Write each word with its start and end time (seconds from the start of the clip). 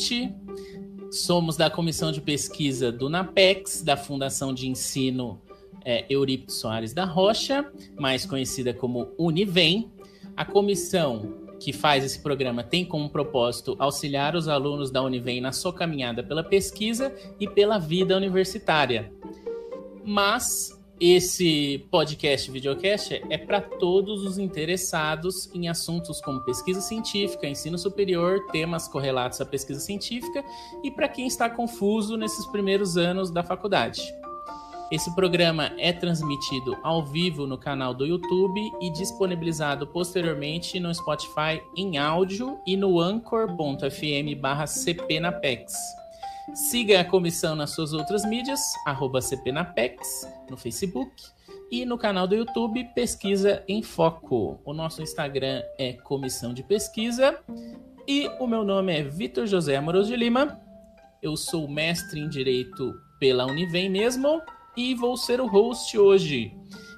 Ruth, 0.00 0.32
somos 1.10 1.56
da 1.56 1.68
comissão 1.68 2.10
de 2.10 2.20
pesquisa 2.20 2.90
do 2.90 3.10
NAPEX, 3.10 3.82
da 3.82 3.96
Fundação 3.96 4.54
de 4.54 4.66
Ensino 4.66 5.40
é, 5.84 6.06
Eurípides 6.08 6.56
Soares 6.56 6.94
da 6.94 7.04
Rocha, 7.04 7.70
mais 7.98 8.24
conhecida 8.24 8.72
como 8.72 9.12
Univem. 9.18 9.90
A 10.36 10.44
comissão 10.44 11.34
que 11.60 11.72
faz 11.72 12.02
esse 12.02 12.22
programa 12.22 12.64
tem 12.64 12.84
como 12.84 13.10
propósito 13.10 13.76
auxiliar 13.78 14.34
os 14.34 14.48
alunos 14.48 14.90
da 14.90 15.02
Univem 15.02 15.40
na 15.40 15.52
sua 15.52 15.74
caminhada 15.74 16.22
pela 16.22 16.42
pesquisa 16.42 17.14
e 17.38 17.46
pela 17.46 17.78
vida 17.78 18.16
universitária. 18.16 19.12
Mas 20.02 20.79
esse 21.00 21.86
podcast 21.90 22.50
videocast 22.50 23.22
é 23.30 23.38
para 23.38 23.62
todos 23.62 24.22
os 24.22 24.36
interessados 24.36 25.48
em 25.54 25.66
assuntos 25.66 26.20
como 26.20 26.42
pesquisa 26.42 26.82
científica, 26.82 27.48
ensino 27.48 27.78
superior, 27.78 28.44
temas 28.52 28.86
correlatos 28.86 29.40
à 29.40 29.46
pesquisa 29.46 29.80
científica 29.80 30.44
e 30.84 30.90
para 30.90 31.08
quem 31.08 31.26
está 31.26 31.48
confuso 31.48 32.18
nesses 32.18 32.44
primeiros 32.46 32.98
anos 32.98 33.30
da 33.30 33.42
faculdade. 33.42 34.02
Esse 34.90 35.14
programa 35.14 35.72
é 35.78 35.92
transmitido 35.92 36.76
ao 36.82 37.06
vivo 37.06 37.46
no 37.46 37.56
canal 37.56 37.94
do 37.94 38.04
YouTube 38.04 38.60
e 38.82 38.90
disponibilizado 38.90 39.86
posteriormente 39.86 40.78
no 40.80 40.94
Spotify 40.94 41.62
em 41.76 41.96
áudio 41.96 42.58
e 42.66 42.76
no 42.76 43.00
anchor.fm/cpnapex. 43.00 45.99
Siga 46.54 47.00
a 47.00 47.04
comissão 47.04 47.54
nas 47.54 47.70
suas 47.70 47.92
outras 47.92 48.24
mídias, 48.24 48.60
CPNapex, 49.22 50.28
no 50.50 50.56
Facebook 50.56 51.12
e 51.70 51.84
no 51.84 51.96
canal 51.96 52.26
do 52.26 52.34
YouTube 52.34 52.84
Pesquisa 52.94 53.62
em 53.68 53.82
Foco. 53.82 54.60
O 54.64 54.72
nosso 54.72 55.00
Instagram 55.00 55.62
é 55.78 55.92
Comissão 55.92 56.52
de 56.52 56.62
Pesquisa 56.62 57.38
e 58.06 58.28
o 58.40 58.46
meu 58.46 58.64
nome 58.64 58.92
é 58.92 59.02
Vitor 59.02 59.46
José 59.46 59.76
Amoroso 59.76 60.08
de 60.08 60.16
Lima. 60.16 60.60
Eu 61.22 61.36
sou 61.36 61.68
mestre 61.68 62.18
em 62.18 62.28
Direito 62.28 62.94
pela 63.20 63.46
Univem 63.46 63.88
mesmo 63.88 64.42
e 64.76 64.94
vou 64.94 65.16
ser 65.16 65.40
o 65.40 65.46
host 65.46 65.96
hoje. 65.96 66.52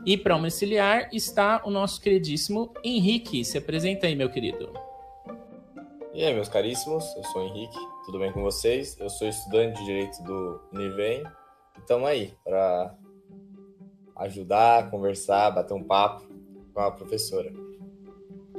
E 0.07 0.17
para 0.17 0.35
auxiliar 0.35 1.09
está 1.13 1.61
o 1.65 1.71
nosso 1.71 2.01
queridíssimo 2.01 2.73
Henrique. 2.83 3.45
Se 3.45 3.59
apresenta 3.59 4.07
aí, 4.07 4.17
meu 4.17 4.31
querido. 4.31 4.73
E 6.15 6.25
aí, 6.25 6.35
meus 6.35 6.49
caríssimos, 6.49 7.05
eu 7.17 7.25
sou 7.25 7.43
o 7.43 7.47
Henrique, 7.47 7.79
tudo 8.05 8.19
bem 8.19 8.33
com 8.33 8.43
vocês? 8.43 8.97
Eu 8.99 9.09
sou 9.09 9.29
estudante 9.29 9.79
de 9.79 9.85
Direito 9.85 10.23
do 10.25 10.61
Univem 10.73 11.23
e 11.77 11.81
estamos 11.81 12.09
aí 12.09 12.35
para 12.45 12.97
ajudar, 14.17 14.91
conversar, 14.91 15.51
bater 15.53 15.75
um 15.75 15.85
papo 15.85 16.27
com 16.75 16.81
a 16.81 16.91
professora. 16.91 17.53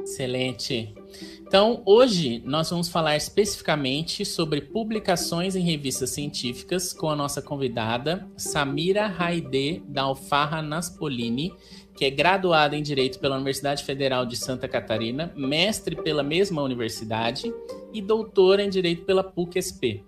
Excelente. 0.01 0.93
Então, 1.41 1.81
hoje 1.85 2.41
nós 2.45 2.69
vamos 2.69 2.89
falar 2.89 3.15
especificamente 3.15 4.25
sobre 4.25 4.61
publicações 4.61 5.55
em 5.55 5.61
revistas 5.61 6.09
científicas 6.09 6.93
com 6.93 7.09
a 7.09 7.15
nossa 7.15 7.41
convidada 7.41 8.27
Samira 8.37 9.07
Raide 9.07 9.83
da 9.87 10.03
Alfarra 10.03 10.61
Naspolini, 10.61 11.53
que 11.95 12.05
é 12.05 12.09
graduada 12.09 12.75
em 12.75 12.81
Direito 12.81 13.19
pela 13.19 13.35
Universidade 13.35 13.83
Federal 13.83 14.25
de 14.25 14.35
Santa 14.35 14.67
Catarina, 14.67 15.31
mestre 15.35 15.95
pela 15.95 16.23
mesma 16.23 16.61
universidade 16.61 17.53
e 17.93 18.01
doutora 18.01 18.63
em 18.63 18.69
Direito 18.69 19.03
pela 19.03 19.23
PUC-SP. 19.23 20.03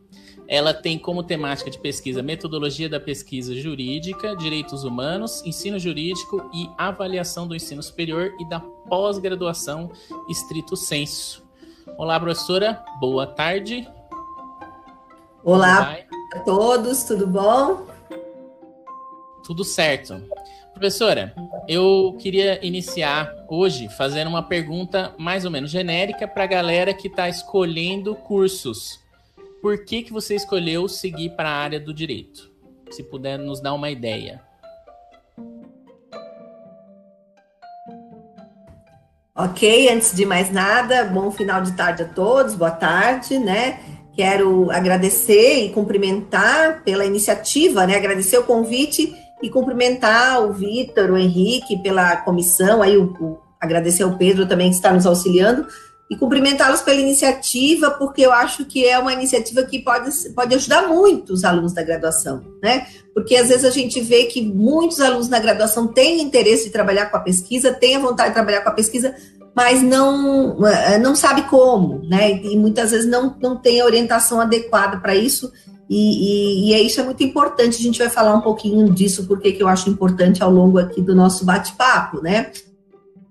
Ela 0.47 0.73
tem 0.73 0.97
como 1.00 1.23
temática 1.23 1.72
de 1.72 1.80
pesquisa 1.80 2.22
metodologia 2.22 2.88
da 2.88 3.00
pesquisa 3.00 3.55
jurídica, 3.55 4.36
direitos 4.36 4.83
humanos, 4.83 5.44
ensino 5.45 5.80
jurídico 5.80 6.50
e 6.53 6.69
avaliação 6.77 7.47
do 7.47 7.55
ensino 7.55 7.81
superior 7.81 8.31
e 8.39 8.47
da 8.47 8.59
pós-graduação 8.59 9.92
estrito 10.30 10.75
senso. 10.75 11.44
Olá, 11.97 12.20
professora, 12.20 12.83
boa 12.99 13.25
tarde. 13.25 13.88
Olá 15.44 15.97
a 16.33 16.39
todos, 16.39 17.03
tudo 17.03 17.25
bom? 17.25 17.88
Tudo 19.43 19.64
certo. 19.64 20.21
Professora, 20.73 21.33
eu 21.67 22.15
queria 22.20 22.64
iniciar 22.65 23.33
hoje 23.49 23.89
fazendo 23.89 24.27
uma 24.27 24.43
pergunta 24.43 25.14
mais 25.17 25.45
ou 25.45 25.52
menos 25.52 25.71
genérica 25.71 26.27
para 26.27 26.43
a 26.43 26.48
galera 26.48 26.93
que 26.93 27.08
está 27.08 27.27
escolhendo 27.27 28.15
cursos. 28.15 28.99
Por 29.61 29.83
que, 29.83 30.04
que 30.04 30.14
você 30.14 30.36
escolheu 30.36 30.87
seguir 30.87 31.31
para 31.31 31.49
a 31.49 31.55
área 31.55 31.80
do 31.80 31.93
direito? 31.93 32.52
Se 32.92 33.04
puder 33.04 33.39
nos 33.39 33.59
dar 33.59 33.73
uma 33.73 33.89
ideia. 33.89 34.42
Ok, 39.37 39.89
antes 39.89 40.15
de 40.15 40.25
mais 40.25 40.52
nada, 40.52 41.04
bom 41.04 41.30
final 41.30 41.61
de 41.61 41.73
tarde 41.73 42.04
a 42.04 42.08
todos, 42.08 42.55
boa 42.55 42.71
tarde, 42.71 43.37
né? 43.37 43.80
Quero 44.15 44.71
agradecer 44.71 45.65
e 45.65 45.70
cumprimentar 45.71 46.83
pela 46.83 47.05
iniciativa, 47.05 47.86
né? 47.86 47.98
Agradecer 47.98 48.37
o 48.37 48.43
convite 48.43 49.14
e 49.42 49.50
cumprimentar 49.50 50.44
o 50.44 50.54
Vitor, 50.54 51.12
o 51.12 51.18
Henrique 51.18 51.82
pela 51.82 52.18
comissão, 52.18 52.82
aí 52.82 52.98
o, 52.98 53.14
o, 53.20 53.38
agradecer 53.60 54.04
ao 54.04 54.18
Pedro 54.18 54.48
também 54.48 54.70
que 54.70 54.76
está 54.76 54.92
nos 54.94 55.06
auxiliando, 55.06 55.68
e 56.10 56.16
cumprimentá-los 56.16 56.82
pela 56.82 57.00
iniciativa, 57.00 57.90
porque 57.92 58.22
eu 58.22 58.32
acho 58.32 58.64
que 58.66 58.86
é 58.86 58.98
uma 59.00 59.12
iniciativa 59.12 59.64
que 59.64 59.80
pode, 59.80 60.12
pode 60.36 60.54
ajudar 60.54 60.88
muito 60.88 61.34
os 61.34 61.44
alunos 61.44 61.73
da 61.73 61.82
graduação, 61.82 62.44
né? 62.62 62.86
Porque 63.14 63.36
às 63.36 63.48
vezes 63.48 63.66
a 63.66 63.72
gente 63.72 64.00
vê 64.02 64.26
que 64.26 64.42
muitos 64.42 65.02
alunos 65.02 65.30
na 65.30 65.40
graduação 65.40 65.88
têm 65.88 66.22
interesse 66.22 66.66
de 66.66 66.70
trabalhar 66.70 67.08
com 67.08 67.17
a 67.17 67.22
pesquisa, 67.22 67.73
têm 67.73 67.96
a 67.96 68.00
vontade 68.00 68.30
de 68.30 68.36
trabalhar 68.36 68.62
com 68.62 68.70
a 68.70 68.73
pesquisa, 68.73 69.16
mas 69.56 69.82
não, 69.82 70.64
eh, 70.67 71.00
não 71.00 71.16
sabe 71.16 71.44
como, 71.44 72.08
né? 72.08 72.34
E 72.44 72.56
muitas 72.56 72.92
vezes 72.92 73.10
não, 73.10 73.36
não 73.42 73.56
tem 73.58 73.82
a 73.82 73.86
orientação 73.86 74.40
adequada 74.40 74.98
para 74.98 75.16
isso, 75.16 75.52
e, 75.90 76.68
e, 76.68 76.70
e 76.70 76.73
é 76.73 76.82
isso 76.82 77.00
é 77.00 77.04
muito 77.04 77.23
importante, 77.23 77.80
a 77.80 77.84
gente 77.84 78.00
vai 78.00 78.10
falar 78.10 78.34
um 78.34 78.42
pouquinho 78.42 78.92
disso, 78.92 79.28
porque 79.28 79.52
que 79.52 79.62
eu 79.62 79.68
acho 79.68 79.90
importante 79.90 80.42
ao 80.42 80.52
longo 80.52 80.80
aqui 80.80 81.02
do 81.02 81.14
nosso 81.16 81.46
bate-papo, 81.46 82.22
né? 82.22 82.52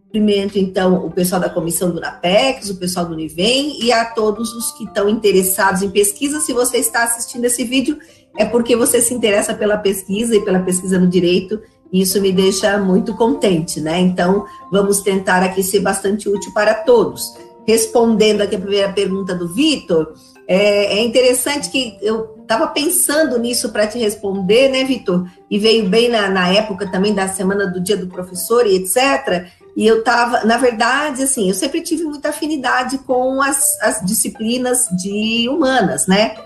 Cumprimento, 0.07 0.57
então, 0.57 1.05
o 1.05 1.11
pessoal 1.11 1.41
da 1.41 1.51
comissão 1.51 1.91
do 1.91 2.01
NAPEX, 2.01 2.71
o 2.71 2.77
pessoal 2.77 3.05
do 3.05 3.15
Univem 3.15 3.83
e 3.83 3.93
a 3.93 4.05
todos 4.05 4.53
os 4.53 4.71
que 4.73 4.85
estão 4.85 5.09
interessados 5.09 5.83
em 5.83 5.91
pesquisa. 5.91 6.39
Se 6.39 6.53
você 6.53 6.79
está 6.79 7.03
assistindo 7.03 7.45
esse 7.45 7.65
vídeo, 7.65 7.99
é 8.39 8.45
porque 8.45 8.77
você 8.77 9.01
se 9.01 9.13
interessa 9.13 9.53
pela 9.55 9.77
pesquisa 9.77 10.37
e 10.37 10.45
pela 10.45 10.61
pesquisa 10.61 11.01
no 11.01 11.09
direito, 11.09 11.61
e 11.93 12.01
isso 12.01 12.21
me 12.21 12.31
deixa 12.31 12.79
muito 12.79 13.15
contente, 13.15 13.81
né? 13.81 13.99
Então, 13.99 14.47
vamos 14.71 15.01
tentar 15.01 15.43
aqui 15.43 15.65
ser 15.65 15.81
bastante 15.81 16.29
útil 16.29 16.53
para 16.53 16.75
todos. 16.75 17.35
Respondendo 17.67 18.43
aqui 18.43 18.55
a 18.55 18.61
primeira 18.61 18.93
pergunta 18.93 19.35
do 19.35 19.49
Vitor, 19.49 20.15
é, 20.47 20.99
é 20.99 21.05
interessante 21.05 21.71
que 21.71 21.97
eu 22.01 22.34
estava 22.44 22.66
pensando 22.69 23.38
nisso 23.38 23.71
para 23.71 23.87
te 23.87 23.99
responder, 23.99 24.69
né, 24.69 24.84
Vitor? 24.84 25.28
E 25.50 25.59
veio 25.59 25.88
bem 25.88 26.09
na, 26.09 26.28
na 26.28 26.49
época 26.49 26.87
também 26.87 27.12
da 27.12 27.27
semana 27.27 27.66
do 27.66 27.81
dia 27.81 27.97
do 27.97 28.06
professor 28.06 28.66
e 28.66 28.77
etc. 28.77 29.49
E 29.77 29.87
eu 29.87 29.99
estava, 29.99 30.44
na 30.44 30.56
verdade, 30.56 31.22
assim, 31.22 31.49
eu 31.49 31.55
sempre 31.55 31.81
tive 31.81 32.05
muita 32.05 32.28
afinidade 32.28 32.99
com 32.99 33.43
as, 33.43 33.81
as 33.82 34.00
disciplinas 34.05 34.87
de 34.97 35.49
humanas, 35.49 36.06
né? 36.06 36.37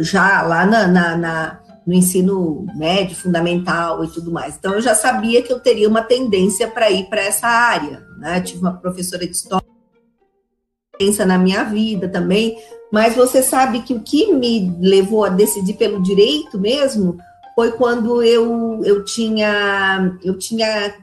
Já 0.00 0.42
lá 0.42 0.66
na, 0.66 0.86
na, 0.86 1.16
na, 1.16 1.60
no 1.86 1.94
ensino 1.94 2.66
médio, 2.74 3.16
fundamental 3.16 4.04
e 4.04 4.08
tudo 4.08 4.32
mais. 4.32 4.56
Então, 4.56 4.74
eu 4.74 4.80
já 4.80 4.94
sabia 4.94 5.42
que 5.42 5.52
eu 5.52 5.60
teria 5.60 5.88
uma 5.88 6.02
tendência 6.02 6.66
para 6.66 6.90
ir 6.90 7.04
para 7.04 7.20
essa 7.20 7.46
área, 7.46 8.02
né? 8.18 8.38
Eu 8.38 8.44
tive 8.44 8.60
uma 8.60 8.76
professora 8.76 9.24
de 9.24 9.32
história 9.32 9.71
pensa 10.98 11.24
na 11.24 11.38
minha 11.38 11.64
vida 11.64 12.08
também, 12.08 12.56
mas 12.92 13.14
você 13.14 13.42
sabe 13.42 13.82
que 13.82 13.94
o 13.94 14.00
que 14.00 14.32
me 14.32 14.74
levou 14.80 15.24
a 15.24 15.30
decidir 15.30 15.74
pelo 15.74 16.02
direito 16.02 16.58
mesmo 16.58 17.16
foi 17.54 17.72
quando 17.72 18.22
eu, 18.22 18.82
eu 18.84 19.04
tinha 19.04 20.16
eu 20.22 20.38
tinha 20.38 20.94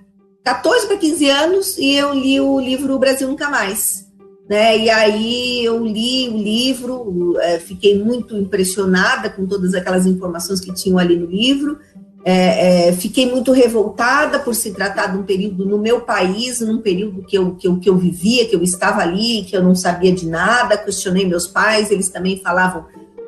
14 0.44 0.88
para 0.88 0.98
15 0.98 1.30
anos 1.30 1.78
e 1.78 1.96
eu 1.96 2.14
li 2.14 2.40
o 2.40 2.60
livro 2.60 2.98
Brasil 2.98 3.28
Nunca 3.28 3.50
Mais. 3.50 4.08
Né? 4.50 4.80
E 4.80 4.90
aí 4.90 5.64
eu 5.64 5.86
li 5.86 6.28
o 6.28 6.38
livro, 6.38 7.38
é, 7.40 7.60
fiquei 7.60 8.04
muito 8.04 8.36
impressionada 8.36 9.30
com 9.30 9.46
todas 9.46 9.76
aquelas 9.76 10.08
informações 10.08 10.60
que 10.60 10.74
tinham 10.74 10.98
ali 10.98 11.16
no 11.16 11.28
livro, 11.28 11.78
é, 12.26 12.90
é, 12.90 12.94
fiquei 12.94 13.30
muito 13.30 13.52
revoltada 13.52 14.40
por 14.40 14.54
se 14.54 14.72
tratar 14.72 15.08
de 15.08 15.18
um 15.18 15.24
período 15.24 15.66
no 15.66 15.78
meu 15.78 16.02
país, 16.02 16.60
num 16.60 16.82
período 16.82 17.24
que 17.24 17.38
eu, 17.38 17.56
que, 17.56 17.68
eu, 17.68 17.80
que 17.80 17.90
eu 17.90 17.98
vivia, 17.98 18.46
que 18.46 18.56
eu 18.56 18.62
estava 18.62 19.02
ali, 19.02 19.44
que 19.44 19.56
eu 19.56 19.64
não 19.64 19.74
sabia 19.74 20.12
de 20.12 20.28
nada, 20.28 20.78
questionei 20.78 21.26
meus 21.26 21.48
pais, 21.48 21.92
eles 21.92 22.10
também 22.10 22.38
falavam 22.38 22.86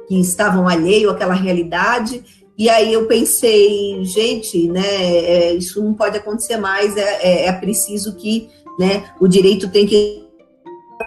que 0.08 0.20
estavam 0.20 0.68
alheio 0.68 1.10
àquela 1.10 1.34
realidade, 1.34 2.22
e 2.58 2.70
aí 2.70 2.94
eu 2.94 3.08
pensei, 3.08 4.04
gente, 4.04 4.68
né, 4.68 4.86
é, 4.86 5.54
isso 5.54 5.82
não 5.82 5.94
pode 5.94 6.18
acontecer 6.18 6.58
mais, 6.58 6.98
é, 6.98 7.20
é, 7.22 7.46
é 7.48 7.52
preciso 7.54 8.16
que 8.16 8.50
né, 8.78 9.06
o 9.20 9.28
direito 9.28 9.70
tem 9.70 9.86
que 9.86 10.22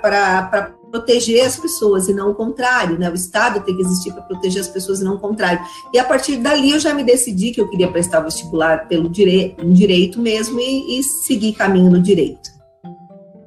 para 0.00 0.75
proteger 0.94 1.44
as 1.44 1.56
pessoas 1.56 2.08
e 2.08 2.14
não 2.14 2.31
o 2.31 2.35
contrário, 2.37 2.96
né? 2.96 3.11
O 3.11 3.14
Estado 3.14 3.64
tem 3.64 3.75
que 3.75 3.82
existir 3.82 4.12
para 4.12 4.23
proteger 4.23 4.61
as 4.61 4.69
pessoas 4.69 5.00
e 5.00 5.05
não 5.05 5.17
o 5.17 5.19
contrário. 5.19 5.61
E 5.93 5.99
a 5.99 6.05
partir 6.05 6.37
dali 6.37 6.70
eu 6.70 6.79
já 6.79 6.94
me 6.94 7.02
decidi 7.02 7.50
que 7.50 7.61
eu 7.61 7.69
queria 7.69 7.91
prestar 7.91 8.20
vestibular 8.20 8.87
pelo 8.87 9.08
direito, 9.08 9.64
direito 9.73 10.20
mesmo 10.20 10.61
e, 10.61 11.00
e 11.00 11.02
seguir 11.02 11.55
caminho 11.55 11.91
no 11.91 12.00
direito. 12.00 12.49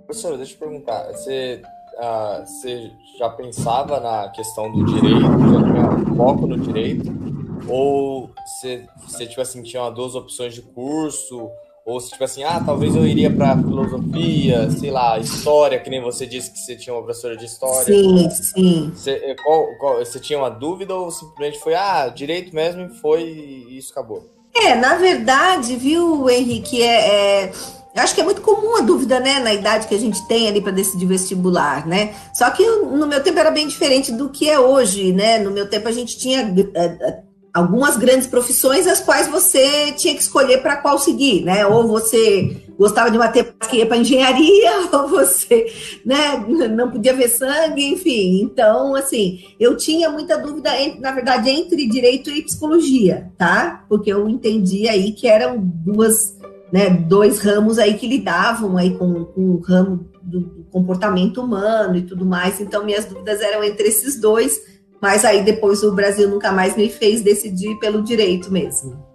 Professora, 0.06 0.36
deixa 0.36 0.56
eu 0.56 0.60
perguntar, 0.60 1.08
você 1.14 1.62
ah, 1.98 2.44
você 2.46 2.92
já 3.18 3.30
pensava 3.30 4.02
na 4.02 4.30
questão 4.30 4.70
do 4.70 4.84
direito, 4.84 5.22
já 5.22 5.64
tinha 5.64 6.16
foco 6.18 6.48
no 6.48 6.60
direito, 6.60 7.10
ou 7.70 8.30
você, 8.46 8.86
você 9.08 9.26
tipo 9.26 9.40
assim, 9.40 9.64
tinha 9.64 9.90
duas 9.90 10.16
opções 10.16 10.54
de 10.54 10.62
curso, 10.62 11.50
ou 11.88 12.02
se 12.02 12.10
tipo 12.10 12.24
assim, 12.26 12.44
ah, 12.44 12.62
talvez 12.64 12.94
eu 12.98 13.08
iria 13.08 13.32
para 13.32 13.56
filosofia, 13.56 14.70
sei 14.72 14.92
lá, 14.92 15.18
história, 15.20 15.80
que 15.80 15.90
nem 15.90 16.02
você 16.02 16.26
disse 16.26 16.52
que 16.52 16.60
você 16.60 16.76
tinha 16.76 16.94
uma 16.94 17.02
professora 17.02 17.38
de 17.38 17.46
história. 17.46 17.86
Sim, 17.86 18.30
sim. 18.30 18.92
Você, 18.94 19.12
eh, 19.12 19.36
qual, 19.42 19.68
qual, 19.78 20.00
você 20.00 20.20
tinha 20.20 20.38
uma 20.38 20.50
dúvida 20.50 20.94
ou 20.94 21.10
simplesmente 21.10 21.60
foi, 21.60 21.76
ah, 21.76 22.10
direito 22.10 22.54
mesmo 22.54 22.82
e 22.82 22.90
foi 23.00 23.24
e 23.24 23.78
isso 23.78 23.94
acabou? 23.94 24.30
É, 24.54 24.76
na 24.76 24.96
verdade, 24.96 25.78
viu, 25.78 26.30
Henrique, 26.30 26.84
é, 26.84 27.46
é 27.46 27.54
eu 27.96 28.04
acho 28.04 28.14
que 28.14 28.20
é 28.20 28.24
muito 28.24 28.42
comum 28.42 28.76
a 28.76 28.82
dúvida, 28.82 29.22
né, 29.22 29.40
na 29.40 29.54
idade 29.54 29.88
que 29.88 29.96
a 29.96 30.00
gente 30.00 30.28
tem 30.28 30.48
ali 30.50 30.62
para 30.62 30.74
decidir 30.74 31.06
vestibular, 31.06 31.88
né? 31.88 32.14
Só 32.34 32.50
que 32.52 32.64
no 32.64 33.08
meu 33.08 33.24
tempo 33.24 33.40
era 33.40 33.50
bem 33.50 33.66
diferente 33.66 34.12
do 34.12 34.30
que 34.30 34.50
é 34.50 34.60
hoje, 34.60 35.14
né? 35.14 35.40
No 35.40 35.50
meu 35.50 35.68
tempo 35.68 35.88
a 35.88 35.92
gente 35.92 36.16
tinha 36.18 36.46
uh, 36.46 37.27
algumas 37.58 37.98
grandes 37.98 38.28
profissões 38.28 38.86
as 38.86 39.00
quais 39.00 39.28
você 39.28 39.92
tinha 39.94 40.14
que 40.14 40.22
escolher 40.22 40.62
para 40.62 40.78
qual 40.78 41.00
seguir, 41.00 41.44
né? 41.44 41.66
Ou 41.66 41.88
você 41.88 42.56
gostava 42.78 43.10
de 43.10 43.18
ia 43.74 43.86
para 43.88 43.98
engenharia, 43.98 44.72
ou 44.94 45.08
você, 45.08 45.66
né, 46.06 46.38
não 46.70 46.92
podia 46.92 47.16
ver 47.16 47.28
sangue, 47.28 47.84
enfim. 47.84 48.42
Então, 48.42 48.94
assim, 48.96 49.44
eu 49.60 49.76
tinha 49.76 50.10
muita 50.12 50.38
dúvida, 50.38 50.70
na 51.00 51.12
verdade, 51.12 51.50
entre 51.50 51.88
direito 51.88 52.30
e 52.30 52.44
psicologia, 52.44 53.32
tá? 53.36 53.84
Porque 53.90 54.14
eu 54.14 54.30
entendi 54.30 54.88
aí 54.88 55.12
que 55.12 55.28
eram 55.28 55.58
duas 55.60 56.38
né, 56.72 56.90
dois 56.90 57.40
ramos 57.40 57.80
aí 57.80 57.94
que 57.94 58.06
lidavam 58.06 58.78
aí 58.78 58.96
com, 58.98 59.24
com 59.24 59.42
o 59.42 59.62
ramo 59.62 60.06
do, 60.22 60.68
comportamento 60.70 61.42
humano 61.42 61.96
e 61.96 62.02
tudo 62.02 62.26
mais. 62.26 62.60
Então, 62.60 62.86
minhas 62.86 63.06
dúvidas 63.06 63.42
eram 63.42 63.64
entre 63.64 63.88
esses 63.88 64.20
dois, 64.20 64.77
mas 65.02 65.24
aí 65.26 65.44
depois 65.44 65.84
o 65.84 65.94
Brasil 65.94 66.30
nunca 66.30 66.52
mais 66.52 66.76
me 66.76 66.90
fez 66.90 67.22
decidir 67.22 67.76
pelo 67.80 68.02
direito 68.02 68.52
mesmo. 68.52 69.06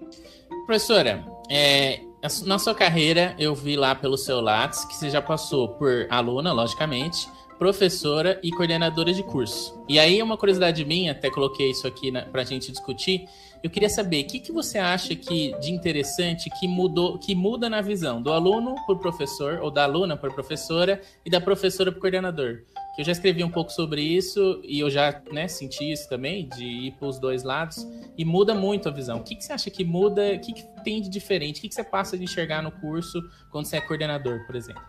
Professora, 0.66 1.24
é, 1.50 2.00
na 2.44 2.58
sua 2.58 2.74
carreira, 2.74 3.34
eu 3.38 3.54
vi 3.54 3.76
lá 3.76 3.94
pelo 3.94 4.16
seu 4.16 4.40
Lattes 4.40 4.84
que 4.84 4.94
você 4.94 5.10
já 5.10 5.20
passou 5.20 5.68
por 5.70 6.06
aluna, 6.08 6.52
logicamente, 6.52 7.28
professora 7.58 8.40
e 8.42 8.50
coordenadora 8.50 9.12
de 9.12 9.22
curso. 9.22 9.80
E 9.88 9.98
aí, 9.98 10.22
uma 10.22 10.36
curiosidade 10.36 10.84
minha, 10.84 11.12
até 11.12 11.30
coloquei 11.30 11.70
isso 11.70 11.86
aqui 11.86 12.10
para 12.30 12.42
a 12.42 12.44
gente 12.44 12.70
discutir, 12.70 13.26
eu 13.62 13.70
queria 13.70 13.88
saber 13.88 14.24
o 14.24 14.26
que, 14.26 14.40
que 14.40 14.50
você 14.50 14.78
acha 14.78 15.14
que 15.14 15.56
de 15.60 15.70
interessante 15.70 16.50
que 16.58 16.66
mudou, 16.66 17.18
que 17.18 17.34
muda 17.34 17.70
na 17.70 17.80
visão 17.80 18.20
do 18.20 18.32
aluno 18.32 18.74
o 18.88 18.96
professor, 18.96 19.60
ou 19.62 19.70
da 19.70 19.84
aluna 19.84 20.14
a 20.14 20.16
professora, 20.16 21.00
e 21.24 21.30
da 21.30 21.40
professora 21.40 21.90
o 21.90 21.94
coordenador. 21.94 22.62
Que 22.94 23.00
eu 23.00 23.04
já 23.04 23.12
escrevi 23.12 23.42
um 23.42 23.50
pouco 23.50 23.70
sobre 23.72 24.02
isso 24.02 24.60
e 24.64 24.80
eu 24.80 24.90
já 24.90 25.20
né, 25.32 25.48
senti 25.48 25.90
isso 25.90 26.08
também, 26.08 26.48
de 26.48 26.64
ir 26.64 26.92
para 26.92 27.08
os 27.08 27.18
dois 27.18 27.42
lados, 27.42 27.86
e 28.16 28.24
muda 28.24 28.54
muito 28.54 28.88
a 28.88 28.92
visão. 28.92 29.18
O 29.18 29.22
que, 29.22 29.34
que 29.34 29.44
você 29.44 29.52
acha 29.52 29.70
que 29.70 29.84
muda? 29.84 30.22
O 30.34 30.40
que, 30.40 30.52
que 30.52 30.64
tem 30.84 31.00
de 31.00 31.08
diferente? 31.08 31.58
O 31.58 31.62
que, 31.62 31.68
que 31.68 31.74
você 31.74 31.84
passa 31.84 32.18
de 32.18 32.24
enxergar 32.24 32.62
no 32.62 32.70
curso 32.70 33.18
quando 33.50 33.66
você 33.66 33.76
é 33.76 33.80
coordenador, 33.80 34.44
por 34.46 34.54
exemplo? 34.54 34.82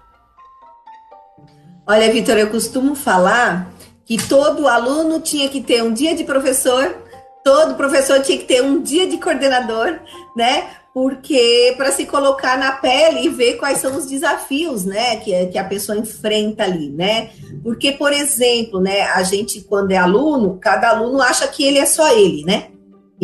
Olha, 1.88 2.12
Vitor, 2.12 2.38
eu 2.38 2.50
costumo 2.50 2.96
falar 2.96 3.74
que 4.06 4.18
todo 4.28 4.68
aluno 4.68 5.22
tinha 5.22 5.48
que 5.48 5.62
ter 5.62 5.82
um 5.82 5.94
dia 5.94 6.16
de 6.16 6.24
professor 6.24 7.04
todo 7.44 7.76
professor 7.76 8.22
tinha 8.22 8.38
que 8.38 8.46
ter 8.46 8.64
um 8.64 8.82
dia 8.82 9.08
de 9.08 9.18
coordenador, 9.18 10.00
né? 10.36 10.70
Porque 10.94 11.74
para 11.76 11.92
se 11.92 12.06
colocar 12.06 12.58
na 12.58 12.74
pele 12.74 13.26
e 13.26 13.30
ver 13.30 13.56
quais 13.56 13.80
são 13.80 13.98
os 13.98 14.06
desafios, 14.06 14.86
né, 14.86 15.16
que, 15.18 15.48
que 15.48 15.58
a 15.58 15.64
pessoa 15.64 15.98
enfrenta 15.98 16.64
ali, 16.64 16.90
né? 16.92 17.32
Porque, 17.64 17.94
por 17.94 18.14
exemplo, 18.14 18.80
né, 18.80 19.02
a 19.02 19.24
gente 19.24 19.62
quando 19.62 19.92
é 19.92 19.98
aluno, 19.98 20.60
cada 20.62 20.90
aluno 20.90 21.20
acha 21.20 21.48
que 21.48 21.64
ele 21.64 21.80
é 21.80 21.86
só 21.86 22.16
ele, 22.16 22.44
né? 22.46 22.68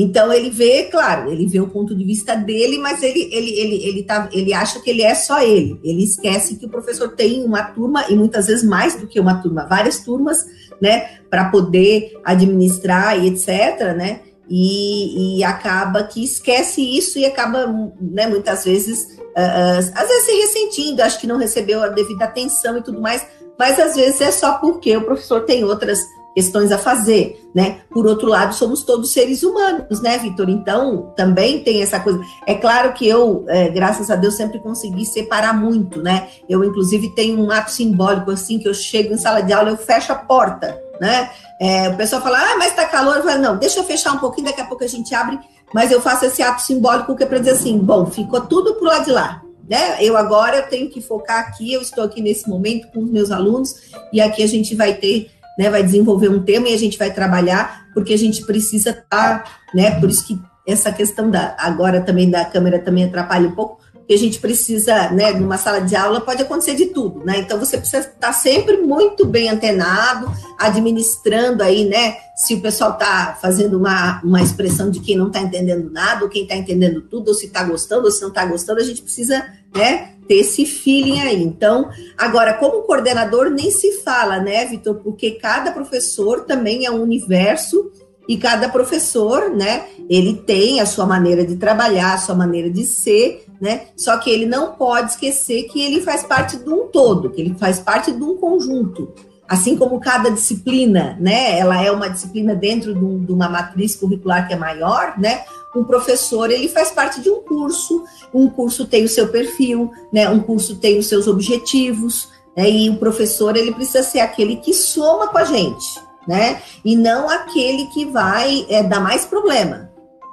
Então 0.01 0.31
ele 0.31 0.49
vê, 0.49 0.83
claro, 0.85 1.29
ele 1.29 1.45
vê 1.45 1.59
o 1.59 1.67
ponto 1.67 1.93
de 1.93 2.05
vista 2.05 2.33
dele, 2.33 2.77
mas 2.77 3.03
ele, 3.03 3.29
ele, 3.33 3.51
ele, 3.59 3.85
ele, 3.85 4.03
tá, 4.03 4.29
ele 4.31 4.53
acha 4.53 4.79
que 4.79 4.89
ele 4.89 5.01
é 5.01 5.13
só 5.13 5.41
ele. 5.41 5.77
Ele 5.83 6.05
esquece 6.05 6.55
que 6.55 6.65
o 6.65 6.69
professor 6.69 7.09
tem 7.09 7.43
uma 7.43 7.63
turma, 7.63 8.05
e 8.09 8.15
muitas 8.15 8.47
vezes 8.47 8.63
mais 8.63 8.95
do 8.95 9.07
que 9.07 9.19
uma 9.19 9.41
turma, 9.41 9.67
várias 9.67 9.99
turmas, 9.99 10.37
né, 10.81 11.19
para 11.29 11.49
poder 11.49 12.13
administrar 12.23 13.21
e 13.21 13.27
etc, 13.27 13.93
né? 13.97 14.21
E, 14.49 15.37
e, 15.37 15.43
acaba 15.43 16.03
que 16.03 16.23
esquece 16.23 16.81
isso 16.81 17.19
e 17.19 17.25
acaba, 17.25 17.67
né, 18.01 18.25
muitas 18.25 18.65
vezes, 18.65 19.19
uh, 19.19 19.93
às 19.93 20.07
vezes 20.07 20.25
se 20.25 20.31
ressentindo, 20.31 21.03
acho 21.03 21.19
que 21.19 21.27
não 21.27 21.37
recebeu 21.37 21.83
a 21.83 21.89
devida 21.89 22.25
atenção 22.25 22.75
e 22.77 22.81
tudo 22.81 22.99
mais, 22.99 23.23
mas 23.59 23.77
às 23.77 23.95
vezes 23.95 24.19
é 24.21 24.31
só 24.31 24.53
porque 24.53 24.97
o 24.97 25.03
professor 25.03 25.41
tem 25.41 25.63
outras 25.63 25.99
questões 26.33 26.71
a 26.71 26.77
fazer, 26.77 27.49
né? 27.53 27.81
Por 27.89 28.07
outro 28.07 28.27
lado, 28.27 28.55
somos 28.55 28.83
todos 28.83 29.11
seres 29.11 29.43
humanos, 29.43 30.01
né, 30.01 30.17
Vitor? 30.17 30.49
Então, 30.49 31.11
também 31.15 31.63
tem 31.63 31.81
essa 31.81 31.99
coisa. 31.99 32.21
É 32.47 32.55
claro 32.55 32.93
que 32.93 33.07
eu, 33.07 33.45
é, 33.47 33.69
graças 33.69 34.09
a 34.09 34.15
Deus, 34.15 34.35
sempre 34.35 34.59
consegui 34.59 35.05
separar 35.05 35.53
muito, 35.53 36.01
né? 36.01 36.29
Eu, 36.47 36.63
inclusive, 36.63 37.09
tenho 37.09 37.39
um 37.39 37.51
ato 37.51 37.71
simbólico, 37.71 38.31
assim, 38.31 38.59
que 38.59 38.67
eu 38.67 38.73
chego 38.73 39.13
em 39.13 39.17
sala 39.17 39.41
de 39.41 39.51
aula, 39.51 39.71
eu 39.71 39.77
fecho 39.77 40.11
a 40.11 40.15
porta, 40.15 40.81
né? 40.99 41.29
É, 41.59 41.89
o 41.89 41.95
pessoal 41.95 42.21
fala, 42.21 42.37
ah, 42.39 42.57
mas 42.57 42.75
tá 42.75 42.85
calor. 42.85 43.17
Eu 43.17 43.23
falo, 43.23 43.41
não, 43.41 43.57
deixa 43.57 43.79
eu 43.79 43.83
fechar 43.83 44.13
um 44.13 44.19
pouquinho, 44.19 44.47
daqui 44.47 44.61
a 44.61 44.65
pouco 44.65 44.83
a 44.83 44.87
gente 44.87 45.13
abre. 45.13 45.39
Mas 45.73 45.91
eu 45.91 46.01
faço 46.01 46.25
esse 46.25 46.41
ato 46.41 46.61
simbólico 46.61 47.15
que 47.15 47.23
é 47.23 47.25
para 47.25 47.39
dizer 47.39 47.51
assim, 47.51 47.77
bom, 47.77 48.05
ficou 48.05 48.41
tudo 48.41 48.75
pro 48.75 48.85
lado 48.85 49.05
de 49.05 49.11
lá, 49.11 49.41
né? 49.69 50.03
Eu 50.03 50.17
agora 50.17 50.63
tenho 50.63 50.89
que 50.89 51.01
focar 51.01 51.39
aqui, 51.39 51.73
eu 51.73 51.81
estou 51.81 52.03
aqui 52.03 52.21
nesse 52.21 52.49
momento 52.49 52.87
com 52.91 53.01
os 53.03 53.09
meus 53.09 53.29
alunos, 53.31 53.75
e 54.11 54.19
aqui 54.19 54.41
a 54.41 54.47
gente 54.47 54.75
vai 54.75 54.93
ter 54.95 55.31
né, 55.59 55.69
vai 55.69 55.83
desenvolver 55.83 56.29
um 56.29 56.41
tema 56.41 56.69
e 56.69 56.73
a 56.73 56.77
gente 56.77 56.97
vai 56.97 57.13
trabalhar, 57.13 57.89
porque 57.93 58.13
a 58.13 58.17
gente 58.17 58.45
precisa 58.45 58.91
estar, 58.91 59.43
tá, 59.43 59.51
né, 59.75 59.99
por 59.99 60.09
isso 60.09 60.25
que 60.25 60.39
essa 60.65 60.89
questão 60.89 61.29
da, 61.29 61.53
agora 61.59 61.99
também 61.99 62.29
da 62.29 62.45
câmera 62.45 62.79
também 62.79 63.03
atrapalha 63.03 63.49
um 63.49 63.51
pouco, 63.51 63.81
porque 64.09 64.15
a 64.15 64.25
gente 64.25 64.39
precisa, 64.39 65.11
né, 65.11 65.33
numa 65.33 65.59
sala 65.59 65.81
de 65.81 65.95
aula 65.95 66.19
pode 66.19 66.41
acontecer 66.41 66.73
de 66.73 66.87
tudo, 66.87 67.23
né, 67.23 67.37
então 67.37 67.59
você 67.59 67.77
precisa 67.77 67.99
estar 67.99 68.33
sempre 68.33 68.77
muito 68.77 69.23
bem 69.23 69.49
antenado, 69.49 70.31
administrando 70.57 71.61
aí, 71.61 71.85
né, 71.85 72.17
se 72.35 72.55
o 72.55 72.59
pessoal 72.59 72.93
está 72.93 73.37
fazendo 73.39 73.77
uma, 73.77 74.19
uma 74.23 74.41
expressão 74.41 74.89
de 74.89 74.99
quem 74.99 75.15
não 75.15 75.27
está 75.27 75.39
entendendo 75.41 75.91
nada, 75.91 76.23
ou 76.23 76.29
quem 76.29 76.41
está 76.41 76.55
entendendo 76.55 77.01
tudo, 77.01 77.27
ou 77.27 77.33
se 77.35 77.45
está 77.45 77.63
gostando, 77.63 78.05
ou 78.05 78.11
se 78.11 78.19
não 78.23 78.29
está 78.29 78.43
gostando, 78.45 78.79
a 78.79 78.83
gente 78.83 79.03
precisa, 79.03 79.45
né, 79.75 80.13
ter 80.27 80.37
esse 80.37 80.65
feeling 80.65 81.19
aí. 81.19 81.43
Então, 81.43 81.89
agora, 82.17 82.55
como 82.55 82.81
coordenador, 82.83 83.51
nem 83.51 83.69
se 83.69 84.01
fala, 84.03 84.39
né, 84.39 84.65
Vitor? 84.65 84.95
Porque 84.95 85.31
cada 85.31 85.71
professor 85.71 86.45
também 86.45 86.85
é 86.85 86.91
um 86.91 87.01
universo 87.03 87.91
e 88.27 88.37
cada 88.37 88.69
professor, 88.69 89.51
né, 89.51 89.85
ele 90.09 90.35
tem 90.35 90.79
a 90.79 90.85
sua 90.87 91.05
maneira 91.05 91.45
de 91.45 91.57
trabalhar, 91.57 92.13
a 92.13 92.19
sua 92.19 92.35
maneira 92.35 92.69
de 92.69 92.85
ser, 92.85 93.48
né? 93.59 93.87
Só 93.95 94.17
que 94.17 94.29
ele 94.29 94.45
não 94.45 94.73
pode 94.73 95.11
esquecer 95.11 95.63
que 95.63 95.81
ele 95.81 96.01
faz 96.01 96.23
parte 96.23 96.57
de 96.57 96.69
um 96.69 96.87
todo, 96.87 97.29
que 97.29 97.41
ele 97.41 97.55
faz 97.55 97.79
parte 97.79 98.11
de 98.11 98.23
um 98.23 98.37
conjunto. 98.37 99.13
Assim 99.47 99.75
como 99.75 99.99
cada 99.99 100.29
disciplina, 100.29 101.17
né, 101.19 101.57
ela 101.57 101.83
é 101.83 101.91
uma 101.91 102.07
disciplina 102.07 102.53
dentro 102.53 102.93
de, 102.93 103.03
um, 103.03 103.25
uma 103.29 103.49
matriz 103.49 103.95
curricular 103.95 104.47
que 104.47 104.53
é 104.53 104.57
maior, 104.57 105.17
né? 105.17 105.43
um 105.75 105.83
professor 105.83 106.49
ele 106.49 106.67
faz 106.67 106.91
parte 106.91 107.21
de 107.21 107.29
um 107.29 107.41
curso, 107.41 108.03
um 108.33 108.49
curso 108.49 108.85
tem 108.85 109.03
o 109.03 109.09
seu 109.09 109.27
perfil, 109.27 109.91
né? 110.11 110.29
Um 110.29 110.39
curso 110.39 110.75
tem 110.77 110.97
os 110.97 111.07
seus 111.07 111.27
objetivos, 111.27 112.27
né? 112.55 112.69
E 112.69 112.89
o 112.89 112.97
professor 112.97 113.55
ele 113.55 113.73
precisa 113.73 114.03
ser 114.03 114.19
aquele 114.19 114.57
que 114.57 114.73
soma 114.73 115.27
com 115.27 115.37
a 115.37 115.43
gente, 115.43 116.01
né? 116.27 116.61
E 116.83 116.95
não 116.95 117.29
aquele 117.29 117.85
que 117.87 118.05
vai 118.05 118.65
é, 118.69 118.81
dar 118.81 118.99
mais 118.99 119.25
problema, 119.25 119.91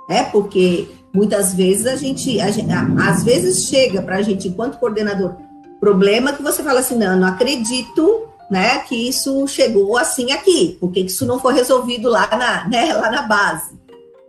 né? 0.09 0.25
Porque 0.33 0.89
muitas 1.17 1.55
vezes 1.55 1.87
a 1.87 1.97
gente, 1.97 2.39
a 2.41 2.51
gente 2.51 2.69
às 2.73 3.25
vezes 3.25 3.65
chega 3.65 4.03
para 4.03 4.17
a 4.17 4.23
gente 4.23 4.49
enquanto 4.49 4.79
coordenador 4.79 5.35
problema 5.81 6.33
que 6.33 6.43
você 6.43 6.63
fala 6.63 6.81
assim, 6.81 6.97
não, 6.97 7.17
não 7.17 7.29
acredito 7.29 8.29
né, 8.51 8.79
que 8.81 9.09
isso 9.09 9.47
chegou 9.49 9.97
assim 9.97 10.31
aqui, 10.31 10.77
porque 10.79 11.01
isso 11.01 11.27
não 11.27 11.41
foi 11.41 11.55
resolvido 11.55 12.09
lá 12.09 12.29
na, 12.31 12.69
né, 12.69 12.93
lá 12.93 13.11
na 13.11 13.23
base. 13.23 13.77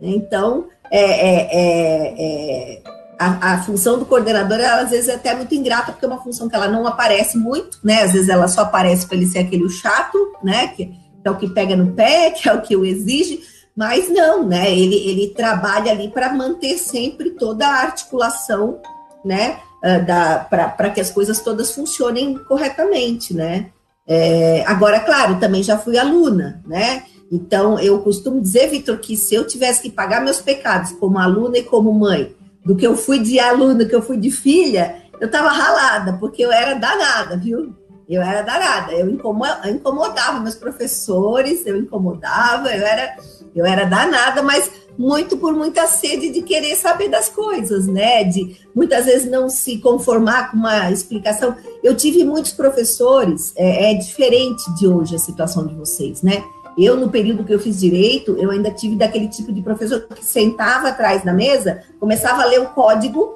Então, 0.02 0.66
é, 0.90 1.02
é, 1.02 1.50
é, 1.52 2.16
é, 2.20 2.82
a, 3.20 3.54
a, 3.54 3.64
função 3.64 4.00
do 4.00 4.06
coordenador, 4.06 4.60
ela, 4.60 4.82
às 4.82 4.92
vezes, 4.92 5.10
é 5.10 5.16
até 5.16 5.36
muito 5.36 5.54
ingrata, 5.54 5.92
porque 5.92 6.06
é 6.06 6.08
uma 6.08 6.24
função 6.24 6.48
que 6.48 6.56
ela 6.56 6.68
não 6.68 6.88
aparece 6.88 7.38
muito, 7.38 7.80
né? 7.84 8.04
Às 8.04 8.14
vezes 8.14 8.30
ela 8.30 8.48
só 8.48 8.62
aparece 8.62 9.06
para 9.06 9.18
ele 9.18 9.26
ser 9.28 9.40
aquele 9.40 9.70
chato, 9.70 10.18
né? 10.44 10.68
Que, 10.70 10.86
que, 10.86 10.96
é 11.26 11.32
o 11.32 11.36
que 11.36 11.50
pega 11.50 11.76
no 11.76 11.94
pé, 11.94 12.32
que 12.32 12.48
é 12.48 12.54
o 12.54 12.62
que 12.62 12.76
o 12.76 12.86
exige, 12.86 13.42
mas 13.78 14.10
não, 14.10 14.44
né? 14.44 14.76
Ele, 14.76 14.96
ele 14.96 15.28
trabalha 15.28 15.92
ali 15.92 16.10
para 16.10 16.34
manter 16.34 16.80
sempre 16.80 17.30
toda 17.30 17.68
a 17.68 17.82
articulação, 17.84 18.82
né? 19.24 19.60
Ah, 19.84 20.48
para 20.50 20.90
que 20.90 21.00
as 21.00 21.12
coisas 21.12 21.40
todas 21.40 21.72
funcionem 21.72 22.36
corretamente, 22.46 23.36
né? 23.36 23.68
É, 24.08 24.64
agora, 24.66 25.00
claro, 25.02 25.40
também 25.40 25.62
já 25.62 25.78
fui 25.78 25.96
aluna, 25.98 26.64
né? 26.66 27.04
Então, 27.32 27.80
eu 27.80 28.00
costumo 28.00 28.42
dizer, 28.42 28.70
Vitor, 28.70 28.98
que 28.98 29.16
se 29.16 29.36
eu 29.36 29.46
tivesse 29.46 29.82
que 29.82 29.92
pagar 29.92 30.24
meus 30.24 30.42
pecados 30.42 30.94
como 30.94 31.20
aluna 31.20 31.60
e 31.60 31.64
como 31.64 31.94
mãe, 31.94 32.34
do 32.66 32.76
que 32.76 32.88
eu 32.88 32.98
fui 32.98 33.20
de 33.20 33.40
aluna, 33.40 33.86
que 33.86 33.96
eu 33.96 34.02
fui 34.02 34.18
de 34.18 34.32
filha, 34.32 35.04
eu 35.20 35.28
estava 35.28 35.50
ralada, 35.50 36.14
porque 36.14 36.44
eu 36.44 36.52
era 36.52 36.74
danada, 36.74 37.38
viu? 37.38 37.76
Eu 38.10 38.22
era 38.22 38.42
danada, 38.42 38.94
eu 38.94 39.10
incomodava 39.10 40.40
meus 40.40 40.56
professores, 40.56 41.66
eu 41.66 41.78
incomodava, 41.78 42.70
eu 42.74 42.86
era, 42.86 43.18
eu 43.60 43.66
era 43.66 43.86
danada, 43.86 44.42
mas 44.42 44.70
muito 44.98 45.38
por 45.38 45.54
muita 45.54 45.86
sede 45.86 46.30
de 46.30 46.42
querer 46.42 46.76
saber 46.76 47.08
das 47.08 47.30
coisas, 47.30 47.88
né? 47.88 48.24
De 48.24 48.58
muitas 48.74 49.06
vezes 49.06 49.30
não 49.30 49.50
se 49.50 49.78
conformar 49.78 50.52
com 50.52 50.58
uma 50.58 50.92
explicação. 50.92 51.56
Eu 51.84 51.96
tive 51.96 52.24
muitos 52.24 52.52
professores, 52.52 53.54
é, 53.56 53.92
é 53.92 53.94
diferente 53.94 54.64
de 54.76 54.88
hoje 54.88 55.16
a 55.16 55.20
situação 55.20 55.68
de 55.68 55.76
vocês, 55.76 56.24
né? 56.24 56.44
Eu, 56.78 56.96
no 56.96 57.10
período 57.10 57.44
que 57.44 57.54
eu 57.54 57.60
fiz 57.60 57.80
direito, 57.80 58.36
eu 58.38 58.52
ainda 58.52 58.70
tive 58.70 58.96
daquele 58.96 59.28
tipo 59.28 59.52
de 59.52 59.62
professor 59.62 60.08
que 60.08 60.24
sentava 60.24 60.90
atrás 60.90 61.24
da 61.24 61.34
mesa, 61.34 61.84
começava 62.00 62.44
a 62.44 62.46
ler 62.46 62.62
o 62.62 62.70
código 62.70 63.36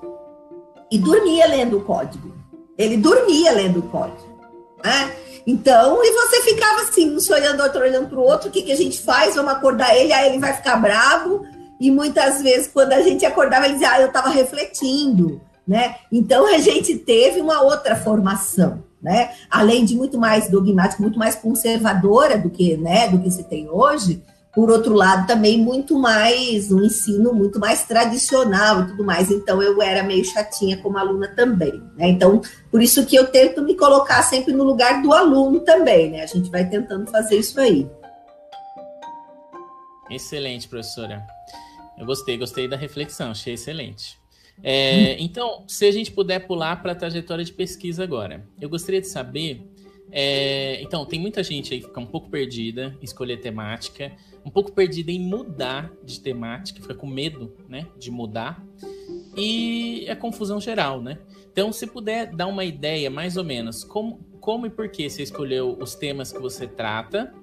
e 0.92 0.98
dormia 1.00 1.48
lendo 1.48 1.78
o 1.78 1.82
código. 1.82 2.32
Ele 2.78 2.98
dormia 2.98 3.52
lendo 3.52 3.80
o 3.80 3.84
código. 3.84 4.31
Né? 4.84 5.16
Então, 5.46 6.04
e 6.04 6.12
você 6.12 6.42
ficava 6.44 6.82
assim, 6.82 7.16
um 7.16 7.34
olhando, 7.34 7.64
outro 7.64 7.82
olhando 7.82 8.10
para 8.10 8.20
o 8.20 8.24
outro, 8.24 8.50
o 8.50 8.52
que, 8.52 8.62
que 8.62 8.72
a 8.72 8.78
gente 8.78 9.02
faz? 9.02 9.36
Vamos 9.36 9.52
acordar 9.52 9.96
ele, 9.96 10.14
aí 10.14 10.30
ele 10.30 10.40
vai 10.40 10.54
ficar 10.54 10.78
bravo. 10.78 11.46
E 11.80 11.90
muitas 11.90 12.42
vezes, 12.42 12.68
quando 12.68 12.94
a 12.94 13.02
gente 13.02 13.26
acordava, 13.26 13.66
ele 13.66 13.74
dizia, 13.74 13.92
ah, 13.92 14.02
eu 14.02 14.08
estava 14.08 14.30
refletindo. 14.30 15.42
Né? 15.68 15.96
Então, 16.12 16.46
a 16.46 16.58
gente 16.58 16.98
teve 16.98 17.42
uma 17.42 17.62
outra 17.62 17.96
formação 17.96 18.84
né? 19.02 19.32
Além 19.50 19.84
de 19.84 19.96
muito 19.96 20.18
mais 20.18 20.50
dogmática, 20.50 21.02
muito 21.02 21.18
mais 21.18 21.36
conservadora 21.36 22.38
do 22.38 22.50
que, 22.50 22.78
né, 22.78 23.08
do 23.08 23.20
que 23.20 23.32
se 23.32 23.44
tem 23.44 23.68
hoje, 23.70 24.22
por 24.54 24.70
outro 24.70 24.94
lado, 24.94 25.28
também 25.28 25.58
muito 25.58 25.98
mais, 25.98 26.72
um 26.72 26.84
ensino 26.84 27.34
muito 27.34 27.58
mais 27.58 27.86
tradicional 27.86 28.82
e 28.82 28.88
tudo 28.88 29.04
mais. 29.04 29.32
Então, 29.32 29.62
eu 29.62 29.82
era 29.82 30.04
meio 30.04 30.26
chatinha 30.26 30.78
como 30.78 30.98
aluna 30.98 31.30
também. 31.30 31.82
Né? 31.96 32.10
Então, 32.10 32.42
por 32.70 32.82
isso 32.82 33.06
que 33.06 33.16
eu 33.16 33.28
tento 33.28 33.62
me 33.62 33.76
colocar 33.76 34.22
sempre 34.24 34.54
no 34.54 34.64
lugar 34.64 35.02
do 35.02 35.14
aluno 35.14 35.62
também, 35.62 36.12
né? 36.12 36.24
A 36.24 36.26
gente 36.26 36.50
vai 36.50 36.68
tentando 36.68 37.10
fazer 37.10 37.38
isso 37.38 37.60
aí. 37.60 37.90
Excelente, 40.10 40.68
professora. 40.68 41.26
Eu 41.98 42.06
gostei, 42.06 42.38
gostei 42.38 42.68
da 42.68 42.76
reflexão, 42.76 43.32
achei 43.32 43.54
excelente. 43.54 44.20
É, 44.64 45.20
então, 45.20 45.64
se 45.68 45.86
a 45.86 45.92
gente 45.92 46.12
puder 46.12 46.46
pular 46.46 46.82
para 46.82 46.92
a 46.92 46.96
trajetória 46.96 47.44
de 47.44 47.54
pesquisa 47.54 48.04
agora, 48.04 48.46
eu 48.60 48.70
gostaria 48.70 49.00
de 49.00 49.08
saber. 49.08 49.71
É, 50.12 50.82
então, 50.82 51.06
tem 51.06 51.20
muita 51.20 51.42
gente 51.42 51.74
aí 51.74 51.80
que 51.80 51.88
fica 51.88 52.00
um 52.00 52.06
pouco 52.06 52.30
perdida 52.30 52.98
em 53.02 53.06
escolher 53.06 53.38
temática, 53.38 54.12
um 54.46 54.50
pouco 54.50 54.72
perdida 54.72 55.12
em 55.12 55.20
mudar 55.20 55.92
de 56.04 56.20
temática, 56.20 56.82
fica 56.82 56.94
com 56.94 57.08
medo 57.08 57.54
né, 57.70 57.88
de 57.98 58.12
mudar, 58.12 58.64
e 59.36 60.06
é 60.08 60.16
confusão 60.16 60.60
geral, 60.60 61.02
né? 61.02 61.20
Então, 61.52 61.72
se 61.72 61.88
puder 61.88 62.36
dar 62.36 62.48
uma 62.48 62.66
ideia, 62.66 63.10
mais 63.10 63.38
ou 63.38 63.44
menos, 63.44 63.84
como, 63.84 64.20
como 64.42 64.66
e 64.66 64.70
por 64.70 64.90
que 64.90 65.10
você 65.10 65.24
escolheu 65.24 65.78
os 65.80 65.96
temas 65.96 66.32
que 66.34 66.40
você 66.40 66.68
trata, 66.68 67.34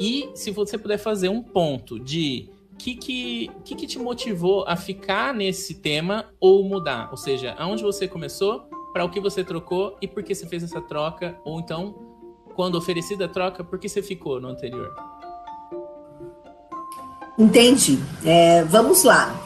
e 0.00 0.30
se 0.34 0.50
você 0.50 0.76
puder 0.76 0.98
fazer 0.98 1.28
um 1.28 1.42
ponto 1.42 1.98
de 1.98 2.48
que, 2.78 2.94
que, 2.96 3.50
que, 3.64 3.74
que 3.74 3.86
te 3.86 3.98
motivou 3.98 4.64
a 4.66 4.76
ficar 4.76 5.32
nesse 5.32 5.80
tema 5.80 6.26
ou 6.40 6.64
mudar? 6.64 7.10
Ou 7.10 7.16
seja, 7.16 7.54
aonde 7.58 7.82
você 7.82 8.06
começou, 8.06 8.68
para 8.92 9.04
o 9.04 9.10
que 9.10 9.20
você 9.20 9.44
trocou 9.44 9.96
e 10.00 10.08
por 10.08 10.22
que 10.22 10.34
você 10.34 10.46
fez 10.46 10.62
essa 10.62 10.80
troca? 10.80 11.38
Ou 11.44 11.60
então, 11.60 12.05
quando 12.56 12.76
oferecida 12.76 13.26
a 13.26 13.28
troca, 13.28 13.62
por 13.62 13.78
que 13.78 13.88
você 13.88 14.02
ficou 14.02 14.40
no 14.40 14.48
anterior? 14.48 14.92
Entendi. 17.38 17.98
É, 18.24 18.64
vamos 18.64 19.04
lá. 19.04 19.42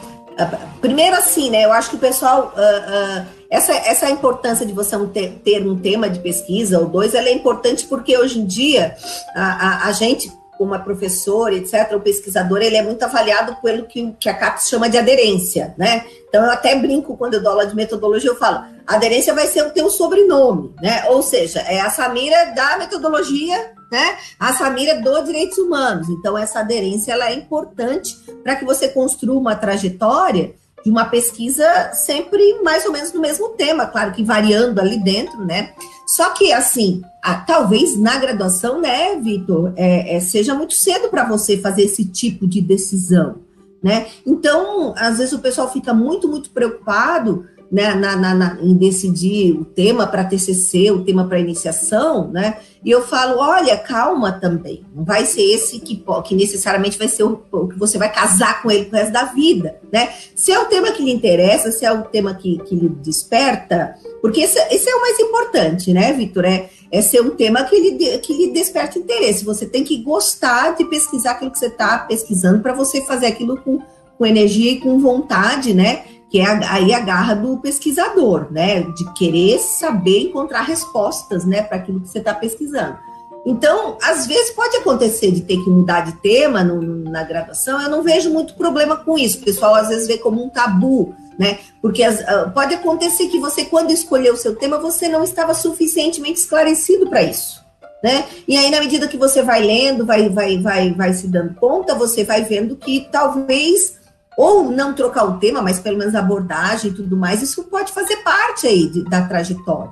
Primeiro, 0.79 1.15
assim, 1.17 1.49
né? 1.49 1.65
Eu 1.65 1.73
acho 1.73 1.89
que 1.89 1.97
o 1.97 1.99
pessoal. 1.99 2.53
Uh, 2.55 3.21
uh, 3.21 3.41
essa, 3.49 3.73
essa 3.73 4.09
importância 4.09 4.65
de 4.65 4.71
você 4.71 4.97
ter, 5.07 5.41
ter, 5.43 5.67
um 5.67 5.77
tema 5.77 6.09
de 6.09 6.19
pesquisa 6.19 6.79
ou 6.79 6.87
dois, 6.87 7.13
ela 7.13 7.27
é 7.27 7.33
importante 7.33 7.85
porque 7.85 8.17
hoje 8.17 8.39
em 8.39 8.45
dia 8.45 8.95
a, 9.35 9.85
a, 9.85 9.87
a 9.89 9.91
gente 9.91 10.31
como 10.61 10.75
a 10.75 10.79
professora, 10.79 11.55
etc., 11.55 11.91
o 11.95 11.99
pesquisador, 11.99 12.61
ele 12.61 12.77
é 12.77 12.83
muito 12.83 13.01
avaliado 13.01 13.57
pelo 13.63 13.87
que, 13.87 14.11
que 14.19 14.29
a 14.29 14.33
CAPES 14.35 14.69
chama 14.69 14.87
de 14.87 14.95
aderência, 14.95 15.73
né? 15.75 16.05
Então, 16.29 16.45
eu 16.45 16.51
até 16.51 16.75
brinco 16.75 17.17
quando 17.17 17.33
eu 17.33 17.41
dou 17.41 17.53
aula 17.53 17.65
de 17.65 17.75
metodologia, 17.75 18.29
eu 18.29 18.35
falo, 18.35 18.63
aderência 18.85 19.33
vai 19.33 19.47
ser 19.47 19.63
o 19.63 19.71
teu 19.71 19.89
sobrenome, 19.89 20.71
né? 20.79 21.05
Ou 21.09 21.23
seja, 21.23 21.61
é 21.61 21.81
a 21.81 21.89
Samira 21.89 22.53
da 22.55 22.77
metodologia, 22.77 23.73
né? 23.91 24.19
A 24.39 24.53
Samira 24.53 25.01
do 25.01 25.23
direitos 25.23 25.57
humanos. 25.57 26.07
Então, 26.09 26.37
essa 26.37 26.59
aderência, 26.59 27.11
ela 27.11 27.31
é 27.31 27.33
importante 27.33 28.15
para 28.43 28.55
que 28.55 28.63
você 28.63 28.87
construa 28.87 29.39
uma 29.39 29.55
trajetória 29.55 30.53
de 30.83 30.89
uma 30.89 31.05
pesquisa 31.05 31.91
sempre 31.93 32.61
mais 32.63 32.85
ou 32.85 32.91
menos 32.91 33.13
no 33.13 33.21
mesmo 33.21 33.49
tema, 33.49 33.85
claro 33.85 34.11
que 34.11 34.23
variando 34.23 34.79
ali 34.79 34.97
dentro, 35.01 35.45
né? 35.45 35.73
Só 36.07 36.31
que, 36.31 36.51
assim, 36.51 37.01
a, 37.21 37.35
talvez 37.35 37.97
na 37.97 38.17
graduação, 38.17 38.81
né, 38.81 39.15
Vitor, 39.15 39.73
é, 39.75 40.15
é, 40.15 40.19
seja 40.19 40.53
muito 40.53 40.73
cedo 40.73 41.09
para 41.09 41.23
você 41.23 41.57
fazer 41.57 41.83
esse 41.83 42.05
tipo 42.05 42.45
de 42.47 42.59
decisão, 42.59 43.35
né? 43.81 44.07
Então, 44.25 44.93
às 44.97 45.19
vezes 45.19 45.33
o 45.33 45.39
pessoal 45.39 45.71
fica 45.71 45.93
muito, 45.93 46.27
muito 46.27 46.49
preocupado 46.49 47.45
né, 47.71 47.95
na, 47.95 48.17
na, 48.17 48.35
na, 48.35 48.57
em 48.61 48.75
decidir 48.75 49.53
o 49.53 49.63
tema 49.63 50.05
para 50.05 50.25
TCC, 50.25 50.91
o 50.91 51.05
tema 51.05 51.25
para 51.25 51.39
iniciação, 51.39 52.27
né? 52.27 52.57
E 52.83 52.91
eu 52.91 53.01
falo, 53.01 53.39
olha, 53.39 53.77
calma 53.77 54.31
também, 54.31 54.83
não 54.93 55.05
vai 55.05 55.25
ser 55.25 55.41
esse 55.41 55.79
que, 55.79 56.03
que 56.25 56.35
necessariamente 56.35 56.97
vai 56.97 57.07
ser 57.07 57.23
o, 57.23 57.41
o, 57.51 57.67
que 57.69 57.79
você 57.79 57.97
vai 57.97 58.11
casar 58.11 58.61
com 58.61 58.69
ele 58.69 58.85
pro 58.85 58.97
resto 58.97 59.13
da 59.13 59.25
vida, 59.25 59.79
né? 59.91 60.09
Se 60.35 60.51
é 60.51 60.59
o 60.59 60.65
tema 60.65 60.91
que 60.91 61.01
lhe 61.01 61.11
interessa, 61.11 61.71
se 61.71 61.85
é 61.85 61.91
o 61.93 62.01
tema 62.01 62.33
que, 62.33 62.57
que 62.63 62.75
lhe 62.75 62.89
desperta, 62.89 63.95
porque 64.21 64.41
esse, 64.41 64.59
esse 64.73 64.89
é 64.89 64.95
o 64.95 65.01
mais 65.01 65.19
importante, 65.19 65.93
né, 65.93 66.11
Vitor? 66.11 66.43
É, 66.43 66.69
é 66.91 67.01
ser 67.01 67.21
um 67.21 67.29
tema 67.29 67.63
que 67.63 67.79
lhe, 67.79 68.17
que 68.17 68.33
lhe 68.33 68.51
desperta 68.51 68.99
interesse. 68.99 69.45
Você 69.45 69.65
tem 69.65 69.83
que 69.83 70.03
gostar 70.03 70.75
de 70.75 70.83
pesquisar 70.83 71.31
aquilo 71.31 71.51
que 71.51 71.59
você 71.59 71.67
está 71.67 71.99
pesquisando 71.99 72.59
para 72.59 72.73
você 72.73 73.01
fazer 73.03 73.27
aquilo 73.27 73.57
com, 73.61 73.79
com 74.17 74.25
energia 74.25 74.71
e 74.71 74.79
com 74.81 74.99
vontade, 74.99 75.73
né? 75.73 76.03
Que 76.31 76.39
é 76.39 76.45
aí 76.69 76.93
a 76.93 77.01
garra 77.01 77.35
do 77.35 77.57
pesquisador, 77.57 78.47
né, 78.49 78.81
de 78.81 79.13
querer 79.13 79.59
saber 79.59 80.21
encontrar 80.21 80.61
respostas, 80.61 81.43
né, 81.43 81.61
para 81.61 81.75
aquilo 81.75 81.99
que 81.99 82.07
você 82.07 82.19
está 82.19 82.33
pesquisando. 82.33 82.97
Então, 83.45 83.97
às 84.01 84.27
vezes 84.27 84.51
pode 84.51 84.77
acontecer 84.77 85.31
de 85.31 85.41
ter 85.41 85.57
que 85.57 85.69
mudar 85.69 86.05
de 86.05 86.13
tema 86.21 86.63
no, 86.63 86.81
na 86.81 87.23
graduação, 87.23 87.81
eu 87.81 87.89
não 87.89 88.01
vejo 88.01 88.31
muito 88.31 88.53
problema 88.53 88.95
com 88.95 89.17
isso, 89.17 89.39
o 89.39 89.43
pessoal 89.43 89.75
às 89.75 89.89
vezes 89.89 90.07
vê 90.07 90.17
como 90.17 90.41
um 90.41 90.49
tabu, 90.49 91.13
né, 91.37 91.59
porque 91.81 92.01
as, 92.01 92.21
ah, 92.21 92.49
pode 92.53 92.75
acontecer 92.75 93.27
que 93.27 93.39
você, 93.39 93.65
quando 93.65 93.91
escolheu 93.91 94.33
o 94.33 94.37
seu 94.37 94.55
tema, 94.55 94.77
você 94.77 95.09
não 95.09 95.25
estava 95.25 95.53
suficientemente 95.53 96.39
esclarecido 96.39 97.09
para 97.09 97.23
isso. 97.23 97.59
Né? 98.01 98.25
E 98.47 98.57
aí, 98.57 98.71
na 98.71 98.79
medida 98.79 99.07
que 99.07 99.17
você 99.17 99.43
vai 99.43 99.61
lendo, 99.61 100.05
vai, 100.07 100.27
vai, 100.27 100.57
vai, 100.57 100.91
vai 100.91 101.13
se 101.13 101.27
dando 101.27 101.53
conta, 101.53 101.93
você 101.93 102.23
vai 102.23 102.41
vendo 102.43 102.75
que 102.75 103.07
talvez 103.11 104.00
ou 104.41 104.71
não 104.71 104.93
trocar 104.93 105.25
o 105.25 105.37
tema, 105.37 105.61
mas 105.61 105.79
pelo 105.79 105.99
menos 105.99 106.15
abordagem 106.15 106.89
e 106.89 106.93
tudo 106.93 107.15
mais, 107.15 107.43
isso 107.43 107.63
pode 107.65 107.91
fazer 107.91 108.17
parte 108.17 108.65
aí 108.65 108.89
de, 108.89 109.03
da 109.03 109.21
trajetória. 109.21 109.91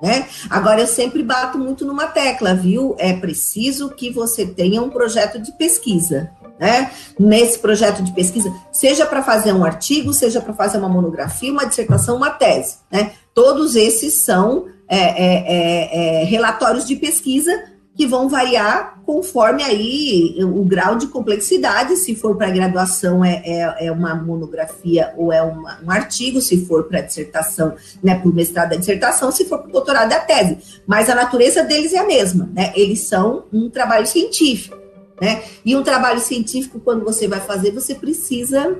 Né? 0.00 0.26
Agora, 0.48 0.80
eu 0.80 0.86
sempre 0.86 1.22
bato 1.22 1.58
muito 1.58 1.84
numa 1.84 2.06
tecla, 2.06 2.54
viu? 2.54 2.96
É 2.98 3.12
preciso 3.12 3.90
que 3.90 4.10
você 4.10 4.46
tenha 4.46 4.80
um 4.80 4.88
projeto 4.88 5.38
de 5.38 5.52
pesquisa. 5.52 6.30
Né? 6.58 6.90
Nesse 7.18 7.58
projeto 7.58 8.02
de 8.02 8.14
pesquisa, 8.14 8.50
seja 8.72 9.04
para 9.04 9.22
fazer 9.22 9.52
um 9.52 9.66
artigo, 9.66 10.14
seja 10.14 10.40
para 10.40 10.54
fazer 10.54 10.78
uma 10.78 10.88
monografia, 10.88 11.52
uma 11.52 11.66
dissertação, 11.66 12.16
uma 12.16 12.30
tese. 12.30 12.78
Né? 12.90 13.12
Todos 13.34 13.76
esses 13.76 14.14
são 14.14 14.64
é, 14.88 14.96
é, 14.96 15.44
é, 15.46 16.22
é 16.22 16.24
relatórios 16.24 16.86
de 16.86 16.96
pesquisa 16.96 17.52
que 18.00 18.06
vão 18.06 18.30
variar 18.30 19.02
conforme 19.04 19.62
aí 19.62 20.34
o 20.42 20.64
grau 20.64 20.96
de 20.96 21.06
complexidade, 21.08 21.96
se 21.96 22.14
for 22.14 22.34
para 22.34 22.48
graduação 22.48 23.22
é, 23.22 23.42
é, 23.44 23.88
é, 23.88 23.92
uma 23.92 24.14
monografia 24.14 25.12
ou 25.18 25.30
é 25.30 25.42
uma, 25.42 25.78
um 25.84 25.90
artigo, 25.90 26.40
se 26.40 26.64
for 26.64 26.84
para 26.84 27.02
dissertação, 27.02 27.74
né, 28.02 28.14
para 28.14 28.26
o 28.26 28.32
mestrado 28.32 28.70
da 28.70 28.76
dissertação, 28.76 29.30
se 29.30 29.44
for 29.44 29.58
para 29.58 29.68
o 29.68 29.72
doutorado 29.72 30.10
é 30.12 30.14
a 30.14 30.20
tese, 30.20 30.56
mas 30.86 31.10
a 31.10 31.14
natureza 31.14 31.62
deles 31.62 31.92
é 31.92 31.98
a 31.98 32.06
mesma, 32.06 32.48
né, 32.54 32.72
eles 32.74 33.00
são 33.00 33.44
um 33.52 33.68
trabalho 33.68 34.06
científico, 34.06 34.78
né, 35.20 35.42
e 35.62 35.76
um 35.76 35.82
trabalho 35.82 36.20
científico, 36.20 36.80
quando 36.80 37.04
você 37.04 37.28
vai 37.28 37.40
fazer, 37.40 37.70
você 37.70 37.94
precisa, 37.94 38.78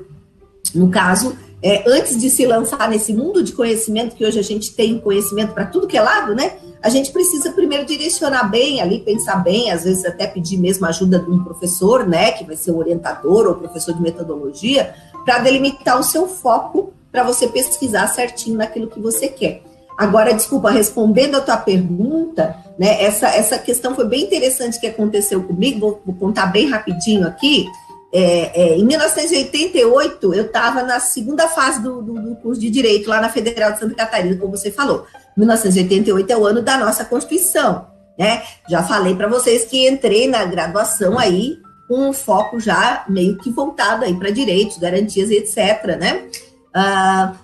no 0.74 0.88
caso, 0.88 1.36
é, 1.62 1.84
antes 1.86 2.18
de 2.18 2.30
se 2.30 2.46
lançar 2.46 2.88
nesse 2.88 3.12
mundo 3.12 3.42
de 3.42 3.52
conhecimento, 3.52 4.16
que 4.16 4.24
hoje 4.24 4.38
a 4.38 4.44
gente 4.44 4.74
tem 4.74 4.98
conhecimento 4.98 5.52
para 5.52 5.66
tudo 5.66 5.86
que 5.86 5.98
é 5.98 6.00
lado, 6.00 6.34
né, 6.34 6.52
a 6.82 6.88
gente 6.88 7.12
precisa 7.12 7.52
primeiro 7.52 7.84
direcionar 7.84 8.44
bem 8.50 8.80
ali, 8.80 9.00
pensar 9.00 9.36
bem, 9.36 9.70
às 9.70 9.84
vezes 9.84 10.04
até 10.04 10.26
pedir 10.26 10.56
mesmo 10.56 10.86
ajuda 10.86 11.18
de 11.18 11.30
um 11.30 11.44
professor, 11.44 12.06
né, 12.06 12.32
que 12.32 12.44
vai 12.44 12.56
ser 12.56 12.72
um 12.72 12.78
orientador 12.78 13.46
ou 13.46 13.54
professor 13.54 13.94
de 13.94 14.00
metodologia, 14.00 14.94
para 15.24 15.38
delimitar 15.38 15.98
o 15.98 16.02
seu 16.02 16.26
foco 16.26 16.92
para 17.12 17.22
você 17.22 17.48
pesquisar 17.48 18.06
certinho 18.08 18.56
naquilo 18.56 18.88
que 18.88 19.00
você 19.00 19.28
quer. 19.28 19.62
Agora, 19.98 20.32
desculpa, 20.32 20.70
respondendo 20.70 21.34
a 21.34 21.40
tua 21.42 21.58
pergunta, 21.58 22.56
né, 22.78 23.02
essa, 23.02 23.28
essa 23.28 23.58
questão 23.58 23.94
foi 23.94 24.06
bem 24.06 24.22
interessante 24.22 24.80
que 24.80 24.86
aconteceu 24.86 25.42
comigo, 25.42 25.80
vou, 25.80 26.02
vou 26.06 26.14
contar 26.14 26.46
bem 26.46 26.70
rapidinho 26.70 27.26
aqui. 27.26 27.66
É, 28.12 28.62
é, 28.62 28.78
em 28.78 28.84
1988, 28.84 30.34
eu 30.34 30.46
estava 30.46 30.82
na 30.82 30.98
segunda 30.98 31.46
fase 31.48 31.82
do, 31.82 32.00
do, 32.00 32.14
do, 32.14 32.36
curso 32.36 32.60
de 32.60 32.70
Direito, 32.70 33.10
lá 33.10 33.20
na 33.20 33.28
Federal 33.28 33.72
de 33.72 33.78
Santa 33.78 33.94
Catarina, 33.94 34.36
como 34.36 34.56
você 34.56 34.70
falou. 34.70 35.06
1988 35.36 36.32
é 36.32 36.36
o 36.36 36.46
ano 36.46 36.62
da 36.62 36.76
nossa 36.78 37.04
Constituição. 37.04 37.86
né? 38.18 38.42
Já 38.68 38.82
falei 38.82 39.14
para 39.14 39.28
vocês 39.28 39.64
que 39.64 39.88
entrei 39.88 40.28
na 40.28 40.44
graduação 40.44 41.18
aí 41.18 41.58
com 41.90 42.08
um 42.08 42.12
foco 42.12 42.60
já 42.60 43.04
meio 43.08 43.36
que 43.38 43.50
voltado 43.50 44.04
aí 44.04 44.14
para 44.14 44.30
direitos, 44.30 44.78
garantias 44.78 45.28
etc, 45.28 45.96
né? 45.98 46.28
Uh, 46.68 47.36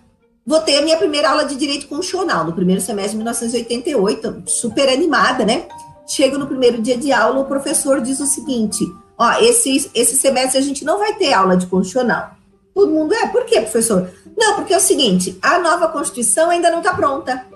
vou 0.47 0.61
ter 0.61 0.79
a 0.79 0.83
minha 0.83 0.97
primeira 0.97 1.31
aula 1.31 1.45
de 1.45 1.57
direito 1.57 1.89
constitucional 1.89 2.45
no 2.45 2.53
primeiro 2.53 2.81
semestre 2.81 3.13
de 3.13 3.17
1988, 3.17 4.45
super 4.47 4.89
animada, 4.89 5.45
né? 5.45 5.67
Chego 6.07 6.39
no 6.39 6.47
primeiro 6.47 6.81
dia 6.81 6.97
de 6.97 7.11
aula, 7.11 7.41
o 7.41 7.47
professor 7.47 8.01
diz 8.01 8.21
o 8.21 8.27
seguinte: 8.27 8.85
ó, 9.19 9.33
esse, 9.41 9.91
esse 9.93 10.17
semestre 10.17 10.59
a 10.59 10.63
gente 10.63 10.85
não 10.85 10.99
vai 10.99 11.15
ter 11.15 11.33
aula 11.33 11.57
de 11.57 11.67
constitucional. 11.67 12.37
Todo 12.73 12.93
mundo 12.93 13.15
é, 13.15 13.27
por 13.27 13.47
quê, 13.47 13.61
professor? 13.63 14.09
Não, 14.37 14.55
porque 14.55 14.73
é 14.73 14.77
o 14.77 14.81
seguinte: 14.81 15.37
a 15.43 15.59
nova 15.59 15.89
Constituição 15.89 16.51
ainda 16.51 16.71
não 16.71 16.79
está 16.79 16.95
pronta. 16.95 17.47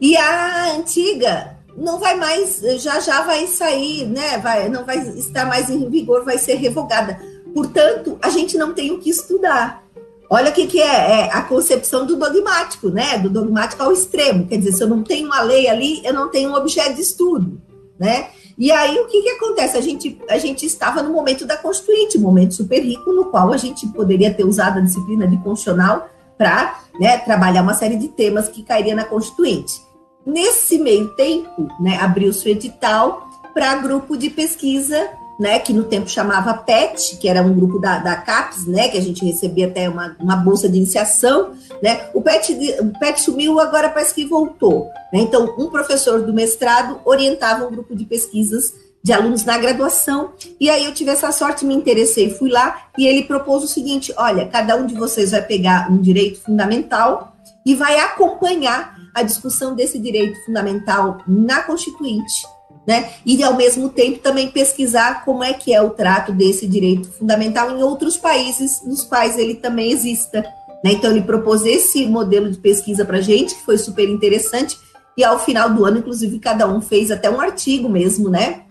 E 0.00 0.16
a 0.16 0.76
antiga 0.76 1.56
não 1.76 1.98
vai 1.98 2.16
mais, 2.16 2.60
já 2.78 3.00
já 3.00 3.22
vai 3.22 3.46
sair, 3.46 4.06
né? 4.06 4.38
Vai, 4.38 4.68
não 4.68 4.84
vai 4.84 4.98
estar 4.98 5.46
mais 5.46 5.68
em 5.70 5.88
vigor, 5.88 6.24
vai 6.24 6.38
ser 6.38 6.54
revogada. 6.54 7.20
Portanto, 7.52 8.18
a 8.22 8.30
gente 8.30 8.58
não 8.58 8.72
tem 8.72 8.90
o 8.92 8.98
que 8.98 9.10
estudar. 9.10 9.84
Olha 10.28 10.50
o 10.50 10.52
que, 10.52 10.66
que 10.66 10.80
é, 10.80 11.20
é, 11.20 11.32
a 11.32 11.42
concepção 11.42 12.04
do 12.04 12.16
dogmático, 12.16 12.88
né? 12.88 13.18
Do 13.18 13.30
dogmático 13.30 13.82
ao 13.82 13.92
extremo. 13.92 14.46
Quer 14.46 14.58
dizer, 14.58 14.72
se 14.72 14.82
eu 14.82 14.88
não 14.88 15.02
tenho 15.02 15.26
uma 15.26 15.40
lei 15.40 15.68
ali, 15.68 16.04
eu 16.04 16.12
não 16.12 16.28
tenho 16.28 16.50
um 16.50 16.54
objeto 16.54 16.94
de 16.94 17.02
estudo, 17.02 17.60
né? 17.98 18.28
E 18.58 18.72
aí 18.72 18.98
o 18.98 19.06
que, 19.06 19.22
que 19.22 19.28
acontece? 19.30 19.76
A 19.76 19.80
gente, 19.80 20.18
a 20.28 20.38
gente 20.38 20.64
estava 20.64 21.02
no 21.02 21.12
momento 21.12 21.44
da 21.44 21.56
Constituinte, 21.56 22.18
momento 22.18 22.54
super 22.54 22.80
rico, 22.82 23.12
no 23.12 23.26
qual 23.26 23.52
a 23.52 23.56
gente 23.56 23.86
poderia 23.88 24.32
ter 24.32 24.44
usado 24.44 24.78
a 24.78 24.82
disciplina 24.82 25.28
de 25.28 25.36
constitucional 25.38 26.08
para 26.38 26.80
né, 26.98 27.18
trabalhar 27.18 27.62
uma 27.62 27.74
série 27.74 27.96
de 27.96 28.08
temas 28.08 28.48
que 28.48 28.62
cairia 28.62 28.94
na 28.94 29.04
Constituinte. 29.04 29.85
Nesse 30.26 30.76
meio 30.76 31.10
tempo, 31.14 31.68
né, 31.80 31.98
abriu-se 31.98 32.48
o 32.48 32.50
edital 32.50 33.28
para 33.54 33.76
grupo 33.76 34.16
de 34.16 34.28
pesquisa, 34.28 35.08
né, 35.38 35.60
que 35.60 35.72
no 35.72 35.84
tempo 35.84 36.08
chamava 36.08 36.52
PET, 36.52 37.16
que 37.18 37.28
era 37.28 37.42
um 37.42 37.54
grupo 37.54 37.78
da, 37.78 37.98
da 37.98 38.16
CAPES, 38.16 38.66
né, 38.66 38.88
que 38.88 38.98
a 38.98 39.00
gente 39.00 39.24
recebia 39.24 39.68
até 39.68 39.88
uma, 39.88 40.16
uma 40.18 40.34
bolsa 40.34 40.68
de 40.68 40.78
iniciação, 40.78 41.52
né, 41.80 42.08
o 42.12 42.20
PET, 42.20 42.52
o 42.80 42.98
PET 42.98 43.20
sumiu, 43.20 43.60
agora 43.60 43.88
parece 43.88 44.14
que 44.14 44.24
voltou. 44.24 44.90
Né, 45.12 45.20
então, 45.20 45.54
um 45.56 45.70
professor 45.70 46.22
do 46.22 46.34
mestrado 46.34 46.98
orientava 47.04 47.64
um 47.64 47.70
grupo 47.70 47.94
de 47.94 48.04
pesquisas 48.04 48.74
de 49.04 49.12
alunos 49.12 49.44
na 49.44 49.56
graduação, 49.56 50.32
e 50.58 50.68
aí 50.68 50.84
eu 50.84 50.92
tive 50.92 51.12
essa 51.12 51.30
sorte, 51.30 51.64
me 51.64 51.74
interessei, 51.74 52.30
fui 52.30 52.50
lá, 52.50 52.88
e 52.98 53.06
ele 53.06 53.22
propôs 53.22 53.62
o 53.62 53.68
seguinte, 53.68 54.12
olha, 54.16 54.48
cada 54.48 54.74
um 54.74 54.84
de 54.84 54.96
vocês 54.96 55.30
vai 55.30 55.42
pegar 55.42 55.88
um 55.88 55.98
direito 55.98 56.40
fundamental 56.40 57.36
e 57.64 57.74
vai 57.74 58.00
acompanhar 58.00 58.95
a 59.16 59.22
discussão 59.22 59.74
desse 59.74 59.98
direito 59.98 60.38
fundamental 60.44 61.22
na 61.26 61.62
Constituinte, 61.62 62.46
né? 62.86 63.14
E 63.24 63.42
ao 63.42 63.56
mesmo 63.56 63.88
tempo 63.88 64.18
também 64.18 64.50
pesquisar 64.50 65.24
como 65.24 65.42
é 65.42 65.54
que 65.54 65.72
é 65.72 65.80
o 65.80 65.88
trato 65.88 66.32
desse 66.32 66.66
direito 66.66 67.10
fundamental 67.12 67.70
em 67.70 67.82
outros 67.82 68.18
países 68.18 68.82
nos 68.84 69.02
quais 69.02 69.38
ele 69.38 69.54
também 69.54 69.90
exista. 69.90 70.42
Né? 70.84 70.92
Então 70.92 71.10
ele 71.10 71.22
propôs 71.22 71.64
esse 71.64 72.04
modelo 72.04 72.50
de 72.50 72.58
pesquisa 72.58 73.06
para 73.06 73.22
gente, 73.22 73.54
que 73.54 73.64
foi 73.64 73.78
super 73.78 74.06
interessante, 74.06 74.78
e 75.16 75.24
ao 75.24 75.38
final 75.38 75.72
do 75.72 75.86
ano, 75.86 75.98
inclusive, 75.98 76.38
cada 76.38 76.68
um 76.68 76.82
fez 76.82 77.10
até 77.10 77.30
um 77.30 77.40
artigo 77.40 77.88
mesmo, 77.88 78.28
né? 78.28 78.64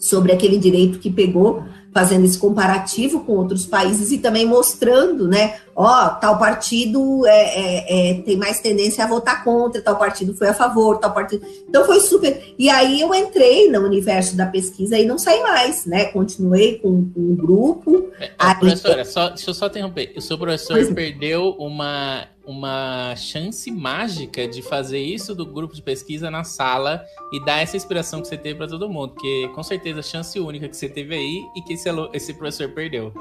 Sobre 0.00 0.32
aquele 0.32 0.56
direito 0.56 0.98
que 0.98 1.10
pegou 1.10 1.62
fazendo 1.92 2.24
esse 2.24 2.38
comparativo 2.38 3.20
com 3.20 3.34
outros 3.34 3.66
países 3.66 4.10
e 4.10 4.18
também 4.18 4.46
mostrando, 4.46 5.28
né, 5.28 5.56
ó, 5.74 6.10
tal 6.10 6.38
partido 6.38 7.26
é, 7.26 7.30
é, 7.30 8.10
é, 8.10 8.14
tem 8.22 8.36
mais 8.36 8.60
tendência 8.60 9.04
a 9.04 9.08
votar 9.08 9.42
contra, 9.42 9.82
tal 9.82 9.96
partido 9.96 10.34
foi 10.34 10.48
a 10.48 10.54
favor, 10.54 10.98
tal 10.98 11.12
partido. 11.12 11.44
Então 11.68 11.84
foi 11.84 12.00
super. 12.00 12.54
E 12.58 12.70
aí 12.70 13.00
eu 13.00 13.14
entrei 13.14 13.70
no 13.70 13.80
universo 13.80 14.36
da 14.36 14.46
pesquisa 14.46 14.98
e 14.98 15.04
não 15.04 15.18
saí 15.18 15.42
mais, 15.42 15.84
né? 15.86 16.06
Continuei 16.06 16.78
com, 16.78 17.10
com 17.10 17.20
um 17.20 17.36
grupo. 17.36 18.10
É, 18.20 18.30
aí... 18.38 18.54
Professora, 18.54 19.04
só, 19.04 19.28
deixa 19.30 19.50
eu 19.50 19.54
só 19.54 19.66
interromper. 19.66 20.12
O 20.16 20.20
seu 20.20 20.38
professor 20.38 20.74
pois 20.74 20.90
é. 20.90 20.94
perdeu 20.94 21.50
uma 21.58 22.28
uma 22.46 23.14
chance 23.16 23.70
mágica 23.70 24.46
de 24.46 24.60
fazer 24.60 24.98
isso 24.98 25.34
do 25.34 25.46
grupo 25.46 25.74
de 25.74 25.80
pesquisa 25.80 26.30
na 26.30 26.44
sala 26.44 27.02
e 27.32 27.42
dar 27.42 27.62
essa 27.62 27.76
inspiração 27.76 28.20
que 28.20 28.28
você 28.28 28.36
teve 28.36 28.56
para 28.56 28.68
todo 28.68 28.88
mundo, 28.88 29.14
porque 29.14 29.48
com 29.54 29.62
certeza 29.62 30.00
a 30.00 30.02
chance 30.02 30.38
única 30.38 30.68
que 30.68 30.76
você 30.76 30.88
teve 30.88 31.14
aí 31.14 31.42
e 31.56 31.62
que 31.62 31.72
esse, 31.72 31.88
esse 32.12 32.34
professor 32.34 32.68
perdeu. 32.68 33.12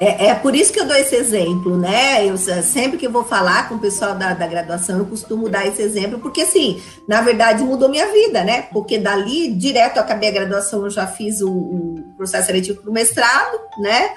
É, 0.00 0.26
é, 0.26 0.34
por 0.34 0.56
isso 0.56 0.72
que 0.72 0.80
eu 0.80 0.86
dou 0.86 0.96
esse 0.96 1.14
exemplo, 1.14 1.76
né? 1.76 2.28
Eu, 2.28 2.36
sempre 2.36 2.98
que 2.98 3.06
eu 3.06 3.12
vou 3.12 3.24
falar 3.24 3.68
com 3.68 3.76
o 3.76 3.78
pessoal 3.78 4.14
da, 4.16 4.34
da 4.34 4.46
graduação, 4.46 4.98
eu 4.98 5.06
costumo 5.06 5.48
dar 5.48 5.66
esse 5.66 5.80
exemplo, 5.82 6.18
porque 6.18 6.42
assim, 6.42 6.82
na 7.06 7.20
verdade 7.20 7.62
mudou 7.62 7.88
minha 7.88 8.10
vida, 8.10 8.42
né? 8.42 8.62
Porque 8.72 8.98
dali, 8.98 9.52
direto, 9.52 9.96
eu 9.96 10.02
acabei 10.02 10.30
a 10.30 10.32
graduação, 10.32 10.84
eu 10.84 10.90
já 10.90 11.06
fiz 11.06 11.40
o, 11.40 11.50
o 11.50 12.14
processo 12.16 12.46
seletivo 12.46 12.82
para 12.82 12.90
o 12.90 12.92
mestrado, 12.92 13.56
né? 13.78 14.10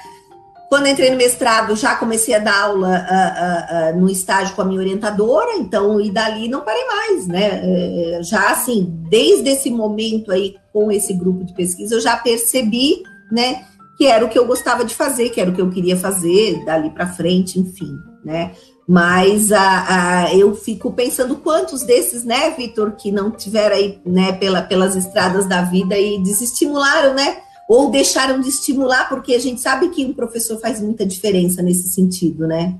Quando 0.68 0.88
entrei 0.88 1.10
no 1.12 1.16
mestrado, 1.16 1.76
já 1.78 1.96
comecei 1.96 2.34
a 2.34 2.40
dar 2.40 2.63
aula 2.63 2.90
uh, 2.90 3.94
uh, 3.94 3.96
uh, 3.96 4.02
no 4.02 4.10
estágio 4.10 4.54
com 4.54 4.62
a 4.63 4.66
minha 4.66 4.82
orientadora, 4.82 5.54
então, 5.54 6.02
e 6.02 6.12
dali 6.12 6.50
não 6.50 6.62
parei 6.62 6.86
mais, 6.86 7.28
né? 7.28 7.62
Eh, 7.63 8.20
já 8.22 8.50
assim, 8.50 8.86
desde 9.10 9.50
esse 9.52 9.70
momento 9.70 10.30
aí, 10.30 10.58
com 10.74 10.92
esse 10.92 11.13
grupo 11.13 11.46
de 11.46 11.54
pesquisa, 11.54 11.96
eu 11.96 12.02
já 12.02 12.18
percebi, 12.18 13.02
né, 13.32 13.63
que 13.98 14.06
era 14.06 14.24
o 14.24 14.30
que 14.30 14.38
eu 14.38 14.46
gostava 14.46 14.86
de 14.86 14.94
fazer, 14.94 15.30
que 15.30 15.42
era 15.42 15.50
o 15.50 15.54
que 15.54 15.62
eu 15.62 15.70
queria 15.70 15.98
fazer 15.98 16.64
dali 16.64 16.90
para 16.92 17.08
frente, 17.08 17.60
enfim, 17.60 17.98
né? 18.24 18.52
Mas 18.88 19.52
a, 19.52 20.30
eu 20.34 20.56
fico 20.56 20.94
pensando 20.94 21.36
quantos 21.38 21.84
desses, 21.84 22.24
né, 22.24 22.52
Vitor, 22.52 22.92
que 22.92 23.12
não 23.12 23.32
tiveram 23.32 23.76
aí, 23.76 24.00
né, 24.06 24.32
pela, 24.32 24.62
pelas 24.62 24.96
estradas 24.96 25.46
da 25.46 25.62
vida 25.62 25.98
e 25.98 26.22
desestimularam, 26.24 27.14
né? 27.14 27.38
ou 27.68 27.92
deixaram 27.92 28.40
de 28.40 28.48
estimular, 28.48 29.10
porque 29.10 29.36
a 29.36 29.40
gente 29.40 29.60
sabe 29.60 29.90
que 29.90 30.06
um 30.06 30.14
professor 30.14 30.58
faz 30.58 30.80
muita 30.80 31.06
diferença 31.06 31.62
nesse 31.62 31.90
sentido, 31.90 32.48
né? 32.48 32.80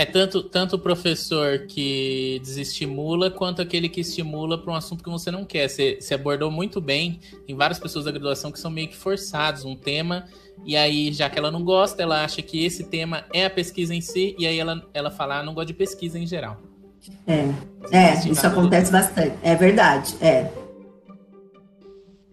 É 0.00 0.06
tanto, 0.06 0.42
tanto 0.42 0.76
o 0.76 0.78
professor 0.78 1.66
que 1.66 2.40
desestimula, 2.42 3.30
quanto 3.30 3.60
aquele 3.60 3.86
que 3.86 4.00
estimula 4.00 4.56
para 4.56 4.72
um 4.72 4.74
assunto 4.74 5.04
que 5.04 5.10
você 5.10 5.30
não 5.30 5.44
quer. 5.44 5.68
Você, 5.68 5.98
você 6.00 6.14
abordou 6.14 6.50
muito 6.50 6.80
bem. 6.80 7.20
Tem 7.46 7.54
várias 7.54 7.78
pessoas 7.78 8.06
da 8.06 8.10
graduação 8.10 8.50
que 8.50 8.58
são 8.58 8.70
meio 8.70 8.88
que 8.88 8.96
forçados 8.96 9.62
um 9.66 9.76
tema, 9.76 10.24
e 10.64 10.74
aí, 10.74 11.12
já 11.12 11.28
que 11.28 11.38
ela 11.38 11.50
não 11.50 11.62
gosta, 11.62 12.02
ela 12.02 12.24
acha 12.24 12.40
que 12.40 12.64
esse 12.64 12.84
tema 12.84 13.26
é 13.30 13.44
a 13.44 13.50
pesquisa 13.50 13.94
em 13.94 14.00
si, 14.00 14.34
e 14.38 14.46
aí 14.46 14.58
ela, 14.58 14.82
ela 14.94 15.10
fala, 15.10 15.40
ah, 15.40 15.42
não 15.42 15.52
gosta 15.52 15.66
de 15.66 15.74
pesquisa 15.74 16.18
em 16.18 16.26
geral. 16.26 16.56
É, 17.26 17.44
é 17.92 18.26
isso 18.26 18.46
acontece 18.46 18.90
bastante. 18.90 19.36
É 19.42 19.54
verdade, 19.54 20.14
é. 20.22 20.50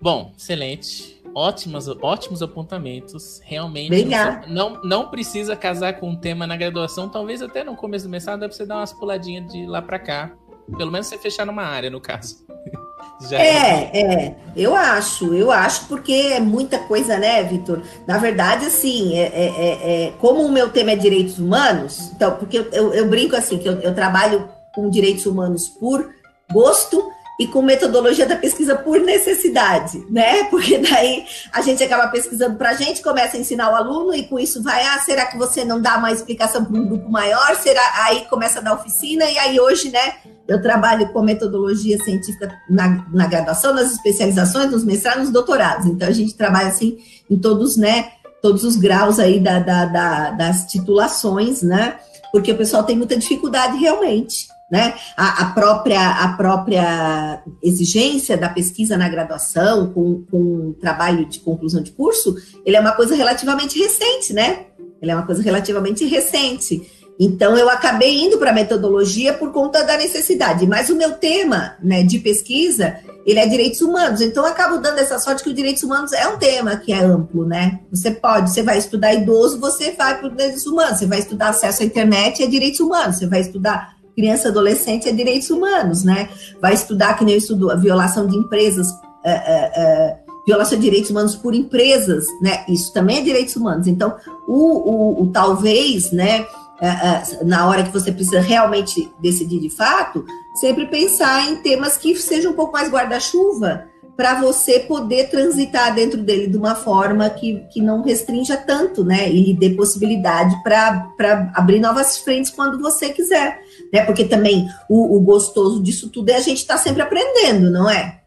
Bom, 0.02 0.32
excelente 0.38 1.17
ótimas, 1.38 1.88
ótimos 1.88 2.42
apontamentos. 2.42 3.40
Realmente. 3.44 4.06
Não, 4.06 4.42
não, 4.48 4.82
não, 4.84 5.10
precisa 5.10 5.56
casar 5.56 6.00
com 6.00 6.10
um 6.10 6.16
tema 6.16 6.48
na 6.48 6.58
graduação. 6.58 7.08
Talvez 7.08 7.44
até 7.44 7.64
no 7.64 7.76
começo 7.76 8.06
do 8.06 8.10
mestrado 8.10 8.40
dá 8.40 8.48
pra 8.48 8.58
você 8.58 8.66
dar 8.66 8.78
umas 8.78 8.92
puladinhas 8.92 9.52
de 9.52 9.68
lá 9.68 9.82
para 9.82 10.00
cá. 10.00 10.32
Pelo 10.76 10.92
menos 10.92 11.06
você 11.06 11.18
fechar 11.18 11.46
numa 11.46 11.64
área, 11.64 11.90
no 11.92 12.02
caso. 12.02 12.46
Já 13.30 13.40
é, 13.40 13.90
é, 13.94 14.02
é, 14.02 14.36
eu 14.56 14.76
acho, 14.76 15.34
eu 15.34 15.52
acho, 15.52 15.88
porque 15.88 16.14
é 16.14 16.40
muita 16.40 16.78
coisa, 16.78 17.18
né, 17.18 17.42
Vitor? 17.42 17.82
Na 18.06 18.20
verdade, 18.20 18.68
assim, 18.68 19.18
é, 19.18 19.24
é, 19.24 19.46
é, 19.48 20.06
é, 20.06 20.14
como 20.20 20.44
o 20.44 20.52
meu 20.52 20.70
tema 20.70 20.92
é 20.92 20.96
direitos 20.96 21.40
humanos, 21.40 22.12
então, 22.16 22.36
porque 22.36 22.60
eu, 22.60 22.70
eu, 22.72 22.94
eu 22.94 23.10
brinco 23.10 23.36
assim, 23.36 23.58
que 23.58 23.68
eu, 23.68 23.80
eu 23.80 23.96
trabalho 23.96 24.48
com 24.76 24.88
direitos 24.88 25.26
humanos 25.26 25.68
por 25.68 26.08
gosto, 26.52 27.12
e 27.40 27.46
com 27.46 27.62
metodologia 27.62 28.26
da 28.26 28.36
pesquisa 28.36 28.76
por 28.76 29.00
necessidade, 29.00 30.04
né? 30.10 30.46
Porque 30.46 30.78
daí 30.80 31.26
a 31.52 31.62
gente 31.62 31.84
acaba 31.84 32.08
pesquisando 32.08 32.56
para 32.56 32.70
a 32.70 32.74
gente, 32.74 33.04
começa 33.04 33.38
a 33.38 33.40
ensinar 33.40 33.72
o 33.72 33.76
aluno 33.76 34.14
e 34.14 34.28
com 34.28 34.40
isso 34.40 34.64
vai, 34.64 34.84
ah, 34.84 35.00
será 35.00 35.28
que 35.28 35.38
você 35.38 35.64
não 35.64 35.80
dá 35.80 35.98
uma 35.98 36.12
explicação 36.12 36.66
para 36.66 36.76
um 36.76 36.88
grupo 36.88 37.10
maior? 37.10 37.56
Será 37.58 37.82
aí 38.06 38.26
começa 38.26 38.60
a 38.60 38.62
dar 38.62 38.74
oficina 38.74 39.26
e 39.26 39.38
aí 39.38 39.60
hoje, 39.60 39.92
né? 39.92 40.16
Eu 40.48 40.62
trabalho 40.62 41.10
com 41.10 41.22
metodologia 41.22 42.02
científica 42.04 42.58
na, 42.70 43.06
na 43.14 43.28
graduação, 43.28 43.74
nas 43.74 43.92
especializações, 43.92 44.72
nos 44.72 44.84
mestrados, 44.84 45.24
nos 45.24 45.32
doutorados. 45.32 45.86
Então 45.86 46.08
a 46.08 46.12
gente 46.12 46.34
trabalha 46.36 46.70
assim 46.70 46.98
em 47.30 47.38
todos, 47.38 47.78
né? 47.78 48.12
Todos 48.42 48.64
os 48.64 48.78
graus 48.78 49.20
aí 49.20 49.40
da, 49.40 49.60
da, 49.60 49.86
da 49.86 50.32
das 50.32 50.66
titulações, 50.66 51.62
né? 51.62 51.98
Porque 52.32 52.52
o 52.52 52.58
pessoal 52.58 52.84
tem 52.84 52.98
muita 52.98 53.16
dificuldade 53.16 53.78
realmente 53.78 54.48
né? 54.72 54.96
A, 55.16 55.44
a, 55.44 55.46
própria, 55.52 56.10
a 56.24 56.34
própria 56.34 57.42
exigência 57.64 58.38
da 58.38 58.50
pesquisa 58.50 58.98
na 58.98 59.08
graduação, 59.08 59.92
com, 59.94 60.24
com 60.30 60.74
trabalho 60.80 61.26
de 61.26 61.40
conclusão 61.40 61.82
de 61.82 61.92
curso, 61.92 62.36
ele 62.66 62.76
é 62.76 62.80
uma 62.80 62.92
coisa 62.92 63.16
relativamente 63.16 63.80
recente, 63.80 64.34
né? 64.34 64.66
Ele 65.02 65.12
é 65.12 65.16
uma 65.16 65.26
coisa 65.26 65.42
relativamente 65.42 66.06
recente. 66.06 66.86
Então, 67.20 67.58
eu 67.58 67.68
acabei 67.70 68.24
indo 68.24 68.38
para 68.38 68.52
a 68.52 68.54
metodologia 68.54 69.34
por 69.34 69.52
conta 69.52 69.84
da 69.84 69.98
necessidade. 69.98 70.68
Mas 70.68 70.90
o 70.90 70.96
meu 70.96 71.14
tema 71.14 71.76
né, 71.82 72.04
de 72.04 72.20
pesquisa, 72.20 72.98
ele 73.26 73.40
é 73.40 73.48
direitos 73.48 73.82
humanos. 73.82 74.22
Então, 74.22 74.46
eu 74.46 74.52
acabo 74.52 74.78
dando 74.78 75.00
essa 75.00 75.18
sorte 75.18 75.44
que 75.44 75.50
os 75.50 75.56
direitos 75.56 75.82
humanos 75.82 76.14
é 76.14 76.28
um 76.28 76.38
tema 76.38 76.76
que 76.78 76.94
é 76.94 77.00
amplo, 77.00 77.46
né? 77.46 77.80
Você 77.92 78.12
pode, 78.12 78.52
você 78.52 78.62
vai 78.62 78.78
estudar 78.78 79.14
idoso, 79.14 79.60
você 79.60 79.92
vai 79.92 80.20
para 80.20 80.28
os 80.28 80.36
direitos 80.36 80.66
humanos. 80.68 81.00
Você 81.00 81.08
vai 81.08 81.20
estudar 81.20 81.50
acesso 81.50 81.82
à 81.82 81.86
internet, 81.86 82.44
é 82.44 82.48
direitos 82.48 82.80
humanos. 82.80 83.18
Você 83.18 83.26
vai 83.26 83.42
estudar 83.42 83.97
criança 84.18 84.50
adolescente 84.50 85.08
é 85.08 85.12
direitos 85.12 85.52
humanos, 85.52 86.04
né? 86.04 86.28
Vai 86.60 86.74
estudar, 86.74 87.14
que 87.14 87.24
nem 87.24 87.36
eu 87.36 87.38
estudo, 87.38 87.70
a 87.70 87.76
violação 87.76 88.26
de 88.26 88.36
empresas, 88.36 88.88
é, 89.24 89.32
é, 89.32 89.72
é, 89.76 90.18
violação 90.44 90.76
de 90.80 90.86
direitos 90.86 91.12
humanos 91.12 91.36
por 91.36 91.54
empresas, 91.54 92.26
né? 92.42 92.66
Isso 92.68 92.92
também 92.92 93.20
é 93.20 93.22
direitos 93.22 93.56
humanos. 93.56 93.86
Então, 93.86 94.16
o, 94.48 94.56
o, 94.56 95.24
o 95.24 95.28
talvez, 95.28 96.12
né? 96.12 96.48
É, 96.82 96.88
é, 96.88 97.44
na 97.44 97.68
hora 97.68 97.84
que 97.84 97.94
você 97.94 98.12
precisa 98.12 98.40
realmente 98.40 99.12
decidir 99.20 99.60
de 99.60 99.70
fato, 99.70 100.26
sempre 100.56 100.88
pensar 100.88 101.48
em 101.50 101.58
temas 101.58 101.98
que 101.98 102.16
sejam 102.16 102.52
um 102.52 102.56
pouco 102.56 102.74
mais 102.74 102.90
guarda-chuva, 102.90 103.86
para 104.16 104.42
você 104.42 104.80
poder 104.80 105.30
transitar 105.30 105.94
dentro 105.94 106.20
dele 106.24 106.48
de 106.48 106.58
uma 106.58 106.74
forma 106.74 107.30
que, 107.30 107.64
que 107.72 107.80
não 107.80 108.02
restrinja 108.02 108.58
tanto, 108.58 109.04
né? 109.04 109.30
E 109.30 109.44
lhe 109.44 109.54
dê 109.54 109.70
possibilidade 109.70 110.56
para 110.64 111.52
abrir 111.54 111.80
novas 111.80 112.18
frentes 112.18 112.50
quando 112.50 112.80
você 112.80 113.10
quiser. 113.10 113.62
Né? 113.94 114.06
Porque 114.06 114.26
também 114.26 114.68
o, 114.90 115.18
o 115.18 115.22
gostoso 115.22 115.82
disso 115.82 116.10
tudo 116.10 116.30
é 116.30 116.36
a 116.36 116.42
gente 116.42 116.58
estar 116.58 116.76
tá 116.76 116.80
sempre 116.80 117.02
aprendendo, 117.02 117.70
não 117.70 117.90
é? 117.90 118.22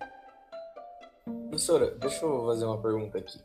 Professora, 1.49 1.95
deixa 2.01 2.25
eu 2.25 2.47
fazer 2.47 2.65
uma 2.65 2.81
pergunta 2.81 3.19
aqui. 3.19 3.39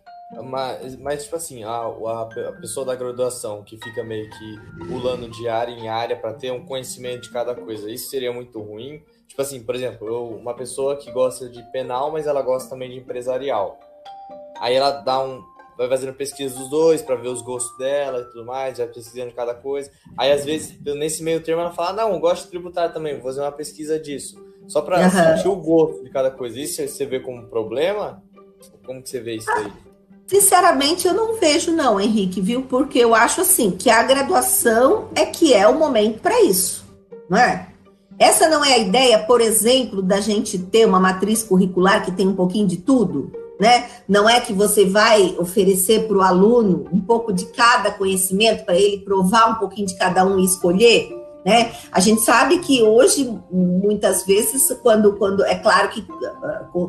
Mas, 0.43 0.95
mas 0.97 1.23
tipo 1.23 1.35
assim, 1.35 1.63
a, 1.63 1.83
a, 1.85 2.51
pessoa 2.59 2.85
da 2.85 2.95
graduação 2.95 3.63
que 3.63 3.77
fica 3.77 4.03
meio 4.03 4.29
que 4.29 4.85
pulando 4.87 5.29
de 5.29 5.47
área 5.47 5.71
em 5.71 5.87
área 5.87 6.15
para 6.15 6.33
ter 6.33 6.51
um 6.51 6.65
conhecimento 6.65 7.23
de 7.23 7.29
cada 7.29 7.53
coisa, 7.53 7.89
isso 7.89 8.09
seria 8.09 8.33
muito 8.33 8.59
ruim? 8.59 9.01
Tipo 9.27 9.41
assim, 9.41 9.63
por 9.63 9.75
exemplo, 9.75 10.07
eu, 10.07 10.27
uma 10.29 10.53
pessoa 10.53 10.97
que 10.97 11.11
gosta 11.11 11.47
de 11.47 11.61
penal, 11.71 12.11
mas 12.11 12.25
ela 12.25 12.41
gosta 12.41 12.69
também 12.69 12.89
de 12.89 12.97
empresarial. 12.97 13.79
Aí 14.59 14.73
ela 14.73 14.91
dá 14.91 15.21
um. 15.23 15.43
Vai 15.77 15.89
fazendo 15.89 16.13
pesquisa 16.13 16.57
dos 16.57 16.69
dois 16.69 17.01
para 17.01 17.15
ver 17.15 17.27
os 17.27 17.41
gostos 17.41 17.77
dela 17.77 18.21
e 18.21 18.25
tudo 18.25 18.45
mais, 18.45 18.77
já 18.77 18.87
pesquisando 18.87 19.33
cada 19.33 19.53
coisa. 19.53 19.91
Aí, 20.17 20.31
às 20.31 20.45
vezes, 20.45 20.79
nesse 20.81 21.21
meio 21.21 21.41
termo, 21.41 21.61
ela 21.61 21.73
fala: 21.73 21.93
Não, 22.03 22.13
eu 22.13 22.19
gosto 22.19 22.45
de 22.45 22.51
tributário 22.51 22.93
também, 22.93 23.15
vou 23.15 23.23
fazer 23.23 23.41
uma 23.41 23.51
pesquisa 23.51 23.99
disso. 23.99 24.43
Só 24.67 24.81
para 24.81 25.03
uhum. 25.03 25.09
sentir 25.09 25.47
o 25.47 25.55
gosto 25.55 26.03
de 26.03 26.09
cada 26.09 26.31
coisa. 26.31 26.59
Isso 26.59 26.85
você 26.87 27.05
vê 27.05 27.19
como 27.19 27.47
problema? 27.47 28.23
Como 28.85 29.01
que 29.01 29.09
você 29.09 29.19
vê 29.19 29.35
isso 29.35 29.51
aí? 29.51 29.71
Sinceramente, 30.27 31.07
eu 31.07 31.13
não 31.13 31.35
vejo, 31.35 31.71
não, 31.71 31.99
Henrique, 31.99 32.41
viu? 32.41 32.63
Porque 32.63 32.97
eu 32.97 33.13
acho 33.13 33.41
assim 33.41 33.69
que 33.69 33.91
a 33.91 34.01
graduação 34.01 35.09
é 35.13 35.25
que 35.25 35.53
é 35.53 35.67
o 35.67 35.77
momento 35.77 36.19
para 36.19 36.41
isso, 36.41 36.83
não 37.29 37.37
é? 37.37 37.67
Essa 38.17 38.47
não 38.47 38.63
é 38.63 38.73
a 38.73 38.77
ideia, 38.77 39.19
por 39.19 39.39
exemplo, 39.39 40.01
da 40.01 40.19
gente 40.19 40.57
ter 40.57 40.85
uma 40.87 40.99
matriz 40.99 41.43
curricular 41.43 42.03
que 42.03 42.11
tem 42.11 42.27
um 42.27 42.35
pouquinho 42.35 42.65
de 42.65 42.77
tudo, 42.77 43.31
né? 43.59 43.87
Não 44.07 44.29
é 44.29 44.39
que 44.39 44.53
você 44.53 44.85
vai 44.85 45.35
oferecer 45.39 46.07
para 46.07 46.17
o 46.17 46.21
aluno 46.21 46.87
um 46.91 46.99
pouco 46.99 47.31
de 47.31 47.45
cada 47.47 47.91
conhecimento 47.91 48.65
para 48.65 48.75
ele 48.75 48.99
provar 48.99 49.51
um 49.51 49.55
pouquinho 49.55 49.87
de 49.87 49.97
cada 49.97 50.25
um 50.25 50.39
e 50.39 50.45
escolher, 50.45 51.09
né? 51.45 51.71
A 51.91 51.99
gente 51.99 52.21
sabe 52.21 52.59
que 52.59 52.81
hoje 52.81 53.39
muitas 53.51 54.25
vezes 54.25 54.75
quando 54.81 55.13
quando 55.13 55.43
é 55.45 55.55
claro 55.55 55.89
que 55.89 56.05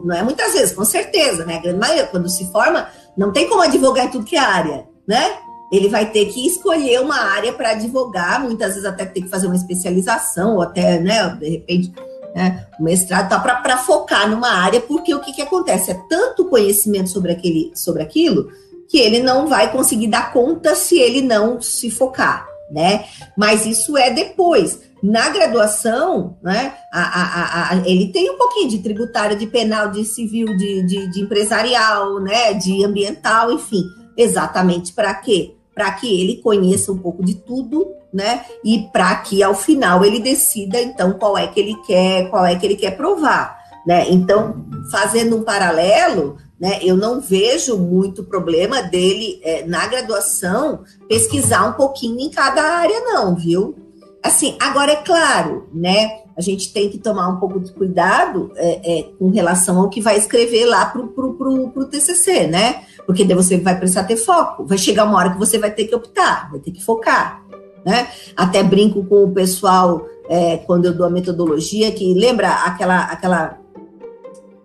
não 0.04 0.14
é 0.14 0.22
muitas 0.22 0.52
vezes, 0.52 0.74
com 0.74 0.84
certeza, 0.84 1.44
né? 1.44 1.56
A 1.56 1.60
grande 1.60 1.78
maioria 1.78 2.06
quando 2.06 2.28
se 2.28 2.50
forma 2.50 2.88
não 3.16 3.32
tem 3.32 3.48
como 3.48 3.62
advogar 3.62 4.06
em 4.06 4.10
tudo 4.10 4.24
que 4.24 4.36
é 4.36 4.40
área, 4.40 4.86
né? 5.06 5.38
ele 5.70 5.88
vai 5.88 6.10
ter 6.10 6.26
que 6.26 6.46
escolher 6.46 7.00
uma 7.00 7.16
área 7.16 7.52
para 7.52 7.70
advogar, 7.70 8.40
muitas 8.40 8.70
vezes 8.70 8.84
até 8.84 9.04
tem 9.04 9.24
que 9.24 9.28
fazer 9.28 9.46
uma 9.46 9.56
especialização, 9.56 10.54
ou 10.54 10.62
até, 10.62 10.98
né, 11.00 11.28
de 11.40 11.48
repente, 11.48 11.92
né, 12.36 12.66
um 12.78 12.84
mestrado, 12.84 13.30
tá, 13.30 13.38
para 13.40 13.78
focar 13.78 14.28
numa 14.28 14.50
área, 14.50 14.78
porque 14.78 15.14
o 15.14 15.20
que, 15.20 15.32
que 15.32 15.40
acontece? 15.40 15.90
É 15.90 15.94
tanto 16.06 16.44
conhecimento 16.44 17.08
sobre, 17.08 17.32
aquele, 17.32 17.72
sobre 17.74 18.02
aquilo 18.02 18.50
que 18.90 18.98
ele 18.98 19.20
não 19.20 19.46
vai 19.46 19.72
conseguir 19.72 20.08
dar 20.08 20.34
conta 20.34 20.74
se 20.74 20.98
ele 20.98 21.22
não 21.22 21.62
se 21.62 21.90
focar, 21.90 22.46
né? 22.70 23.06
Mas 23.38 23.64
isso 23.64 23.96
é 23.96 24.10
depois. 24.10 24.80
Na 25.02 25.30
graduação, 25.30 26.36
né, 26.42 26.74
a, 26.92 27.00
a, 27.00 27.70
a, 27.70 27.88
ele 27.88 28.12
tem 28.12 28.30
um 28.30 28.36
pouquinho 28.36 28.68
de 28.68 28.78
tributário, 28.80 29.36
de 29.36 29.46
penal, 29.46 29.90
de 29.90 30.04
civil, 30.04 30.46
de, 30.58 30.86
de, 30.86 31.10
de 31.10 31.20
empresarial, 31.22 32.20
né, 32.20 32.52
de 32.52 32.84
ambiental, 32.84 33.50
enfim. 33.50 33.82
Exatamente 34.14 34.92
para 34.92 35.14
quê? 35.14 35.56
para 35.76 35.92
que 35.92 36.08
ele 36.22 36.36
conheça 36.36 36.90
um 36.90 36.96
pouco 36.96 37.22
de 37.22 37.34
tudo, 37.34 37.86
né? 38.16 38.46
E 38.64 38.88
para 38.90 39.14
que 39.16 39.42
ao 39.42 39.54
final 39.54 40.02
ele 40.02 40.18
decida 40.18 40.80
então 40.80 41.12
qual 41.12 41.36
é 41.36 41.46
que 41.46 41.60
ele 41.60 41.76
quer, 41.86 42.30
qual 42.30 42.46
é 42.46 42.56
que 42.56 42.64
ele 42.64 42.76
quer 42.76 42.96
provar, 42.96 43.58
né? 43.86 44.06
Então, 44.08 44.64
fazendo 44.90 45.36
um 45.36 45.42
paralelo, 45.42 46.38
né? 46.58 46.78
Eu 46.82 46.96
não 46.96 47.20
vejo 47.20 47.76
muito 47.76 48.24
problema 48.24 48.82
dele 48.82 49.38
é, 49.44 49.66
na 49.66 49.86
graduação 49.86 50.82
pesquisar 51.06 51.68
um 51.68 51.74
pouquinho 51.74 52.18
em 52.18 52.30
cada 52.30 52.62
área, 52.62 53.00
não, 53.00 53.36
viu? 53.36 53.76
Assim, 54.22 54.56
agora 54.58 54.92
é 54.92 54.96
claro, 54.96 55.68
né? 55.72 56.20
A 56.36 56.40
gente 56.40 56.72
tem 56.72 56.88
que 56.88 56.98
tomar 56.98 57.28
um 57.28 57.36
pouco 57.36 57.60
de 57.60 57.72
cuidado 57.72 58.50
é, 58.56 58.98
é, 58.98 59.02
com 59.18 59.30
relação 59.30 59.78
ao 59.78 59.90
que 59.90 60.00
vai 60.00 60.16
escrever 60.16 60.64
lá 60.64 60.86
para 60.86 61.00
o 61.02 61.84
TCC, 61.84 62.46
né? 62.46 62.86
porque 63.06 63.24
daí 63.24 63.36
você 63.36 63.56
vai 63.56 63.78
precisar 63.78 64.04
ter 64.04 64.16
foco. 64.16 64.66
Vai 64.66 64.76
chegar 64.76 65.04
uma 65.04 65.16
hora 65.16 65.30
que 65.30 65.38
você 65.38 65.58
vai 65.58 65.70
ter 65.70 65.84
que 65.84 65.94
optar, 65.94 66.50
vai 66.50 66.58
ter 66.58 66.72
que 66.72 66.84
focar, 66.84 67.42
né? 67.86 68.08
Até 68.36 68.64
brinco 68.64 69.04
com 69.04 69.22
o 69.22 69.32
pessoal 69.32 70.04
é, 70.28 70.56
quando 70.56 70.86
eu 70.86 70.92
dou 70.92 71.06
a 71.06 71.10
metodologia 71.10 71.92
que 71.92 72.12
lembra 72.12 72.50
aquela 72.50 73.04
aquela 73.04 73.58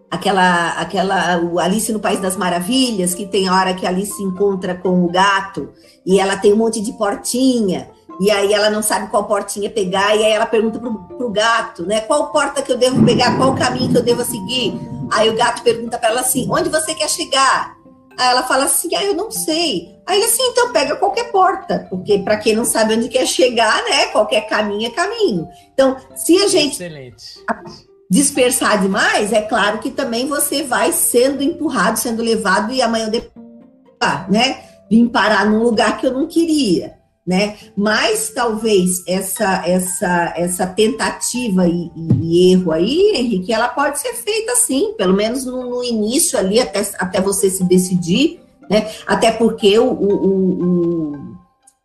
aquela 0.10 0.70
aquela 0.72 1.40
o 1.40 1.60
Alice 1.60 1.94
no 1.94 2.00
País 2.00 2.20
das 2.20 2.36
Maravilhas 2.36 3.14
que 3.14 3.28
tem 3.28 3.48
a 3.48 3.54
hora 3.54 3.74
que 3.76 3.86
a 3.86 3.90
Alice 3.90 4.14
se 4.14 4.24
encontra 4.24 4.74
com 4.74 5.06
o 5.06 5.08
gato 5.12 5.70
e 6.04 6.20
ela 6.20 6.36
tem 6.36 6.52
um 6.52 6.58
monte 6.58 6.82
de 6.82 6.92
portinha 6.94 7.88
e 8.20 8.30
aí 8.30 8.54
ela 8.54 8.70
não 8.70 8.84
sabe 8.84 9.08
qual 9.08 9.24
portinha 9.24 9.68
pegar, 9.68 10.16
e 10.16 10.24
aí 10.24 10.32
ela 10.32 10.46
pergunta 10.46 10.78
pro, 10.78 10.94
pro 10.94 11.30
gato, 11.32 11.88
né? 11.88 12.02
Qual 12.02 12.32
porta 12.32 12.62
que 12.62 12.72
eu 12.72 12.78
devo 12.78 13.04
pegar, 13.04 13.36
qual 13.36 13.56
caminho 13.56 13.90
que 13.90 13.98
eu 13.98 14.04
devo 14.04 14.24
seguir? 14.24 14.80
Aí 15.12 15.28
o 15.28 15.36
gato 15.36 15.64
pergunta 15.64 15.98
para 15.98 16.10
ela 16.10 16.22
assim: 16.22 16.46
onde 16.48 16.70
você 16.70 16.94
quer 16.94 17.10
chegar? 17.10 17.76
Aí 18.22 18.28
ela 18.28 18.44
fala 18.44 18.66
assim: 18.66 18.94
ah, 18.94 19.04
eu 19.04 19.16
não 19.16 19.32
sei. 19.32 20.00
Aí 20.06 20.18
ele 20.18 20.26
assim, 20.26 20.44
então 20.44 20.72
pega 20.72 20.96
qualquer 20.96 21.32
porta, 21.32 21.88
porque 21.90 22.20
para 22.20 22.38
quem 22.38 22.56
não 22.56 22.64
sabe 22.64 22.94
onde 22.94 23.10
quer 23.10 23.26
chegar, 23.26 23.84
né? 23.86 24.06
Qualquer 24.08 24.42
caminho 24.42 24.86
é 24.86 24.92
caminho. 24.92 25.48
Então, 25.74 25.98
se 26.16 26.38
a 26.38 26.48
gente 26.48 26.74
Excelente. 26.74 27.44
dispersar 28.12 28.80
demais, 28.80 29.34
é 29.34 29.42
claro 29.42 29.80
que 29.80 29.90
também 29.90 30.28
você 30.28 30.62
vai 30.62 30.92
sendo 30.92 31.42
empurrado, 31.42 31.98
sendo 31.98 32.22
levado 32.22 32.72
e 32.72 32.80
amanhã 32.80 33.10
depois, 33.10 33.34
né? 34.30 34.66
Vim 34.88 35.08
parar 35.08 35.48
num 35.48 35.64
lugar 35.64 35.98
que 35.98 36.06
eu 36.06 36.14
não 36.14 36.28
queria 36.28 37.01
né? 37.32 37.56
Mas 37.78 38.30
talvez 38.30 39.08
essa 39.08 39.66
essa 39.66 40.34
essa 40.36 40.68
tentativa 40.68 41.66
e, 41.66 41.90
e, 42.22 42.52
erro 42.52 42.74
aí, 42.74 43.14
Henrique, 43.16 43.54
ela 43.54 43.70
pode 43.70 44.02
ser 44.02 44.14
feita 44.16 44.54
sim, 44.58 44.94
pelo 44.98 45.14
menos 45.14 45.46
no, 45.46 45.70
no, 45.70 45.82
início 45.82 46.38
ali 46.38 46.60
até, 46.60 46.82
até 47.00 47.22
você 47.22 47.50
se 47.50 47.64
decidir, 47.64 48.42
né? 48.70 48.92
Até 49.08 49.32
porque 49.32 49.80
o, 49.80 49.92
o, 49.92 50.14
o, 50.28 51.38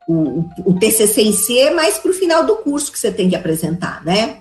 o, 0.09 0.45
o 0.65 0.75
TCC 0.75 1.23
em 1.23 1.33
si 1.33 1.57
é 1.61 1.71
mais 1.73 1.97
para 1.97 2.11
o 2.11 2.15
final 2.15 2.45
do 2.45 2.57
curso 2.57 2.91
que 2.91 2.99
você 2.99 3.13
tem 3.13 3.29
que 3.29 3.37
apresentar, 3.37 4.05
né? 4.05 4.39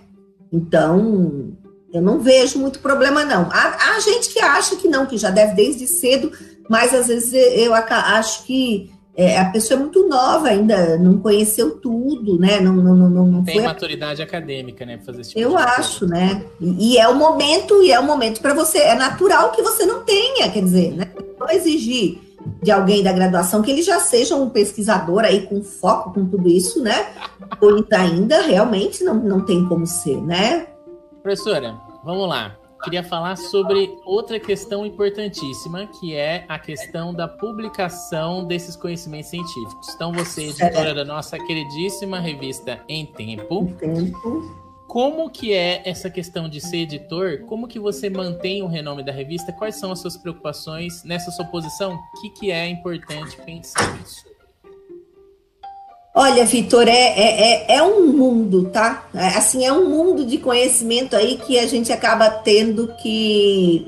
Então 0.51 1.53
eu 1.93 2.01
não 2.01 2.19
vejo 2.19 2.57
muito 2.57 2.79
problema 2.79 3.23
não. 3.23 3.47
Há, 3.51 3.91
há 3.91 3.99
gente 3.99 4.33
que 4.33 4.39
acha 4.39 4.75
que 4.75 4.87
não, 4.87 5.05
que 5.05 5.19
já 5.19 5.29
deve 5.29 5.53
desde 5.53 5.85
cedo, 5.85 6.31
mas 6.67 6.95
às 6.95 7.05
vezes 7.09 7.31
eu 7.31 7.75
acho 7.75 8.43
que 8.45 8.89
é, 9.17 9.39
a 9.39 9.45
pessoa 9.45 9.79
é 9.79 9.81
muito 9.81 10.07
nova 10.09 10.49
ainda, 10.49 10.97
não 10.97 11.17
conheceu 11.19 11.79
tudo, 11.79 12.37
né? 12.37 12.59
Não, 12.59 12.73
não, 12.73 12.95
não, 12.95 13.09
não, 13.09 13.27
não 13.27 13.43
tem 13.43 13.61
maturidade 13.61 14.21
acadêmica, 14.21 14.85
né? 14.85 14.97
Pra 14.97 15.05
fazer 15.05 15.21
esse 15.21 15.29
tipo 15.29 15.41
Eu 15.41 15.57
acho, 15.57 15.99
coisa. 15.99 16.13
né? 16.13 16.45
E, 16.59 16.93
e, 16.93 16.97
é 16.97 17.07
o 17.07 17.15
momento, 17.15 17.81
e 17.81 17.91
é 17.91 17.99
o 17.99 18.03
momento 18.03 18.41
para 18.41 18.53
você. 18.53 18.79
É 18.79 18.93
natural 18.93 19.51
que 19.51 19.61
você 19.61 19.85
não 19.85 20.03
tenha, 20.03 20.49
quer 20.49 20.61
dizer, 20.61 20.91
né? 20.91 21.09
Não 21.39 21.49
exigir 21.49 22.19
de 22.61 22.71
alguém 22.71 23.01
da 23.01 23.13
graduação 23.13 23.61
que 23.61 23.71
ele 23.71 23.81
já 23.81 23.99
seja 24.01 24.35
um 24.35 24.49
pesquisador 24.49 25.23
aí 25.23 25.47
com 25.47 25.63
foco 25.63 26.13
com 26.13 26.25
tudo 26.25 26.49
isso, 26.49 26.83
né? 26.83 27.07
Ou 27.61 27.77
então 27.77 27.99
ainda 27.99 28.41
realmente 28.41 29.01
não, 29.03 29.15
não 29.15 29.45
tem 29.45 29.65
como 29.65 29.87
ser, 29.87 30.21
né? 30.21 30.67
Professora, 31.23 31.73
vamos 32.03 32.27
lá 32.27 32.64
queria 32.85 33.03
falar 33.03 33.35
sobre 33.35 33.99
outra 34.05 34.39
questão 34.39 34.85
importantíssima, 34.85 35.87
que 35.87 36.13
é 36.15 36.45
a 36.47 36.59
questão 36.59 37.13
da 37.13 37.27
publicação 37.27 38.45
desses 38.45 38.75
conhecimentos 38.75 39.31
científicos. 39.31 39.89
Então, 39.95 40.13
você, 40.13 40.49
editora 40.49 40.93
da 40.93 41.03
nossa 41.03 41.37
queridíssima 41.39 42.19
revista 42.19 42.79
Em 42.87 43.05
Tempo. 43.07 43.63
Em 43.63 43.73
Tempo. 43.73 44.65
Como 44.87 45.29
que 45.31 45.51
é 45.51 45.81
essa 45.83 46.11
questão 46.11 46.47
de 46.47 46.61
ser 46.61 46.77
editor? 46.77 47.39
Como 47.47 47.67
que 47.67 47.79
você 47.79 48.07
mantém 48.07 48.61
o 48.61 48.67
renome 48.67 49.03
da 49.03 49.11
revista? 49.11 49.51
Quais 49.51 49.75
são 49.75 49.91
as 49.91 49.99
suas 49.99 50.15
preocupações 50.15 51.03
nessa 51.03 51.31
sua 51.31 51.45
posição? 51.45 51.95
O 51.95 52.21
que, 52.21 52.29
que 52.29 52.51
é 52.51 52.69
importante 52.69 53.35
pensar 53.41 53.97
nisso? 53.97 54.34
Olha, 56.17 56.45
Vitor, 56.45 56.87
é, 56.87 56.93
é, 56.93 57.73
é, 57.73 57.75
é, 57.75 57.83
um 57.83 58.07
mundo, 58.07 58.69
tá? 58.69 59.05
É, 59.13 59.27
assim, 59.37 59.65
é 59.65 59.73
um 59.73 59.89
mundo 59.89 60.25
de 60.25 60.37
conhecimento 60.37 61.13
aí 61.13 61.35
que 61.35 61.59
a 61.59 61.67
gente 61.67 61.91
acaba 61.91 62.29
tendo 62.29 62.87
que, 63.01 63.85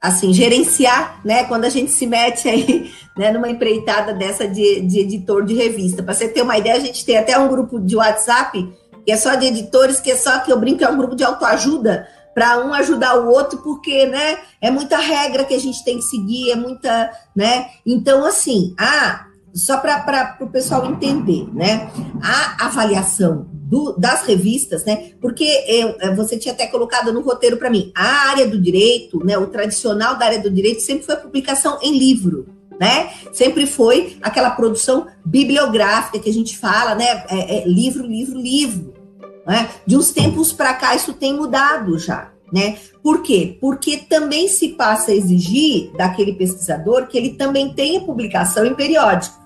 assim, 0.00 0.32
gerenciar, 0.32 1.20
né? 1.22 1.44
Quando 1.44 1.66
a 1.66 1.68
gente 1.68 1.90
se 1.90 2.06
mete 2.06 2.48
aí, 2.48 2.90
né, 3.18 3.30
numa 3.30 3.50
empreitada 3.50 4.14
dessa 4.14 4.48
de, 4.48 4.80
de 4.80 5.00
editor 5.00 5.44
de 5.44 5.52
revista. 5.52 6.02
Para 6.02 6.14
você 6.14 6.26
ter 6.26 6.40
uma 6.40 6.56
ideia, 6.56 6.76
a 6.76 6.80
gente 6.80 7.04
tem 7.04 7.18
até 7.18 7.38
um 7.38 7.48
grupo 7.48 7.78
de 7.78 7.96
WhatsApp 7.96 8.66
que 9.04 9.12
é 9.12 9.16
só 9.18 9.34
de 9.34 9.46
editores, 9.46 10.00
que 10.00 10.10
é 10.10 10.16
só 10.16 10.38
que 10.38 10.50
eu 10.50 10.58
brinco, 10.58 10.82
é 10.82 10.88
um 10.88 10.96
grupo 10.96 11.14
de 11.14 11.24
autoajuda 11.24 12.08
para 12.34 12.64
um 12.64 12.72
ajudar 12.72 13.18
o 13.18 13.28
outro, 13.28 13.58
porque, 13.58 14.06
né, 14.06 14.38
é 14.60 14.70
muita 14.70 14.96
regra 14.96 15.44
que 15.44 15.54
a 15.54 15.60
gente 15.60 15.84
tem 15.84 15.96
que 15.96 16.04
seguir, 16.04 16.50
é 16.50 16.56
muita, 16.56 17.10
né? 17.34 17.68
Então, 17.84 18.24
assim, 18.24 18.74
ah, 18.78 19.27
só 19.54 19.78
para 19.78 20.36
o 20.40 20.46
pessoal 20.46 20.86
entender, 20.86 21.48
né? 21.52 21.90
A 22.22 22.66
avaliação 22.66 23.46
do, 23.52 23.94
das 23.98 24.22
revistas, 24.22 24.84
né? 24.84 25.12
Porque 25.20 25.44
eu, 25.66 26.16
você 26.16 26.38
tinha 26.38 26.54
até 26.54 26.66
colocado 26.66 27.12
no 27.12 27.20
roteiro 27.20 27.56
para 27.56 27.70
mim, 27.70 27.92
a 27.94 28.30
área 28.30 28.46
do 28.46 28.60
direito, 28.60 29.24
né? 29.24 29.36
O 29.36 29.46
tradicional 29.46 30.16
da 30.16 30.26
área 30.26 30.40
do 30.40 30.50
direito 30.50 30.80
sempre 30.80 31.04
foi 31.04 31.14
a 31.14 31.18
publicação 31.18 31.78
em 31.82 31.98
livro, 31.98 32.46
né? 32.80 33.10
Sempre 33.32 33.66
foi 33.66 34.16
aquela 34.22 34.50
produção 34.50 35.06
bibliográfica 35.24 36.18
que 36.18 36.30
a 36.30 36.32
gente 36.32 36.56
fala, 36.56 36.94
né? 36.94 37.24
É, 37.28 37.58
é 37.58 37.68
livro, 37.68 38.06
livro, 38.06 38.38
livro. 38.38 38.94
Né? 39.46 39.68
De 39.86 39.96
uns 39.96 40.10
tempos 40.10 40.52
para 40.52 40.74
cá, 40.74 40.94
isso 40.94 41.14
tem 41.14 41.32
mudado 41.32 41.98
já. 41.98 42.30
Né? 42.52 42.78
Por 43.02 43.22
quê? 43.22 43.58
Porque 43.60 43.98
também 43.98 44.48
se 44.48 44.70
passa 44.70 45.10
a 45.10 45.14
exigir 45.14 45.92
daquele 45.96 46.32
pesquisador 46.32 47.06
que 47.06 47.18
ele 47.18 47.30
também 47.30 47.74
tenha 47.74 48.00
publicação 48.00 48.64
em 48.64 48.74
periódico. 48.74 49.36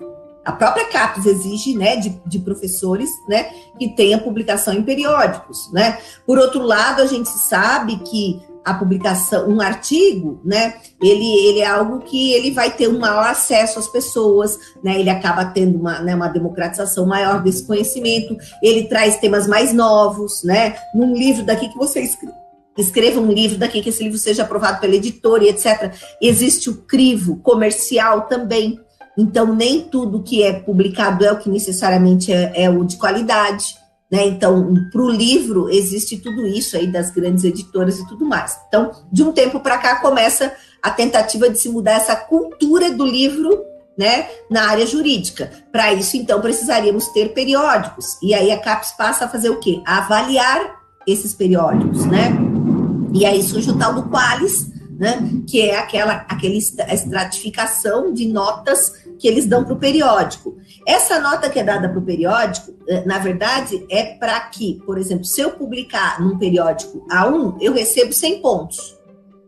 A 0.45 0.51
própria 0.51 0.85
CAPES 0.89 1.25
exige, 1.25 1.73
né, 1.75 1.95
de, 1.95 2.09
de, 2.25 2.39
professores, 2.39 3.09
né, 3.29 3.49
que 3.79 3.95
tenha 3.95 4.17
publicação 4.17 4.73
em 4.73 4.83
periódicos, 4.83 5.71
né. 5.71 5.97
Por 6.25 6.37
outro 6.37 6.61
lado, 6.61 7.01
a 7.01 7.05
gente 7.05 7.29
sabe 7.29 7.97
que 7.99 8.41
a 8.63 8.73
publicação, 8.73 9.47
um 9.49 9.61
artigo, 9.61 10.39
né, 10.43 10.75
ele, 11.01 11.47
ele 11.47 11.59
é 11.59 11.65
algo 11.65 11.99
que 11.99 12.33
ele 12.33 12.51
vai 12.51 12.71
ter 12.71 12.87
um 12.87 12.99
maior 12.99 13.27
acesso 13.27 13.79
às 13.79 13.87
pessoas, 13.87 14.57
né, 14.83 14.99
ele 14.99 15.09
acaba 15.09 15.45
tendo 15.45 15.77
uma, 15.77 15.99
né, 15.99 16.15
uma 16.15 16.27
democratização 16.27 17.05
maior 17.05 17.41
desse 17.41 17.65
conhecimento, 17.65 18.35
ele 18.61 18.85
traz 18.85 19.17
temas 19.17 19.47
mais 19.47 19.73
novos, 19.73 20.43
né, 20.43 20.75
num 20.93 21.13
livro 21.13 21.45
daqui 21.45 21.69
que 21.69 21.77
você 21.77 22.01
escreve, 22.01 22.42
escreva 22.77 23.19
um 23.19 23.31
livro 23.31 23.57
daqui, 23.57 23.81
que 23.81 23.89
esse 23.89 24.03
livro 24.03 24.17
seja 24.17 24.43
aprovado 24.43 24.79
pela 24.79 24.95
editora 24.95 25.43
e 25.43 25.49
etc. 25.49 25.93
Existe 26.21 26.69
o 26.69 26.77
crivo 26.77 27.37
comercial 27.37 28.21
também, 28.21 28.79
então 29.17 29.53
nem 29.53 29.81
tudo 29.81 30.23
que 30.23 30.41
é 30.41 30.53
publicado 30.53 31.23
é 31.23 31.31
o 31.31 31.37
que 31.37 31.49
necessariamente 31.49 32.31
é, 32.31 32.63
é 32.63 32.69
o 32.69 32.83
de 32.83 32.97
qualidade, 32.97 33.75
né? 34.11 34.27
Então, 34.27 34.75
para 34.91 35.01
o 35.01 35.09
livro, 35.09 35.69
existe 35.71 36.17
tudo 36.17 36.45
isso 36.45 36.77
aí 36.77 36.85
das 36.85 37.09
grandes 37.09 37.43
editoras 37.43 37.97
e 37.97 38.07
tudo 38.07 38.25
mais. 38.25 38.59
Então, 38.67 38.91
de 39.11 39.23
um 39.23 39.31
tempo 39.31 39.59
para 39.59 39.79
cá, 39.79 39.95
começa 40.01 40.53
a 40.83 40.91
tentativa 40.91 41.49
de 41.49 41.57
se 41.57 41.67
mudar 41.67 41.93
essa 41.93 42.15
cultura 42.15 42.91
do 42.91 43.05
livro 43.05 43.63
né, 43.97 44.27
na 44.51 44.69
área 44.69 44.85
jurídica. 44.85 45.49
Para 45.71 45.93
isso, 45.93 46.15
então, 46.15 46.39
precisaríamos 46.41 47.07
ter 47.07 47.33
periódicos. 47.33 48.17
E 48.21 48.35
aí 48.35 48.51
a 48.51 48.59
CAPES 48.59 48.91
passa 48.91 49.25
a 49.25 49.29
fazer 49.29 49.49
o 49.49 49.59
quê? 49.59 49.81
A 49.83 49.99
avaliar 49.99 50.79
esses 51.07 51.33
periódicos, 51.33 52.05
né? 52.05 52.52
E 53.13 53.25
aí 53.25 53.43
surge 53.43 53.69
o 53.69 53.77
tal 53.77 53.93
do 53.93 54.09
Qualis, 54.09 54.73
né, 54.97 55.17
que 55.47 55.61
é 55.61 55.77
aquela, 55.77 56.25
aquela 56.27 56.55
estratificação 56.55 58.13
de 58.13 58.27
notas 58.27 58.93
que 59.19 59.27
eles 59.27 59.45
dão 59.45 59.63
para 59.63 59.73
o 59.73 59.79
periódico. 59.79 60.57
Essa 60.87 61.19
nota 61.19 61.49
que 61.49 61.59
é 61.59 61.63
dada 61.63 61.87
para 61.87 61.99
o 61.99 62.01
periódico, 62.01 62.73
eh, 62.87 63.03
na 63.05 63.19
verdade, 63.19 63.85
é 63.89 64.15
para 64.15 64.39
que, 64.41 64.81
por 64.85 64.97
exemplo, 64.97 65.25
se 65.25 65.41
eu 65.41 65.51
publicar 65.51 66.19
num 66.19 66.37
periódico 66.37 67.05
A1, 67.09 67.57
eu 67.61 67.73
recebo 67.73 68.11
100 68.11 68.41
pontos. 68.41 68.97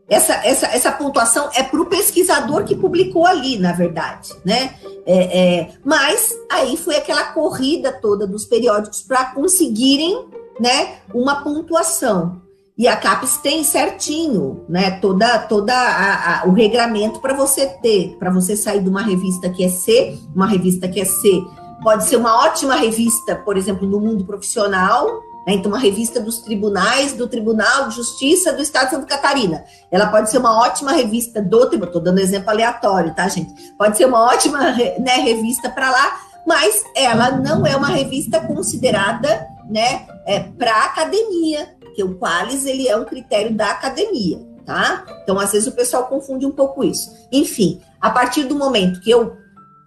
Essa, 0.08 0.34
essa, 0.46 0.68
essa 0.68 0.92
pontuação 0.92 1.50
é 1.56 1.64
para 1.64 1.82
o 1.82 1.88
pesquisador 1.88 2.64
que 2.64 2.76
publicou 2.76 3.26
ali, 3.26 3.58
na 3.58 3.72
verdade, 3.72 4.30
né? 4.46 4.76
É, 5.04 5.40
é, 5.40 5.70
mas 5.84 6.32
aí 6.52 6.78
foi 6.78 6.96
aquela 6.96 7.24
corrida 7.34 7.92
toda 7.92 8.28
dos 8.28 8.46
periódicos 8.46 9.02
para 9.02 9.26
conseguirem 9.34 10.28
né, 10.60 11.00
uma 11.12 11.44
pontuação. 11.44 12.45
E 12.78 12.90
a 12.90 12.98
CAPES 12.98 13.38
tem 13.38 13.64
certinho, 13.64 14.66
né, 14.68 14.92
toda, 15.00 15.40
toda 15.40 15.74
a, 15.74 16.42
a, 16.42 16.46
o 16.46 16.52
regramento 16.52 17.22
para 17.22 17.34
você 17.34 17.68
ter, 17.68 18.18
para 18.20 18.30
você 18.30 18.58
sair 18.58 18.82
de 18.82 18.90
uma 18.90 19.02
revista 19.02 19.50
que 19.50 19.64
é 19.64 19.70
C, 19.70 20.20
uma 20.36 20.46
revista 20.46 20.86
que 20.86 21.00
é 21.00 21.06
C, 21.06 21.42
pode 21.82 22.04
ser 22.04 22.18
uma 22.18 22.44
ótima 22.44 22.76
revista, 22.76 23.36
por 23.36 23.56
exemplo, 23.56 23.88
no 23.88 24.02
mundo 24.02 24.26
profissional, 24.26 25.06
né, 25.48 25.54
então 25.54 25.72
uma 25.72 25.80
revista 25.80 26.20
dos 26.20 26.40
tribunais, 26.40 27.14
do 27.14 27.30
Tribunal 27.30 27.88
de 27.88 27.96
Justiça 27.96 28.52
do 28.52 28.62
Estado 28.62 28.86
de 28.86 28.96
Santa 28.96 29.06
Catarina. 29.06 29.64
Ela 29.90 30.08
pode 30.08 30.30
ser 30.30 30.40
uma 30.40 30.60
ótima 30.60 30.92
revista 30.92 31.42
do 31.42 31.68
tribunal, 31.68 31.88
estou 31.88 32.02
dando 32.02 32.20
exemplo 32.20 32.50
aleatório, 32.50 33.14
tá, 33.16 33.26
gente? 33.30 33.54
Pode 33.78 33.96
ser 33.96 34.06
uma 34.06 34.22
ótima 34.22 34.60
né, 35.00 35.16
revista 35.24 35.70
para 35.70 35.92
lá, 35.92 36.20
mas 36.46 36.84
ela 36.94 37.32
não 37.32 37.66
é 37.66 37.76
uma 37.76 37.88
revista 37.88 38.42
considerada 38.42 39.48
né, 39.70 40.06
é, 40.26 40.40
para 40.40 40.86
academia, 40.86 41.75
porque 41.96 42.04
o 42.04 42.16
Qualis 42.16 42.66
ele 42.66 42.90
é 42.90 42.98
um 42.98 43.06
critério 43.06 43.56
da 43.56 43.72
academia, 43.72 44.38
tá? 44.66 45.06
Então, 45.24 45.40
às 45.40 45.54
vezes 45.54 45.66
o 45.66 45.72
pessoal 45.72 46.08
confunde 46.08 46.46
um 46.46 46.52
pouco 46.52 46.84
isso. 46.84 47.10
Enfim, 47.32 47.80
a 48.02 48.10
partir 48.10 48.44
do 48.44 48.56
momento 48.56 49.00
que 49.00 49.10
eu 49.10 49.38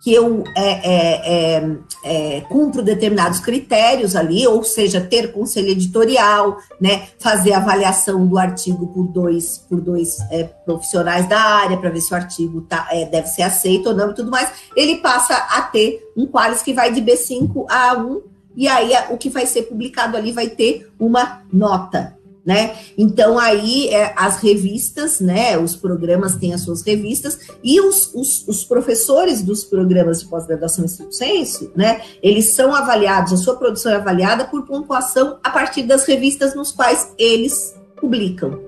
que 0.01 0.14
eu 0.14 0.44
é, 0.57 0.71
é, 0.71 1.23
é, 1.25 1.77
é, 2.05 2.40
cumpro 2.42 2.85
determinados 2.85 3.40
critérios 3.40 4.14
ali, 4.14 4.47
ou 4.47 4.62
seja, 4.62 5.01
ter 5.01 5.33
conselho 5.33 5.71
editorial, 5.71 6.57
né, 6.81 7.09
fazer 7.18 7.53
avaliação 7.53 8.25
do 8.25 8.38
artigo 8.38 8.87
por 8.87 9.09
dois, 9.09 9.59
por 9.68 9.81
dois 9.81 10.18
é, 10.31 10.44
profissionais 10.44 11.29
da 11.29 11.40
área, 11.40 11.77
para 11.77 11.90
ver 11.90 12.01
se 12.01 12.12
o 12.12 12.16
artigo 12.16 12.61
tá, 12.61 12.87
é, 12.92 13.07
deve 13.07 13.27
ser 13.27 13.42
aceito 13.42 13.88
ou 13.88 13.94
não 13.94 14.12
e 14.12 14.14
tudo 14.14 14.31
mais, 14.31 14.49
ele 14.77 14.99
passa 14.99 15.35
a 15.35 15.62
ter 15.62 16.01
um 16.16 16.29
qualis 16.29 16.62
que 16.62 16.73
vai 16.73 16.92
de 16.92 17.03
B5 17.03 17.66
a 17.68 17.97
A1, 17.97 18.23
e 18.59 18.66
aí 18.66 18.90
o 19.11 19.16
que 19.16 19.31
vai 19.31 19.47
ser 19.47 19.62
publicado 19.62 20.16
ali 20.16 20.33
vai 20.33 20.49
ter 20.49 20.90
uma 20.99 21.42
nota, 21.53 22.18
né? 22.44 22.77
Então 22.99 23.38
aí 23.38 23.87
é, 23.88 24.12
as 24.16 24.38
revistas, 24.38 25.21
né? 25.21 25.57
Os 25.57 25.77
programas 25.77 26.35
têm 26.35 26.53
as 26.53 26.62
suas 26.62 26.83
revistas 26.83 27.38
e 27.62 27.81
os, 27.81 28.12
os, 28.12 28.49
os 28.49 28.64
professores 28.64 29.42
dos 29.42 29.62
programas 29.62 30.23
de 30.23 30.27
pós-graduação 30.27 30.85
em 30.85 31.12
senso, 31.12 31.71
né? 31.77 32.03
Eles 32.21 32.53
são 32.53 32.75
avaliados, 32.75 33.33
a 33.33 33.37
sua 33.37 33.55
produção 33.55 33.92
é 33.92 33.94
avaliada 33.94 34.44
por 34.44 34.66
pontuação 34.66 35.38
a 35.44 35.51
partir 35.51 35.85
das 35.85 36.05
revistas 36.05 36.57
nos 36.57 36.73
quais 36.73 37.14
eles 37.16 37.77
publicam. 38.01 38.59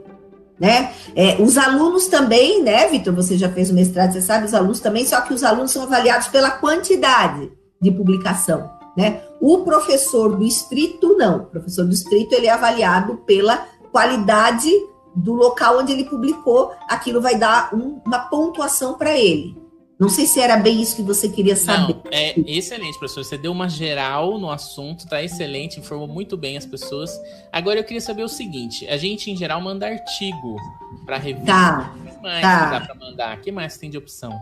Né? 0.56 0.92
É, 1.16 1.42
os 1.42 1.58
alunos 1.58 2.06
também, 2.06 2.62
né, 2.62 2.86
Vitor? 2.86 3.14
Você 3.14 3.36
já 3.36 3.48
fez 3.48 3.70
o 3.70 3.74
mestrado, 3.74 4.12
você 4.12 4.20
sabe, 4.20 4.44
os 4.44 4.52
alunos 4.52 4.78
também, 4.78 5.04
só 5.06 5.22
que 5.22 5.32
os 5.32 5.42
alunos 5.42 5.72
são 5.72 5.82
avaliados 5.82 6.28
pela 6.28 6.50
quantidade 6.50 7.50
de 7.80 7.90
publicação. 7.90 8.70
Né? 8.94 9.22
O 9.40 9.58
professor 9.64 10.36
do 10.36 10.44
distrito, 10.44 11.16
não. 11.16 11.38
O 11.38 11.46
professor 11.46 11.84
do 11.84 11.90
distrito, 11.90 12.32
ele 12.34 12.46
é 12.46 12.50
avaliado 12.50 13.16
pela 13.18 13.66
qualidade 13.90 14.70
do 15.14 15.32
local 15.32 15.78
onde 15.78 15.92
ele 15.92 16.04
publicou. 16.04 16.72
Aquilo 16.88 17.20
vai 17.20 17.36
dar 17.36 17.74
um, 17.74 18.00
uma 18.04 18.18
pontuação 18.18 18.94
para 18.94 19.18
ele. 19.18 19.56
Não 20.00 20.08
sei 20.08 20.24
se 20.24 20.40
era 20.40 20.56
bem 20.56 20.80
isso 20.80 20.96
que 20.96 21.02
você 21.02 21.28
queria 21.28 21.54
saber. 21.54 21.94
Não, 21.94 22.02
é 22.10 22.34
excelente, 22.46 22.98
professor. 22.98 23.22
Você 23.22 23.36
deu 23.36 23.52
uma 23.52 23.68
geral 23.68 24.38
no 24.38 24.50
assunto, 24.50 25.06
tá 25.06 25.22
excelente, 25.22 25.78
informou 25.78 26.08
muito 26.08 26.38
bem 26.38 26.56
as 26.56 26.64
pessoas. 26.64 27.10
Agora 27.52 27.78
eu 27.78 27.84
queria 27.84 28.00
saber 28.00 28.22
o 28.22 28.28
seguinte: 28.28 28.88
a 28.88 28.96
gente, 28.96 29.30
em 29.30 29.36
geral, 29.36 29.60
manda 29.60 29.86
artigo 29.86 30.56
para 31.04 31.18
revista. 31.18 31.52
Tá. 31.52 31.94
O 31.94 32.16
que 32.16 32.22
mais 32.22 32.40
tá. 32.40 32.78
dá 32.78 32.86
para 32.86 32.94
mandar? 32.94 33.36
O 33.36 33.40
que 33.42 33.52
mais 33.52 33.76
tem 33.76 33.90
de 33.90 33.98
opção? 33.98 34.32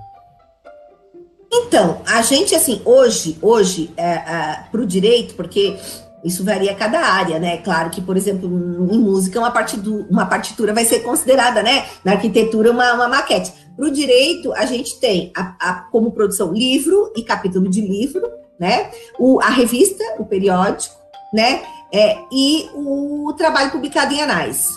Então, 1.67 2.03
a 2.07 2.23
gente, 2.23 2.55
assim, 2.55 2.81
hoje, 2.85 3.39
hoje, 3.43 3.91
é, 3.97 4.11
é, 4.11 4.65
para 4.71 4.81
o 4.81 4.87
direito, 4.87 5.35
porque 5.35 5.77
isso 6.25 6.45
varia 6.45 6.75
cada 6.75 7.01
área, 7.01 7.39
né? 7.39 7.59
Claro 7.59 7.91
que, 7.91 8.01
por 8.01 8.17
exemplo, 8.17 8.49
em 8.49 8.99
música, 8.99 9.39
uma 9.39 9.51
partitura, 9.51 10.07
uma 10.11 10.27
partitura 10.27 10.75
vai 10.75 10.85
ser 10.85 11.01
considerada, 11.01 11.63
né? 11.63 11.87
Na 12.05 12.13
arquitetura, 12.13 12.71
uma, 12.71 12.95
uma 12.95 13.09
maquete. 13.09 13.53
Para 13.77 13.87
o 13.87 13.91
direito, 13.91 14.53
a 14.55 14.67
gente 14.67 14.99
tem 14.99 15.33
a, 15.37 15.55
a, 15.61 15.75
como 15.91 16.13
produção 16.13 16.53
livro 16.53 17.13
e 17.17 17.23
capítulo 17.23 17.69
de 17.69 17.81
livro, 17.81 18.29
né? 18.59 18.91
O, 19.19 19.41
a 19.41 19.49
revista, 19.49 20.03
o 20.19 20.25
periódico, 20.25 20.95
né? 21.33 21.63
É, 21.93 22.19
e 22.33 22.69
o 22.75 23.33
trabalho 23.37 23.71
publicado 23.71 24.13
em 24.13 24.21
anais 24.21 24.69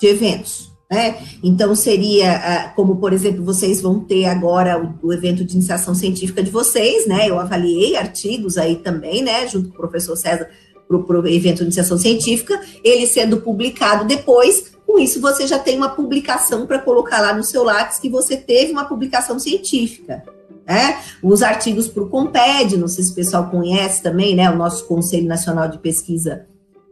de 0.00 0.06
eventos. 0.06 0.68
Né? 0.90 1.18
Então, 1.42 1.74
seria 1.74 2.32
ah, 2.32 2.68
como, 2.70 2.96
por 2.96 3.12
exemplo, 3.12 3.44
vocês 3.44 3.82
vão 3.82 4.00
ter 4.00 4.24
agora 4.24 4.90
o, 5.02 5.12
evento 5.12 5.44
de 5.44 5.54
iniciação 5.54 5.94
científica 5.94 6.42
de 6.42 6.50
vocês, 6.50 7.06
né? 7.06 7.28
Eu 7.28 7.38
avaliei 7.38 7.94
artigos 7.94 8.56
aí 8.56 8.76
também, 8.76 9.22
né? 9.22 9.46
Junto 9.46 9.68
com 9.68 9.74
o 9.74 9.78
professor 9.78 10.16
César, 10.16 10.48
para 10.88 11.20
o 11.20 11.28
evento 11.28 11.58
de 11.58 11.64
iniciação 11.64 11.98
científica, 11.98 12.58
ele 12.82 13.06
sendo 13.06 13.38
publicado 13.38 14.06
depois. 14.06 14.72
Com 14.86 14.98
isso, 14.98 15.20
você 15.20 15.46
já 15.46 15.58
tem 15.58 15.76
uma 15.76 15.90
publicação 15.90 16.66
para 16.66 16.78
colocar 16.78 17.20
lá 17.20 17.34
no 17.34 17.44
seu 17.44 17.62
lápis 17.62 17.98
que 17.98 18.08
você 18.08 18.38
teve 18.38 18.72
uma 18.72 18.86
publicação 18.86 19.38
científica. 19.38 20.24
Né? 20.66 20.98
Os 21.22 21.42
artigos 21.42 21.86
para 21.86 22.02
o 22.02 22.08
COMPED, 22.08 22.78
não 22.78 22.88
sei 22.88 23.04
se 23.04 23.12
o 23.12 23.14
pessoal 23.14 23.50
conhece 23.50 24.02
também, 24.02 24.34
né? 24.34 24.50
O 24.50 24.56
nosso 24.56 24.86
Conselho 24.86 25.26
Nacional 25.26 25.68
de 25.68 25.78
Pesquisa 25.78 26.46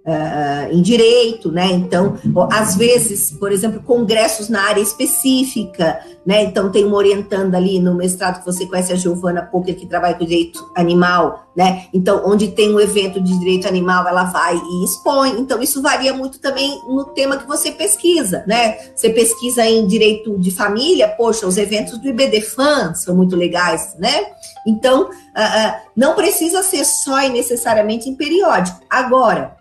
uh, 0.06 0.72
em 0.72 0.80
direito, 0.80 1.50
né? 1.50 1.66
Então, 1.72 2.16
às 2.50 2.76
vezes, 2.76 3.32
por 3.32 3.50
exemplo, 3.50 3.82
congressos 3.82 4.48
na 4.48 4.62
área 4.62 4.80
específica, 4.80 5.98
né? 6.24 6.44
Então, 6.44 6.70
tem 6.70 6.84
uma 6.84 6.96
orientanda 6.96 7.56
ali 7.56 7.80
no 7.80 7.94
mestrado 7.94 8.38
que 8.38 8.46
você 8.46 8.66
conhece, 8.66 8.92
a 8.92 8.96
Giovana 8.96 9.42
Poker, 9.42 9.74
que 9.74 9.86
trabalha 9.86 10.14
com 10.14 10.24
direito 10.24 10.70
animal, 10.76 11.48
né? 11.56 11.86
Então, 11.92 12.22
onde 12.24 12.48
tem 12.48 12.72
um 12.72 12.78
evento 12.78 13.20
de 13.20 13.36
direito 13.38 13.66
animal, 13.66 14.06
ela 14.06 14.24
vai 14.24 14.56
e 14.56 14.84
expõe. 14.84 15.40
Então, 15.40 15.60
isso 15.60 15.82
varia 15.82 16.14
muito 16.14 16.38
também 16.38 16.80
no 16.86 17.04
tema 17.06 17.36
que 17.36 17.46
você 17.46 17.72
pesquisa, 17.72 18.44
né? 18.46 18.78
Você 18.94 19.10
pesquisa 19.10 19.66
em 19.66 19.86
direito 19.86 20.38
de 20.38 20.50
família, 20.50 21.08
poxa, 21.08 21.46
os 21.46 21.56
eventos 21.56 21.98
do 21.98 22.08
IBDFAN 22.08 22.94
são 22.94 23.16
muito 23.16 23.34
legais, 23.34 23.96
né? 23.98 24.26
Então, 24.66 25.02
uh, 25.02 25.08
uh, 25.08 25.74
não 25.96 26.14
precisa 26.14 26.62
ser 26.62 26.84
só 26.84 27.20
e 27.22 27.28
necessariamente 27.28 28.08
em 28.08 28.14
periódico. 28.14 28.80
Agora, 28.90 29.55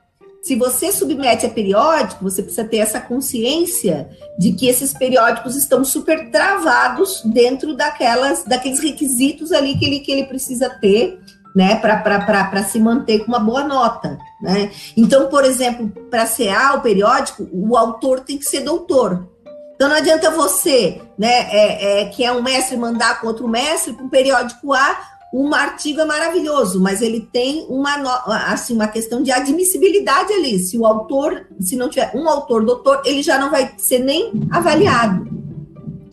se 0.45 0.55
você 0.55 0.91
submete 0.91 1.43
a 1.43 1.49
periódico, 1.49 2.23
você 2.23 2.43
precisa 2.43 2.67
ter 2.67 2.77
essa 2.77 3.01
consciência 3.01 4.07
de 4.37 4.53
que 4.53 4.67
esses 4.67 4.93
periódicos 4.93 5.55
estão 5.55 5.83
super 5.83 6.29
travados 6.29 7.23
dentro 7.25 7.75
daquelas, 7.75 8.43
daqueles 8.43 8.79
requisitos 8.79 9.51
ali 9.51 9.75
que 9.75 9.85
ele, 9.85 9.99
que 10.01 10.11
ele 10.11 10.25
precisa 10.25 10.69
ter, 10.69 11.19
né, 11.55 11.77
para 11.77 12.63
se 12.63 12.79
manter 12.79 13.25
com 13.25 13.29
uma 13.29 13.39
boa 13.39 13.63
nota, 13.63 14.19
né? 14.39 14.71
Então, 14.95 15.29
por 15.29 15.43
exemplo, 15.43 15.91
para 16.11 16.27
CA, 16.27 16.75
o 16.75 16.81
periódico, 16.81 17.49
o 17.51 17.75
autor 17.75 18.19
tem 18.19 18.37
que 18.37 18.45
ser 18.45 18.59
doutor. 18.59 19.27
Então 19.73 19.89
não 19.89 19.95
adianta 19.95 20.29
você, 20.29 21.01
né, 21.17 21.47
é, 21.49 22.01
é, 22.01 22.05
que 22.05 22.23
é 22.23 22.31
um 22.31 22.43
mestre 22.43 22.77
mandar 22.77 23.19
com 23.19 23.25
outro 23.27 23.47
mestre 23.47 23.93
para 23.93 24.05
um 24.05 24.09
periódico 24.09 24.73
A, 24.73 25.14
um 25.37 25.53
artigo 25.53 25.99
é 25.99 26.05
maravilhoso, 26.05 26.79
mas 26.79 27.01
ele 27.01 27.19
tem 27.19 27.65
uma, 27.67 28.23
assim, 28.47 28.73
uma 28.73 28.87
questão 28.87 29.21
de 29.21 29.33
admissibilidade 29.33 30.31
ali. 30.31 30.57
Se 30.57 30.77
o 30.77 30.85
autor, 30.85 31.47
se 31.59 31.75
não 31.75 31.89
tiver 31.89 32.09
um 32.15 32.29
autor 32.29 32.63
doutor, 32.63 33.01
ele 33.05 33.21
já 33.21 33.37
não 33.37 33.51
vai 33.51 33.73
ser 33.77 33.99
nem 33.99 34.31
avaliado. 34.49 35.27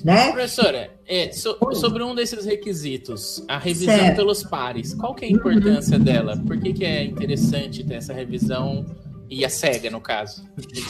Né? 0.04 0.32
Professora, 0.32 0.90
é, 1.06 1.30
so, 1.30 1.56
sobre 1.74 2.02
um 2.02 2.16
desses 2.16 2.44
requisitos, 2.44 3.44
a 3.46 3.58
revisão 3.58 3.94
certo. 3.94 4.16
pelos 4.16 4.42
pares, 4.42 4.92
qual 4.92 5.14
que 5.14 5.24
é 5.24 5.28
a 5.28 5.30
importância 5.30 5.96
uhum. 5.96 6.02
dela? 6.02 6.36
Por 6.44 6.58
que, 6.58 6.72
que 6.72 6.84
é 6.84 7.04
interessante 7.04 7.84
ter 7.84 7.94
essa 7.94 8.12
revisão 8.12 8.84
e 9.30 9.44
a 9.44 9.48
cega, 9.48 9.88
no 9.88 10.00
caso? 10.00 10.42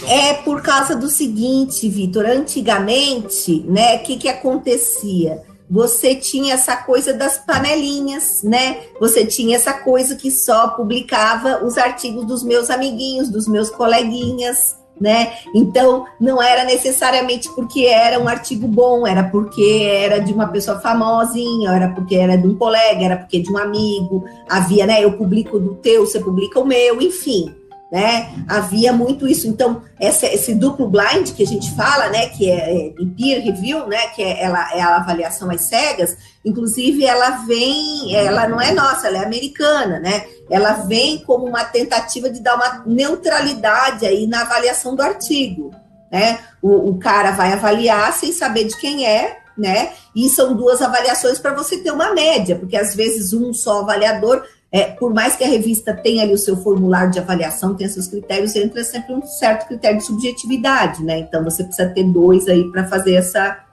É 0.09 0.33
por 0.43 0.63
causa 0.63 0.97
do 0.97 1.09
seguinte, 1.09 1.87
Vitor, 1.87 2.25
antigamente, 2.25 3.61
né, 3.65 3.97
o 3.97 4.03
que, 4.05 4.17
que 4.17 4.29
acontecia? 4.29 5.43
Você 5.73 6.15
tinha 6.15 6.53
essa 6.53 6.77
coisa 6.77 7.15
das 7.15 7.39
panelinhas, 7.39 8.43
né? 8.43 8.83
Você 9.01 9.25
tinha 9.25 9.57
essa 9.57 9.73
coisa 9.73 10.15
que 10.15 10.31
só 10.31 10.69
publicava 10.69 11.65
os 11.65 11.79
artigos 11.79 12.27
dos 12.27 12.45
meus 12.45 12.69
amiguinhos, 12.69 13.31
dos 13.31 13.49
meus 13.49 13.71
coleguinhas, 13.71 14.77
né? 15.01 15.33
Então, 15.55 16.05
não 16.21 16.43
era 16.43 16.65
necessariamente 16.65 17.49
porque 17.55 17.87
era 17.87 18.21
um 18.21 18.29
artigo 18.29 18.69
bom, 18.69 19.07
era 19.07 19.25
porque 19.25 19.89
era 19.91 20.19
de 20.19 20.35
uma 20.35 20.47
pessoa 20.49 20.79
famosinha, 20.79 21.71
era 21.71 21.89
porque 21.89 22.17
era 22.17 22.37
de 22.37 22.47
um 22.47 22.55
colega, 22.55 23.03
era 23.03 23.17
porque 23.17 23.41
de 23.41 23.51
um 23.51 23.57
amigo. 23.57 24.25
Havia, 24.51 24.85
né? 24.85 25.03
Eu 25.03 25.15
publico 25.15 25.59
do 25.59 25.75
teu, 25.77 26.05
você 26.05 26.21
publica 26.21 26.61
o 26.61 26.67
meu, 26.67 27.01
enfim 27.01 27.62
né? 27.93 28.33
Havia 28.49 28.91
muito 28.91 29.29
isso. 29.29 29.47
Então, 29.47 29.83
essa, 30.01 30.27
esse 30.27 30.55
duplo 30.55 30.89
blind 30.89 31.31
que 31.37 31.43
a 31.43 31.47
gente 31.47 31.71
fala, 31.77 32.09
né, 32.09 32.31
que 32.31 32.51
é, 32.51 32.87
é 32.87 32.93
peer 33.15 33.45
review, 33.45 33.87
né, 33.87 34.07
que 34.15 34.23
é, 34.23 34.43
ela, 34.43 34.75
é 34.75 34.81
a 34.81 34.97
avaliação 34.97 35.51
às 35.51 35.61
cegas, 35.69 36.17
inclusive 36.43 37.05
ela 37.05 37.45
vem, 37.47 38.17
ela 38.17 38.49
não 38.49 38.59
é 38.59 38.73
nossa, 38.73 39.09
ela 39.09 39.19
é 39.19 39.25
americana, 39.27 40.01
né? 40.01 40.25
Ela 40.51 40.73
vem 40.73 41.19
como 41.19 41.45
uma 41.45 41.65
tentativa 41.65 42.31
de 42.31 42.41
dar 42.41 42.55
uma 42.55 42.83
neutralidade 42.87 44.07
aí 44.07 44.27
na 44.27 44.41
avaliação 44.41 44.97
do 44.97 45.03
artigo, 45.03 45.71
né? 46.11 46.39
O, 46.63 46.89
o 46.89 46.99
cara 46.99 47.33
vai 47.33 47.53
avaliar 47.53 48.11
sem 48.15 48.33
saber 48.33 48.65
de 48.65 48.77
quem 48.79 49.07
é, 49.07 49.37
né? 49.57 49.93
E 50.17 50.31
são 50.31 50.57
duas 50.57 50.81
avaliações 50.81 51.39
para 51.39 51.53
você 51.53 51.77
ter 51.77 51.91
uma 51.91 52.15
média, 52.15 52.57
porque 52.57 52.77
às 52.77 52.95
vezes 52.95 53.35
um 53.35 53.53
só 53.53 53.81
avaliador 53.81 54.43
é, 54.73 54.85
por 54.85 55.13
mais 55.13 55.37
que 55.37 55.45
a 55.45 55.49
revista 55.49 55.93
tenha 55.93 56.23
ali 56.23 56.33
o 56.33 56.39
seu 56.39 56.57
formulário 56.57 57.13
de 57.13 57.19
avaliação, 57.19 57.75
tenha 57.77 57.91
seus 57.91 58.09
critérios, 58.09 58.57
entra 58.57 58.83
sempre 58.83 59.13
um 59.15 59.23
certo 59.23 59.69
critério 59.69 59.99
de 59.99 60.07
subjetividade, 60.07 61.05
né? 61.05 61.19
Então 61.19 61.45
você 61.45 61.63
precisa 61.63 61.91
ter 61.91 62.05
dois 62.05 62.49
aí 62.49 62.65
para 62.73 62.89
fazer 62.89 63.13
essa 63.13 63.67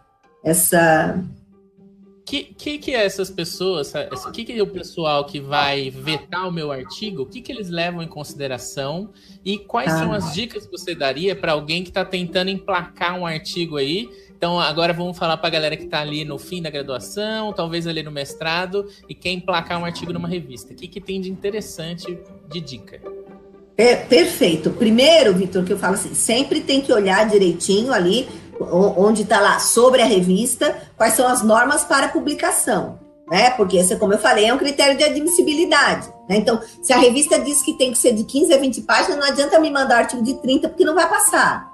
essa 0.44 1.24
que, 2.26 2.44
que 2.44 2.78
que 2.78 2.94
é 2.94 3.06
essas 3.06 3.30
pessoas, 3.32 3.94
o 4.28 4.32
que, 4.32 4.44
que 4.44 4.52
é 4.52 4.62
o 4.62 4.68
pessoal 4.68 5.26
que 5.26 5.40
vai 5.40 5.90
vetar 5.90 6.48
o 6.48 6.52
meu 6.52 6.70
artigo, 6.70 7.24
o 7.24 7.26
que, 7.26 7.42
que 7.42 7.52
eles 7.52 7.70
levam 7.70 8.04
em 8.04 8.08
consideração 8.08 9.10
e 9.44 9.58
quais 9.58 9.92
ah. 9.94 10.00
são 10.00 10.12
as 10.12 10.34
dicas 10.34 10.66
que 10.66 10.72
você 10.72 10.94
daria 10.94 11.34
para 11.34 11.54
alguém 11.54 11.82
que 11.82 11.90
está 11.90 12.04
tentando 12.04 12.50
emplacar 12.50 13.18
um 13.18 13.26
artigo 13.26 13.78
aí 13.78 14.10
então, 14.40 14.58
agora 14.58 14.94
vamos 14.94 15.18
falar 15.18 15.36
para 15.36 15.48
a 15.48 15.52
galera 15.52 15.76
que 15.76 15.84
está 15.84 16.00
ali 16.00 16.24
no 16.24 16.40
fim 16.40 16.62
da 16.62 16.70
graduação, 16.70 17.52
talvez 17.52 17.86
ali 17.86 18.02
no 18.02 18.10
mestrado, 18.10 18.88
e 19.10 19.14
quer 19.14 19.32
emplacar 19.32 19.78
um 19.78 19.84
artigo 19.84 20.14
numa 20.14 20.30
revista. 20.30 20.72
O 20.72 20.76
que, 20.78 20.88
que 20.88 21.02
tem 21.02 21.20
de 21.20 21.30
interessante 21.30 22.18
de 22.48 22.62
dica? 22.62 23.02
É, 23.76 23.98
perfeito. 23.98 24.70
Primeiro, 24.70 25.34
Vitor, 25.34 25.66
que 25.66 25.74
eu 25.74 25.78
falo 25.78 25.96
assim, 25.96 26.14
sempre 26.14 26.62
tem 26.62 26.80
que 26.80 26.94
olhar 26.94 27.28
direitinho 27.28 27.92
ali, 27.92 28.30
onde 28.62 29.24
está 29.24 29.42
lá 29.42 29.60
sobre 29.60 30.02
a 30.02 30.06
revista, 30.06 30.74
quais 30.96 31.16
são 31.16 31.28
as 31.28 31.44
normas 31.44 31.84
para 31.84 32.08
publicação. 32.08 32.98
Né? 33.30 33.50
Porque 33.52 33.94
como 33.98 34.14
eu 34.14 34.20
falei, 34.20 34.46
é 34.46 34.54
um 34.54 34.58
critério 34.58 34.98
de 34.98 35.04
admissibilidade. 35.04 36.08
Né? 36.30 36.38
Então, 36.38 36.62
se 36.82 36.94
a 36.94 36.98
revista 36.98 37.38
diz 37.40 37.62
que 37.62 37.78
tem 37.78 37.92
que 37.92 37.98
ser 37.98 38.14
de 38.14 38.24
15 38.24 38.54
a 38.54 38.58
20 38.58 38.82
páginas, 38.84 39.18
não 39.18 39.28
adianta 39.28 39.60
me 39.60 39.70
mandar 39.70 39.98
artigo 39.98 40.24
de 40.24 40.36
30, 40.36 40.70
porque 40.70 40.86
não 40.86 40.96
vai 40.96 41.10
passar. 41.10 41.69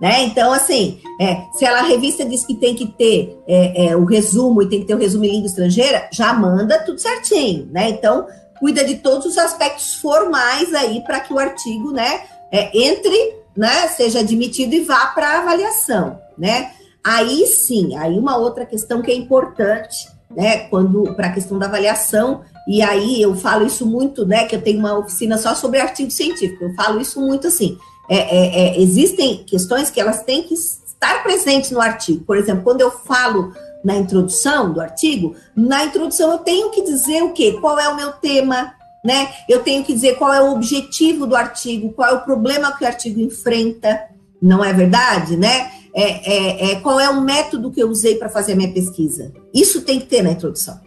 Né? 0.00 0.24
Então, 0.24 0.52
assim, 0.52 1.00
é, 1.18 1.42
se 1.54 1.64
ela, 1.64 1.78
a 1.78 1.84
revista 1.84 2.24
diz 2.24 2.44
que 2.44 2.54
tem 2.54 2.74
que 2.74 2.86
ter 2.86 3.38
é, 3.46 3.86
é, 3.86 3.96
o 3.96 4.04
resumo 4.04 4.62
e 4.62 4.68
tem 4.68 4.80
que 4.80 4.86
ter 4.86 4.94
o 4.94 4.98
resumo 4.98 5.24
em 5.24 5.30
língua 5.30 5.46
estrangeira, 5.46 6.08
já 6.12 6.34
manda 6.34 6.78
tudo 6.80 6.98
certinho, 6.98 7.66
né? 7.72 7.88
Então, 7.88 8.26
cuida 8.60 8.84
de 8.84 8.96
todos 8.96 9.24
os 9.26 9.38
aspectos 9.38 9.94
formais 9.94 10.74
aí 10.74 11.00
para 11.00 11.20
que 11.20 11.32
o 11.32 11.38
artigo, 11.38 11.92
né, 11.92 12.20
é, 12.52 12.78
entre, 12.78 13.36
né, 13.56 13.88
seja 13.88 14.20
admitido 14.20 14.74
e 14.74 14.80
vá 14.80 15.06
para 15.06 15.38
avaliação, 15.38 16.20
né? 16.36 16.72
Aí 17.02 17.46
sim, 17.46 17.96
aí 17.96 18.18
uma 18.18 18.36
outra 18.36 18.66
questão 18.66 19.00
que 19.00 19.10
é 19.10 19.14
importante, 19.14 20.08
né, 20.30 20.68
quando 20.68 21.14
para 21.14 21.28
a 21.28 21.32
questão 21.32 21.58
da 21.58 21.66
avaliação, 21.66 22.42
e 22.68 22.82
aí 22.82 23.22
eu 23.22 23.34
falo 23.34 23.64
isso 23.64 23.86
muito, 23.86 24.26
né, 24.26 24.44
que 24.44 24.56
eu 24.56 24.60
tenho 24.60 24.78
uma 24.78 24.98
oficina 24.98 25.38
só 25.38 25.54
sobre 25.54 25.80
artigo 25.80 26.10
científico, 26.10 26.64
eu 26.64 26.74
falo 26.74 27.00
isso 27.00 27.18
muito 27.20 27.46
assim 27.46 27.78
é, 28.08 28.16
é, 28.16 28.76
é, 28.78 28.80
existem 28.80 29.44
questões 29.44 29.90
que 29.90 30.00
elas 30.00 30.22
têm 30.22 30.42
que 30.42 30.54
estar 30.54 31.22
presentes 31.22 31.70
no 31.70 31.80
artigo. 31.80 32.24
Por 32.24 32.36
exemplo, 32.36 32.62
quando 32.62 32.80
eu 32.80 32.90
falo 32.90 33.52
na 33.84 33.96
introdução 33.96 34.72
do 34.72 34.80
artigo, 34.80 35.34
na 35.54 35.84
introdução 35.84 36.32
eu 36.32 36.38
tenho 36.38 36.70
que 36.70 36.82
dizer 36.82 37.22
o 37.22 37.32
quê? 37.32 37.58
Qual 37.60 37.78
é 37.78 37.88
o 37.88 37.96
meu 37.96 38.12
tema, 38.12 38.74
né? 39.04 39.28
Eu 39.48 39.62
tenho 39.62 39.84
que 39.84 39.92
dizer 39.92 40.16
qual 40.16 40.32
é 40.32 40.42
o 40.42 40.52
objetivo 40.52 41.26
do 41.26 41.36
artigo, 41.36 41.92
qual 41.92 42.10
é 42.10 42.12
o 42.14 42.22
problema 42.22 42.76
que 42.76 42.84
o 42.84 42.86
artigo 42.86 43.20
enfrenta, 43.20 44.00
não 44.40 44.64
é 44.64 44.72
verdade, 44.72 45.36
né? 45.36 45.70
É, 45.94 46.34
é, 46.34 46.72
é 46.72 46.80
qual 46.80 47.00
é 47.00 47.08
o 47.08 47.20
método 47.20 47.70
que 47.70 47.82
eu 47.82 47.88
usei 47.88 48.16
para 48.16 48.28
fazer 48.28 48.52
a 48.52 48.56
minha 48.56 48.72
pesquisa. 48.72 49.32
Isso 49.54 49.82
tem 49.82 49.98
que 49.98 50.06
ter 50.06 50.22
na 50.22 50.32
introdução. 50.32 50.85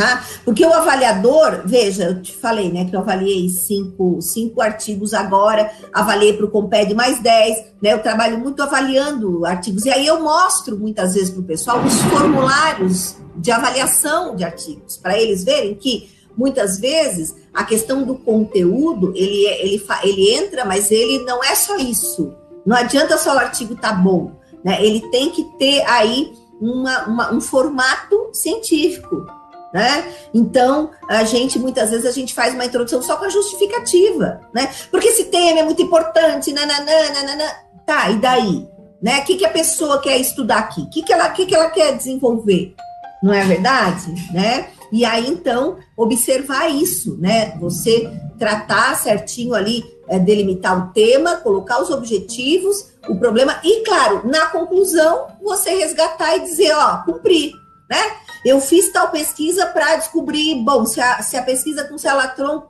Tá? 0.00 0.24
Porque 0.46 0.64
o 0.64 0.72
avaliador, 0.72 1.60
veja, 1.66 2.04
eu 2.04 2.22
te 2.22 2.34
falei, 2.34 2.72
né, 2.72 2.86
que 2.86 2.96
eu 2.96 3.00
avaliei 3.00 3.50
cinco, 3.50 4.16
cinco 4.22 4.62
artigos 4.62 5.12
agora, 5.12 5.70
avaliei 5.92 6.32
para 6.32 6.46
o 6.46 6.50
Comped 6.50 6.94
mais 6.94 7.22
dez, 7.22 7.58
né, 7.82 7.92
eu 7.92 7.98
trabalho 7.98 8.38
muito 8.38 8.62
avaliando 8.62 9.44
artigos, 9.44 9.84
e 9.84 9.90
aí 9.90 10.06
eu 10.06 10.22
mostro 10.22 10.78
muitas 10.78 11.12
vezes 11.12 11.28
para 11.28 11.40
o 11.40 11.44
pessoal 11.44 11.84
os 11.84 12.00
formulários 12.00 13.16
de 13.36 13.50
avaliação 13.50 14.34
de 14.34 14.42
artigos, 14.42 14.96
para 14.96 15.18
eles 15.18 15.44
verem 15.44 15.74
que 15.74 16.08
muitas 16.34 16.80
vezes 16.80 17.34
a 17.52 17.62
questão 17.62 18.02
do 18.02 18.14
conteúdo, 18.14 19.12
ele, 19.14 19.44
ele, 19.60 19.86
ele 20.02 20.34
entra, 20.34 20.64
mas 20.64 20.90
ele 20.90 21.24
não 21.26 21.44
é 21.44 21.54
só 21.54 21.76
isso. 21.76 22.32
Não 22.64 22.74
adianta 22.74 23.18
só 23.18 23.34
o 23.34 23.38
artigo 23.38 23.74
estar 23.74 23.90
tá 23.90 23.94
bom, 23.94 24.32
né? 24.64 24.82
Ele 24.82 25.02
tem 25.10 25.28
que 25.30 25.44
ter 25.58 25.82
aí 25.82 26.32
uma, 26.58 27.06
uma, 27.06 27.34
um 27.34 27.40
formato 27.40 28.30
científico, 28.32 29.26
né? 29.72 30.12
Então, 30.34 30.90
a 31.08 31.24
gente, 31.24 31.58
muitas 31.58 31.90
vezes, 31.90 32.06
a 32.06 32.12
gente 32.12 32.34
faz 32.34 32.54
uma 32.54 32.64
introdução 32.64 33.02
só 33.02 33.16
com 33.16 33.24
a 33.24 33.28
justificativa, 33.28 34.40
né? 34.54 34.70
Porque 34.90 35.08
esse 35.08 35.24
tema 35.24 35.60
é 35.60 35.62
muito 35.62 35.82
importante, 35.82 36.52
nananã, 36.52 37.12
nananã. 37.14 37.50
Tá, 37.86 38.10
e 38.10 38.16
daí? 38.16 38.68
Né? 39.00 39.20
O 39.20 39.24
que, 39.24 39.36
que 39.36 39.46
a 39.46 39.50
pessoa 39.50 40.00
quer 40.00 40.18
estudar 40.18 40.58
aqui? 40.58 40.82
O 40.82 40.90
que, 40.90 41.02
que, 41.02 41.12
ela, 41.12 41.28
que, 41.30 41.46
que 41.46 41.54
ela 41.54 41.70
quer 41.70 41.96
desenvolver? 41.96 42.74
Não 43.22 43.32
é 43.32 43.44
verdade? 43.44 44.14
Né? 44.32 44.68
E 44.92 45.04
aí, 45.04 45.28
então, 45.28 45.78
observar 45.96 46.68
isso, 46.68 47.16
né? 47.18 47.56
Você 47.58 48.10
tratar 48.38 48.96
certinho 48.96 49.54
ali, 49.54 49.84
é, 50.08 50.18
delimitar 50.18 50.76
o 50.76 50.92
tema, 50.92 51.36
colocar 51.36 51.80
os 51.80 51.90
objetivos, 51.90 52.90
o 53.08 53.16
problema, 53.16 53.60
e, 53.62 53.84
claro, 53.84 54.22
na 54.26 54.46
conclusão, 54.46 55.28
você 55.42 55.70
resgatar 55.70 56.36
e 56.36 56.40
dizer, 56.40 56.72
ó, 56.74 56.98
cumprir, 57.04 57.52
né? 57.90 58.12
Eu 58.44 58.60
fiz 58.60 58.90
tal 58.90 59.10
pesquisa 59.10 59.66
para 59.66 59.96
descobrir, 59.96 60.62
bom, 60.62 60.86
se 60.86 61.00
a, 61.00 61.22
se 61.22 61.36
a 61.36 61.42
pesquisa 61.42 61.84
com 61.84 61.98
celatron 61.98 62.62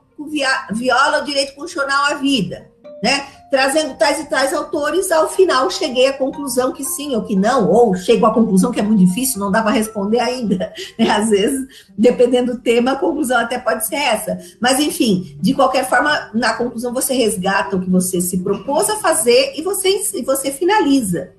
viola 0.71 1.21
o 1.21 1.25
direito 1.25 1.55
constitucional 1.55 2.05
à 2.05 2.15
vida. 2.15 2.69
né? 3.01 3.25
Trazendo 3.49 3.95
tais 3.95 4.19
e 4.19 4.25
tais 4.25 4.53
autores, 4.53 5.11
ao 5.11 5.27
final 5.27 5.69
cheguei 5.69 6.07
à 6.07 6.13
conclusão 6.13 6.71
que 6.71 6.85
sim 6.85 7.15
ou 7.15 7.23
que 7.23 7.35
não, 7.35 7.69
ou 7.69 7.95
chego 7.95 8.25
à 8.25 8.33
conclusão 8.33 8.71
que 8.71 8.79
é 8.79 8.83
muito 8.83 9.03
difícil, 9.03 9.39
não 9.39 9.51
dá 9.51 9.61
para 9.61 9.71
responder 9.71 10.19
ainda. 10.19 10.73
Né? 10.97 11.09
Às 11.09 11.29
vezes, 11.29 11.67
dependendo 11.97 12.53
do 12.53 12.59
tema, 12.59 12.91
a 12.91 12.95
conclusão 12.95 13.39
até 13.39 13.57
pode 13.57 13.85
ser 13.87 13.95
essa. 13.95 14.37
Mas, 14.59 14.79
enfim, 14.79 15.37
de 15.41 15.53
qualquer 15.53 15.89
forma, 15.89 16.29
na 16.33 16.53
conclusão 16.53 16.93
você 16.93 17.13
resgata 17.13 17.75
o 17.75 17.81
que 17.81 17.89
você 17.89 18.21
se 18.21 18.37
propôs 18.37 18.89
a 18.89 18.97
fazer 18.97 19.53
e 19.57 19.61
você, 19.61 20.01
e 20.13 20.21
você 20.21 20.51
finaliza. 20.51 21.33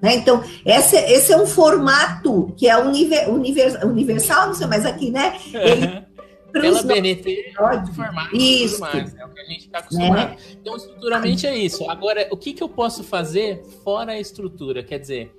Né? 0.00 0.16
Então, 0.16 0.42
esse, 0.64 0.96
esse 0.96 1.32
é 1.32 1.36
um 1.36 1.46
formato 1.46 2.52
que 2.56 2.68
é 2.68 2.78
univer, 2.78 3.28
univer, 3.28 3.84
universal, 3.84 4.46
não 4.46 4.54
sei 4.54 4.66
mais 4.66 4.86
aqui, 4.86 5.10
né? 5.10 5.36
Ele, 5.52 6.06
Pela 6.52 6.82
BNT, 6.82 7.52
é 7.58 7.86
formato 7.94 8.36
isso. 8.36 8.80
mais, 8.80 9.14
é 9.14 9.24
o 9.24 9.28
que 9.28 9.40
a 9.40 9.44
gente 9.44 9.66
está 9.66 9.78
acostumado. 9.78 10.32
É. 10.32 10.36
Então, 10.52 10.76
estruturalmente 10.76 11.46
é 11.46 11.56
isso. 11.56 11.88
Agora, 11.90 12.26
o 12.30 12.36
que, 12.36 12.52
que 12.52 12.62
eu 12.62 12.68
posso 12.68 13.04
fazer 13.04 13.62
fora 13.84 14.12
a 14.12 14.18
estrutura? 14.18 14.82
Quer 14.82 14.98
dizer, 14.98 15.32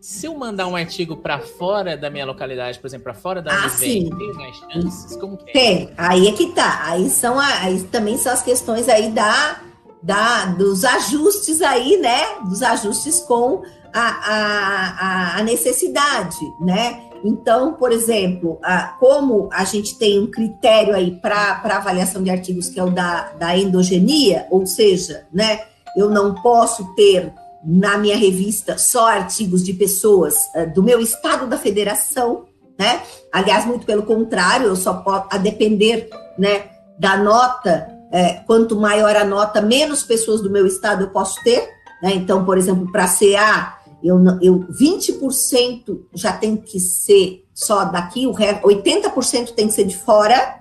se 0.00 0.26
eu 0.26 0.34
mandar 0.34 0.66
um 0.66 0.76
artigo 0.76 1.16
para 1.16 1.38
fora 1.38 1.96
da 1.96 2.10
minha 2.10 2.24
localidade, 2.24 2.78
por 2.78 2.86
exemplo, 2.86 3.04
para 3.04 3.14
fora 3.14 3.42
da 3.42 3.52
ah, 3.52 3.70
tem 3.78 4.10
mais 4.34 4.56
chances? 4.56 5.16
Como 5.16 5.36
que 5.36 5.50
é? 5.50 5.52
Tem, 5.52 5.90
aí 5.96 6.28
é 6.28 6.32
que 6.32 6.52
tá. 6.52 6.80
Aí 6.84 7.08
são 7.08 7.38
aí 7.38 7.82
também 7.84 8.16
são 8.18 8.32
as 8.32 8.42
questões 8.42 8.88
aí 8.88 9.10
da, 9.10 9.62
da 10.02 10.46
dos 10.46 10.84
ajustes 10.84 11.62
aí, 11.62 11.96
né? 11.96 12.38
Dos 12.46 12.62
ajustes 12.62 13.20
com 13.20 13.62
a, 13.94 15.36
a, 15.36 15.38
a 15.38 15.42
necessidade, 15.44 16.36
né? 16.60 17.00
Então, 17.24 17.72
por 17.74 17.92
exemplo, 17.92 18.58
a, 18.62 18.88
como 18.98 19.48
a 19.52 19.64
gente 19.64 19.96
tem 19.96 20.18
um 20.18 20.26
critério 20.26 20.94
aí 20.94 21.12
para 21.12 21.62
avaliação 21.64 22.22
de 22.22 22.28
artigos 22.28 22.68
que 22.68 22.78
é 22.78 22.84
o 22.84 22.90
da, 22.90 23.32
da 23.38 23.56
endogenia, 23.56 24.46
ou 24.50 24.66
seja, 24.66 25.26
né, 25.32 25.60
eu 25.96 26.10
não 26.10 26.34
posso 26.34 26.94
ter 26.94 27.32
na 27.64 27.96
minha 27.96 28.16
revista 28.16 28.76
só 28.76 29.08
artigos 29.08 29.64
de 29.64 29.72
pessoas 29.72 30.34
uh, 30.54 30.70
do 30.74 30.82
meu 30.82 31.00
estado 31.00 31.46
da 31.46 31.56
federação, 31.56 32.44
né? 32.78 33.00
Aliás, 33.32 33.64
muito 33.64 33.86
pelo 33.86 34.02
contrário, 34.02 34.66
eu 34.66 34.76
só 34.76 34.94
posso, 34.94 35.28
a 35.30 35.38
depender, 35.38 36.10
né, 36.36 36.64
da 36.98 37.16
nota, 37.16 37.88
é, 38.12 38.34
quanto 38.46 38.76
maior 38.76 39.16
a 39.16 39.24
nota, 39.24 39.62
menos 39.62 40.02
pessoas 40.02 40.42
do 40.42 40.50
meu 40.50 40.66
estado 40.66 41.04
eu 41.04 41.10
posso 41.10 41.42
ter, 41.42 41.70
né? 42.02 42.12
Então, 42.14 42.44
por 42.44 42.58
exemplo, 42.58 42.92
para 42.92 43.08
CA, 43.08 43.78
eu, 44.04 44.18
eu 44.42 44.60
20% 44.68 46.00
já 46.12 46.32
tem 46.32 46.56
que 46.56 46.78
ser 46.78 47.44
só 47.54 47.84
daqui, 47.84 48.26
o 48.26 48.32
resto, 48.32 48.66
80% 48.66 49.54
tem 49.54 49.68
que 49.68 49.72
ser 49.72 49.84
de 49.84 49.96
fora, 49.96 50.60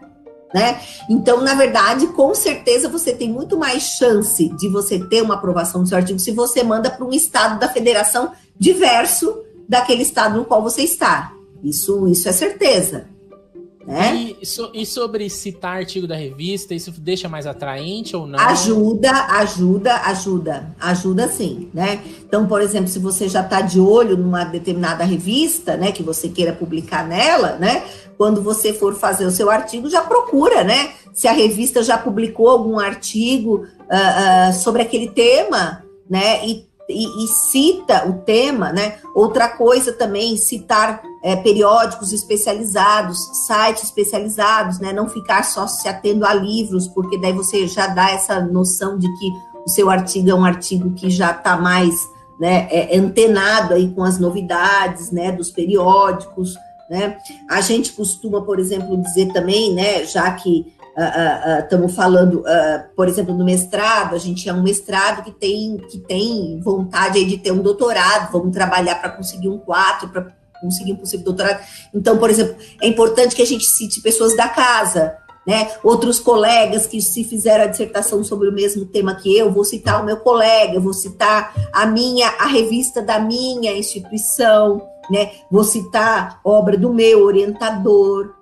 né? 0.53 0.79
Então, 1.09 1.41
na 1.41 1.55
verdade, 1.55 2.07
com 2.07 2.33
certeza 2.35 2.87
você 2.87 3.13
tem 3.13 3.29
muito 3.29 3.57
mais 3.57 3.83
chance 3.83 4.47
de 4.49 4.69
você 4.69 4.99
ter 4.99 5.21
uma 5.21 5.33
aprovação 5.33 5.81
do 5.81 5.89
seu 5.89 5.97
artigo 5.97 6.19
se 6.19 6.31
você 6.31 6.63
manda 6.63 6.89
para 6.91 7.03
um 7.03 7.11
estado 7.11 7.59
da 7.59 7.67
federação 7.67 8.31
diverso 8.57 9.43
daquele 9.67 10.03
estado 10.03 10.37
no 10.37 10.45
qual 10.45 10.61
você 10.61 10.83
está. 10.83 11.33
Isso, 11.63 12.07
isso 12.07 12.29
é 12.29 12.31
certeza. 12.31 13.12
Né? 13.85 14.35
E, 14.41 14.45
so, 14.45 14.71
e, 14.73 14.85
sobre 14.85 15.29
citar 15.29 15.77
artigo 15.77 16.07
da 16.07 16.15
revista, 16.15 16.73
isso 16.73 16.91
deixa 16.91 17.27
mais 17.27 17.45
atraente 17.45 18.15
ou 18.15 18.25
não? 18.25 18.39
Ajuda, 18.39 19.11
ajuda, 19.11 19.95
ajuda, 20.05 20.75
ajuda 20.79 21.27
sim, 21.27 21.69
né? 21.73 22.01
Então, 22.25 22.47
por 22.47 22.61
exemplo, 22.61 22.87
se 22.87 22.97
você 22.97 23.27
já 23.27 23.41
está 23.41 23.59
de 23.59 23.81
olho 23.81 24.15
numa 24.15 24.45
determinada 24.45 25.03
revista, 25.03 25.75
né, 25.75 25.91
que 25.91 26.01
você 26.01 26.29
queira 26.29 26.53
publicar 26.53 27.05
nela, 27.05 27.57
né? 27.57 27.83
Quando 28.17 28.41
você 28.41 28.71
for 28.73 28.95
fazer 28.95 29.25
o 29.25 29.31
seu 29.31 29.49
artigo, 29.49 29.89
já 29.89 30.01
procura, 30.01 30.63
né? 30.63 30.91
Se 31.13 31.27
a 31.27 31.33
revista 31.33 31.83
já 31.83 31.97
publicou 31.97 32.49
algum 32.49 32.79
artigo 32.79 33.65
uh, 33.65 34.49
uh, 34.49 34.53
sobre 34.53 34.81
aquele 34.81 35.09
tema, 35.09 35.83
né? 36.09 36.45
E 36.47 36.65
e, 36.93 37.25
e, 37.25 37.27
cita 37.27 38.07
o 38.07 38.21
tema, 38.21 38.71
né? 38.71 38.97
Outra 39.15 39.49
coisa 39.49 39.91
também, 39.91 40.37
citar 40.37 41.01
é, 41.23 41.35
periódicos 41.35 42.13
especializados, 42.13 43.17
sites 43.47 43.83
especializados, 43.83 44.79
né? 44.79 44.93
Não 44.93 45.09
ficar 45.09 45.43
só 45.43 45.67
se 45.67 45.87
atendo 45.87 46.25
a 46.25 46.33
livros, 46.33 46.87
porque 46.87 47.17
daí 47.17 47.33
você 47.33 47.67
já 47.67 47.87
dá 47.87 48.11
essa 48.11 48.39
noção 48.39 48.97
de 48.97 49.07
que 49.17 49.31
o 49.65 49.69
seu 49.69 49.89
artigo 49.89 50.29
é 50.29 50.35
um 50.35 50.45
artigo 50.45 50.93
que 50.93 51.09
já 51.09 51.31
está 51.31 51.57
mais 51.57 51.95
né, 52.39 52.67
é, 52.69 52.97
antenado 52.97 53.73
aí 53.73 53.89
com 53.91 54.03
as 54.03 54.19
novidades, 54.19 55.11
né? 55.11 55.31
Dos 55.31 55.49
periódicos, 55.49 56.55
né? 56.89 57.17
A 57.49 57.61
gente 57.61 57.93
costuma, 57.93 58.41
por 58.41 58.59
exemplo, 58.59 59.01
dizer 59.01 59.31
também, 59.33 59.73
né? 59.73 60.05
Já 60.05 60.31
que 60.31 60.73
estamos 60.95 61.91
uh, 61.91 61.93
uh, 61.93 61.95
falando, 61.95 62.39
uh, 62.41 62.95
por 62.95 63.07
exemplo, 63.07 63.35
no 63.35 63.43
mestrado, 63.43 64.15
a 64.15 64.19
gente 64.19 64.47
é 64.47 64.53
um 64.53 64.61
mestrado 64.61 65.23
que 65.23 65.31
tem, 65.31 65.77
que 65.77 65.97
tem 65.99 66.59
vontade 66.61 67.23
de 67.25 67.37
ter 67.37 67.51
um 67.51 67.61
doutorado, 67.61 68.31
vamos 68.31 68.53
trabalhar 68.53 68.95
para 68.95 69.09
conseguir 69.09 69.49
um 69.49 69.57
quatro, 69.57 70.09
para 70.09 70.31
conseguir 70.61 70.93
um 70.93 70.97
possível 70.97 71.25
doutorado. 71.25 71.61
Então, 71.93 72.17
por 72.17 72.29
exemplo, 72.29 72.55
é 72.81 72.87
importante 72.87 73.35
que 73.35 73.41
a 73.41 73.45
gente 73.45 73.65
cite 73.65 74.01
pessoas 74.01 74.35
da 74.37 74.47
casa, 74.47 75.17
né? 75.45 75.71
Outros 75.83 76.19
colegas 76.19 76.87
que 76.87 77.01
se 77.01 77.23
fizeram 77.23 77.65
a 77.65 77.67
dissertação 77.67 78.23
sobre 78.23 78.47
o 78.47 78.53
mesmo 78.53 78.85
tema 78.85 79.15
que 79.15 79.35
eu, 79.35 79.51
vou 79.51 79.65
citar 79.65 80.01
o 80.01 80.05
meu 80.05 80.17
colega, 80.17 80.79
vou 80.79 80.93
citar 80.93 81.53
a 81.73 81.85
minha, 81.85 82.29
a 82.39 82.45
revista 82.45 83.01
da 83.01 83.19
minha 83.19 83.75
instituição, 83.75 84.81
né? 85.09 85.31
Vou 85.51 85.63
citar 85.63 86.39
obra 86.45 86.77
do 86.77 86.93
meu 86.93 87.25
orientador, 87.25 88.33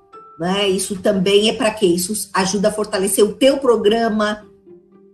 né? 0.41 0.67
Isso 0.67 0.99
também 0.99 1.49
é 1.49 1.53
para 1.53 1.69
quê? 1.69 1.85
Isso 1.85 2.27
ajuda 2.33 2.69
a 2.69 2.71
fortalecer 2.71 3.23
o 3.23 3.33
teu 3.33 3.59
programa, 3.59 4.43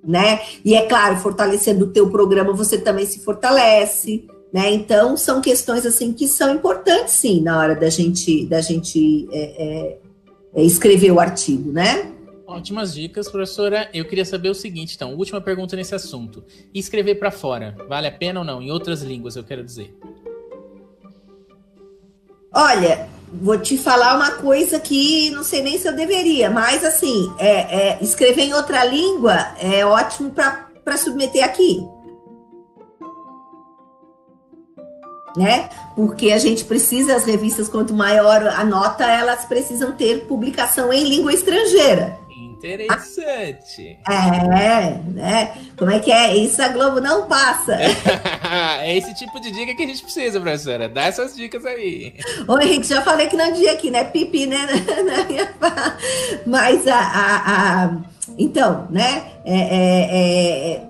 né? 0.02 0.40
E 0.64 0.74
é 0.74 0.88
claro, 0.88 1.18
fortalecendo 1.18 1.84
o 1.84 1.90
teu 1.90 2.10
programa, 2.10 2.54
você 2.54 2.78
também 2.78 3.06
se 3.06 3.20
fortalece, 3.20 4.26
né? 4.54 4.72
Então 4.72 5.18
são 5.18 5.42
questões 5.42 5.86
assim 5.86 6.14
que 6.14 6.30
são 6.30 6.56
importantes, 6.56 7.16
sim, 7.16 7.42
na 7.42 7.60
hora 7.60 7.76
da 7.76 7.90
gente 7.90 8.46
da 8.46 8.62
gente 8.62 9.28
é, 9.34 9.42
é, 9.42 9.98
é 10.62 10.64
escrever 10.64 11.12
o 11.12 11.20
artigo, 11.20 11.74
né? 11.74 12.10
Ótimas 12.48 12.94
dicas, 12.94 13.30
professora. 13.30 13.90
Eu 13.94 14.06
queria 14.06 14.24
saber 14.24 14.50
o 14.50 14.56
seguinte, 14.56 14.96
então, 14.96 15.14
última 15.14 15.42
pergunta 15.42 15.76
nesse 15.76 15.94
assunto. 15.94 16.42
escrever 16.74 17.16
para 17.16 17.32
fora, 17.32 17.76
vale 17.90 18.08
a 18.08 18.12
pena 18.14 18.40
ou 18.40 18.46
não? 18.46 18.62
Em 18.62 18.72
outras 18.72 19.02
línguas, 19.02 19.36
eu 19.36 19.44
quero 19.44 19.62
dizer. 19.62 19.94
Olha, 22.60 23.08
vou 23.32 23.60
te 23.60 23.78
falar 23.78 24.16
uma 24.16 24.32
coisa 24.32 24.80
que 24.80 25.30
não 25.30 25.44
sei 25.44 25.62
nem 25.62 25.78
se 25.78 25.88
eu 25.88 25.96
deveria, 25.96 26.50
mas 26.50 26.84
assim, 26.84 27.32
é, 27.38 27.92
é 27.92 27.98
escrever 28.02 28.46
em 28.46 28.54
outra 28.56 28.84
língua 28.84 29.50
é 29.60 29.86
ótimo 29.86 30.32
para 30.32 30.98
submeter 30.98 31.46
aqui. 31.46 31.88
Né? 35.38 35.70
Porque 35.96 36.32
a 36.32 36.40
gente 36.40 36.66
precisa, 36.66 37.16
as 37.16 37.26
revistas, 37.26 37.70
quanto 37.70 37.94
maior 37.94 38.48
a 38.48 38.66
nota, 38.66 39.06
elas 39.06 39.46
precisam 39.46 39.92
ter 39.92 40.26
publicação 40.26 40.92
em 40.92 41.04
língua 41.04 41.32
estrangeira. 41.32 42.18
Interessante. 42.58 44.00
É, 44.10 44.98
né? 45.14 45.58
Como 45.78 45.92
é 45.92 46.00
que 46.00 46.12
é? 46.12 46.36
Isso 46.36 46.62
a 46.62 46.70
Globo 46.70 47.00
não 47.00 47.28
passa. 47.28 47.78
é 48.82 48.98
esse 48.98 49.14
tipo 49.14 49.40
de 49.40 49.52
dica 49.52 49.76
que 49.76 49.84
a 49.84 49.88
gente 49.88 50.02
precisa, 50.02 50.40
professora. 50.40 50.90
Dá 50.90 51.04
essas 51.04 51.36
dicas 51.36 51.66
aí. 51.66 52.16
Ô, 52.48 52.58
Henrique, 52.60 52.88
já 52.88 53.02
falei 53.02 53.28
que 53.28 53.38
não 53.38 53.52
dia 53.52 53.74
aqui, 53.74 53.92
né? 53.92 54.04
Pipi, 54.06 54.48
né? 54.48 54.68
Mas 56.48 56.88
a, 56.88 57.00
a, 57.00 57.84
a, 57.84 57.98
Então, 58.38 58.88
né? 58.90 59.34
É, 59.46 59.60
é, 59.60 60.72
é, 60.74 60.88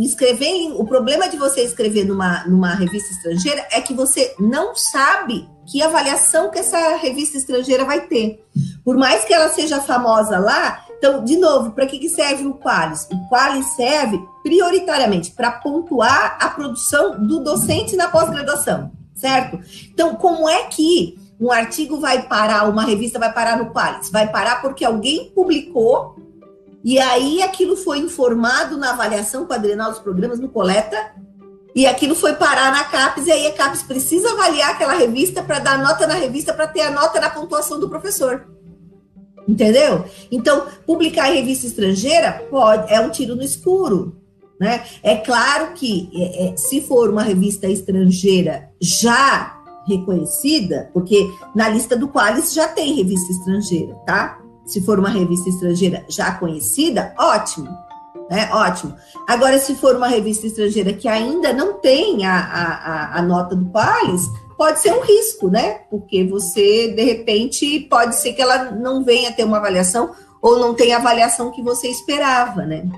escrever 0.00 0.46
em... 0.46 0.72
O 0.72 0.84
problema 0.84 1.28
de 1.28 1.38
você 1.38 1.62
escrever 1.62 2.04
numa, 2.04 2.44
numa 2.46 2.74
revista 2.74 3.10
estrangeira 3.12 3.66
é 3.72 3.80
que 3.80 3.94
você 3.94 4.34
não 4.38 4.76
sabe 4.76 5.48
que 5.66 5.82
avaliação 5.82 6.50
que 6.50 6.58
essa 6.58 6.96
revista 6.96 7.36
estrangeira 7.36 7.84
vai 7.84 8.02
ter. 8.02 8.44
Por 8.84 8.96
mais 8.96 9.24
que 9.24 9.34
ela 9.34 9.48
seja 9.48 9.80
famosa 9.80 10.38
lá, 10.38 10.85
então, 10.98 11.24
de 11.24 11.36
novo, 11.36 11.72
para 11.72 11.86
que, 11.86 11.98
que 11.98 12.08
serve 12.08 12.46
o 12.46 12.54
Qualis? 12.54 13.06
O 13.12 13.28
Qualis 13.28 13.66
serve 13.76 14.18
prioritariamente 14.42 15.30
para 15.32 15.50
pontuar 15.50 16.38
a 16.40 16.48
produção 16.48 17.18
do 17.26 17.40
docente 17.40 17.96
na 17.96 18.08
pós-graduação, 18.08 18.90
certo? 19.14 19.58
Então, 19.92 20.14
como 20.14 20.48
é 20.48 20.64
que 20.64 21.18
um 21.38 21.52
artigo 21.52 22.00
vai 22.00 22.22
parar, 22.22 22.68
uma 22.68 22.84
revista 22.84 23.18
vai 23.18 23.32
parar 23.32 23.58
no 23.58 23.70
Qualis? 23.70 24.10
Vai 24.10 24.30
parar 24.30 24.62
porque 24.62 24.84
alguém 24.84 25.30
publicou 25.34 26.16
e 26.82 26.98
aí 26.98 27.42
aquilo 27.42 27.76
foi 27.76 27.98
informado 27.98 28.76
na 28.76 28.90
avaliação 28.90 29.46
quadrenal 29.46 29.90
dos 29.90 30.00
programas 30.00 30.38
no 30.38 30.48
Coleta 30.48 31.14
e 31.74 31.86
aquilo 31.86 32.14
foi 32.14 32.32
parar 32.32 32.72
na 32.72 32.84
CAPES, 32.84 33.26
e 33.26 33.32
aí 33.32 33.46
a 33.48 33.52
CAPES 33.52 33.82
precisa 33.82 34.30
avaliar 34.30 34.70
aquela 34.70 34.94
revista 34.94 35.42
para 35.42 35.58
dar 35.58 35.78
nota 35.78 36.06
na 36.06 36.14
revista 36.14 36.54
para 36.54 36.66
ter 36.66 36.80
a 36.80 36.90
nota 36.90 37.20
na 37.20 37.28
pontuação 37.28 37.78
do 37.78 37.86
professor. 37.86 38.46
Entendeu? 39.48 40.04
Então, 40.30 40.66
publicar 40.84 41.30
em 41.30 41.36
revista 41.36 41.66
estrangeira 41.66 42.32
pode, 42.50 42.92
é 42.92 43.00
um 43.00 43.10
tiro 43.10 43.36
no 43.36 43.42
escuro. 43.42 44.16
Né? 44.58 44.84
É 45.02 45.16
claro 45.16 45.74
que 45.74 46.10
é, 46.14 46.48
é, 46.48 46.56
se 46.56 46.80
for 46.80 47.10
uma 47.10 47.22
revista 47.22 47.66
estrangeira 47.68 48.70
já 48.80 49.56
reconhecida, 49.86 50.90
porque 50.92 51.30
na 51.54 51.68
lista 51.68 51.96
do 51.96 52.08
Qualis 52.08 52.52
já 52.52 52.66
tem 52.66 52.94
revista 52.94 53.32
estrangeira, 53.32 53.94
tá? 54.06 54.38
Se 54.64 54.80
for 54.80 54.98
uma 54.98 55.10
revista 55.10 55.48
estrangeira 55.48 56.04
já 56.08 56.32
conhecida, 56.32 57.14
ótimo. 57.18 57.68
né? 58.28 58.48
Ótimo. 58.50 58.96
Agora, 59.28 59.58
se 59.58 59.76
for 59.76 59.94
uma 59.94 60.08
revista 60.08 60.46
estrangeira 60.46 60.92
que 60.92 61.06
ainda 61.06 61.52
não 61.52 61.74
tem 61.74 62.26
a, 62.26 62.36
a, 62.36 63.18
a 63.18 63.22
nota 63.22 63.54
do 63.54 63.66
Palis, 63.66 64.28
pode 64.56 64.80
ser 64.80 64.92
um 64.92 65.00
risco, 65.00 65.48
né? 65.48 65.80
Porque 65.90 66.24
você, 66.24 66.88
de 66.88 67.02
repente, 67.02 67.80
pode 67.80 68.16
ser 68.16 68.32
que 68.32 68.42
ela 68.42 68.70
não 68.72 69.04
venha 69.04 69.32
ter 69.32 69.44
uma 69.44 69.58
avaliação 69.58 70.14
ou 70.40 70.58
não 70.58 70.74
tenha 70.74 70.96
a 70.96 71.00
avaliação 71.00 71.50
que 71.50 71.62
você 71.62 71.88
esperava, 71.88 72.64
né? 72.64 72.88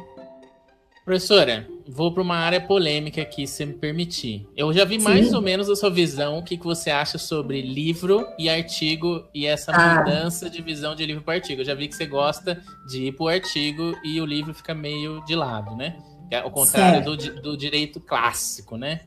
Professora, 1.09 1.67
vou 1.89 2.13
para 2.13 2.23
uma 2.23 2.37
área 2.37 2.61
polêmica 2.61 3.23
aqui, 3.23 3.47
se 3.47 3.65
me 3.65 3.73
permitir. 3.73 4.47
Eu 4.55 4.71
já 4.75 4.85
vi 4.85 4.99
Sim. 4.99 5.05
mais 5.05 5.33
ou 5.33 5.41
menos 5.41 5.71
a 5.71 5.75
sua 5.75 5.89
visão, 5.89 6.37
o 6.37 6.43
que, 6.43 6.59
que 6.59 6.65
você 6.65 6.91
acha 6.91 7.17
sobre 7.17 7.63
livro 7.63 8.27
e 8.39 8.51
artigo 8.51 9.25
e 9.35 9.47
essa 9.47 9.73
ah. 9.73 10.05
mudança 10.05 10.51
de 10.51 10.61
visão 10.61 10.95
de 10.95 11.07
livro 11.07 11.23
para 11.23 11.35
artigo. 11.35 11.63
Eu 11.63 11.65
já 11.65 11.75
vi 11.75 11.89
que 11.89 11.97
você 11.97 12.05
gosta 12.05 12.63
de 12.87 13.07
ir 13.07 13.13
para 13.13 13.25
o 13.25 13.29
artigo 13.29 13.95
e 14.05 14.21
o 14.21 14.27
livro 14.27 14.53
fica 14.53 14.75
meio 14.75 15.25
de 15.25 15.35
lado, 15.35 15.75
né? 15.75 15.97
É 16.31 16.41
ao 16.41 16.51
contrário 16.51 17.03
do, 17.03 17.17
do, 17.17 17.57
direito 17.57 17.99
clássico, 18.01 18.77
né? 18.77 19.01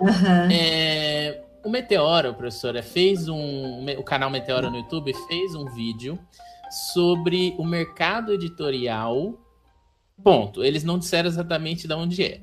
Uhum. 0.00 0.50
É, 0.50 1.43
o 1.64 1.70
Meteoro, 1.70 2.34
professora, 2.34 2.82
fez 2.82 3.28
um. 3.28 3.84
O 3.98 4.02
canal 4.02 4.30
Meteoro 4.30 4.70
no 4.70 4.78
YouTube 4.78 5.12
fez 5.26 5.54
um 5.54 5.66
vídeo 5.66 6.18
sobre 6.70 7.54
o 7.58 7.64
mercado 7.64 8.32
editorial 8.32 9.38
Ponto. 10.22 10.62
Eles 10.62 10.84
não 10.84 10.98
disseram 10.98 11.28
exatamente 11.28 11.88
de 11.88 11.94
onde 11.94 12.22
é. 12.22 12.40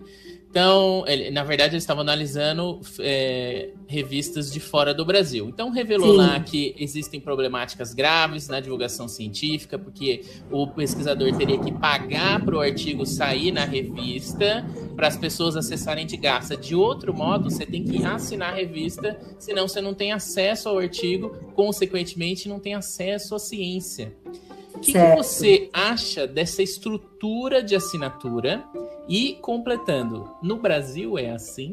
Então, 0.51 1.05
ele, 1.07 1.31
na 1.31 1.45
verdade, 1.45 1.75
eles 1.75 1.83
estavam 1.83 2.01
analisando 2.01 2.81
é, 2.99 3.69
revistas 3.87 4.51
de 4.51 4.59
fora 4.59 4.93
do 4.93 5.05
Brasil. 5.05 5.47
Então, 5.47 5.69
revelou 5.71 6.11
Sim. 6.11 6.17
lá 6.17 6.39
que 6.41 6.75
existem 6.77 7.21
problemáticas 7.21 7.93
graves 7.93 8.49
na 8.49 8.59
divulgação 8.59 9.07
científica, 9.07 9.79
porque 9.79 10.25
o 10.51 10.67
pesquisador 10.67 11.33
teria 11.37 11.57
que 11.57 11.71
pagar 11.71 12.43
para 12.43 12.53
o 12.53 12.59
artigo 12.59 13.05
sair 13.05 13.53
na 13.53 13.63
revista, 13.63 14.65
para 14.93 15.07
as 15.07 15.15
pessoas 15.15 15.55
acessarem 15.55 16.05
de 16.05 16.17
graça. 16.17 16.57
De 16.57 16.75
outro 16.75 17.13
modo, 17.13 17.49
você 17.49 17.65
tem 17.65 17.85
que 17.85 18.03
assinar 18.03 18.51
a 18.51 18.55
revista, 18.57 19.17
senão 19.39 19.69
você 19.69 19.79
não 19.79 19.93
tem 19.93 20.11
acesso 20.11 20.67
ao 20.67 20.77
artigo, 20.79 21.29
consequentemente, 21.55 22.49
não 22.49 22.59
tem 22.59 22.75
acesso 22.75 23.33
à 23.35 23.39
ciência. 23.39 24.13
O 24.81 24.83
que, 24.83 24.93
que, 24.93 25.15
você 25.15 25.69
acha 25.71 26.25
dessa 26.25 26.63
estrutura 26.63 27.61
de 27.61 27.75
assinatura? 27.75 28.63
E 29.07 29.37
completando, 29.39 30.31
no 30.41 30.57
Brasil 30.57 31.19
é 31.19 31.29
assim? 31.29 31.71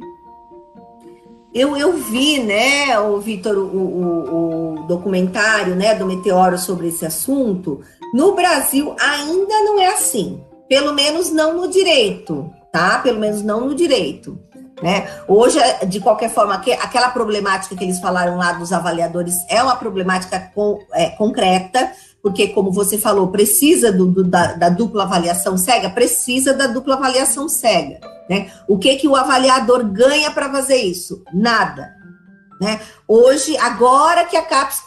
Eu, 1.54 1.74
eu 1.74 1.94
vi, 1.94 2.38
né, 2.38 2.98
o 3.00 3.18
Vitor, 3.18 3.56
o, 3.56 3.62
o, 3.62 4.80
o, 4.82 4.86
documentário 4.86 5.74
né, 5.74 5.94
do 5.94 6.04
Meteoro 6.04 6.58
sobre 6.58 6.88
esse 6.88 7.06
assunto. 7.06 7.80
No 8.12 8.34
Brasil 8.34 8.94
ainda 9.00 9.54
não 9.64 9.80
é 9.80 9.86
assim. 9.86 10.44
Pelo 10.68 10.92
menos 10.92 11.32
não 11.32 11.56
no 11.56 11.68
direito, 11.68 12.52
tá? 12.70 12.98
Pelo 12.98 13.18
menos 13.18 13.40
não 13.42 13.68
no 13.68 13.74
direito. 13.74 14.38
Né? 14.82 15.08
Hoje, 15.26 15.58
de 15.86 15.98
qualquer 15.98 16.28
forma, 16.28 16.54
aquela 16.54 17.08
problemática 17.08 17.74
que 17.74 17.84
eles 17.84 18.00
falaram 18.00 18.36
lá 18.36 18.52
dos 18.52 18.70
avaliadores 18.70 19.34
é 19.48 19.62
uma 19.62 19.76
problemática 19.76 20.52
com, 20.54 20.78
é, 20.92 21.08
concreta, 21.10 21.90
porque, 22.22 22.48
como 22.48 22.72
você 22.72 22.98
falou, 22.98 23.28
precisa 23.28 23.92
do, 23.92 24.06
do, 24.06 24.24
da, 24.24 24.54
da, 24.54 24.68
dupla 24.68 25.04
avaliação 25.04 25.56
cega, 25.56 25.90
precisa 25.90 26.52
da 26.52 26.66
dupla 26.66 26.94
avaliação 26.94 27.48
cega. 27.48 28.00
Né? 28.28 28.50
O 28.66 28.78
que, 28.78 28.96
que 28.96 29.08
o 29.08 29.16
avaliador 29.16 29.84
ganha 29.84 30.30
para 30.30 30.50
fazer 30.50 30.76
isso? 30.76 31.22
Nada. 31.32 31.96
Né? 32.60 32.80
Hoje, 33.06 33.56
agora 33.56 34.24
que 34.24 34.36
a 34.36 34.42
CAPES, 34.42 34.82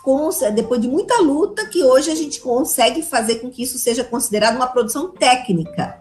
depois 0.53 0.81
de 0.81 0.89
muita 0.89 1.21
luta, 1.21 1.65
que 1.67 1.83
hoje 1.83 2.11
a 2.11 2.15
gente 2.15 2.41
consegue 2.41 3.01
fazer 3.01 3.35
com 3.35 3.49
que 3.49 3.63
isso 3.63 3.77
seja 3.77 4.03
considerado 4.03 4.57
uma 4.57 4.67
produção 4.67 5.09
técnica 5.09 6.00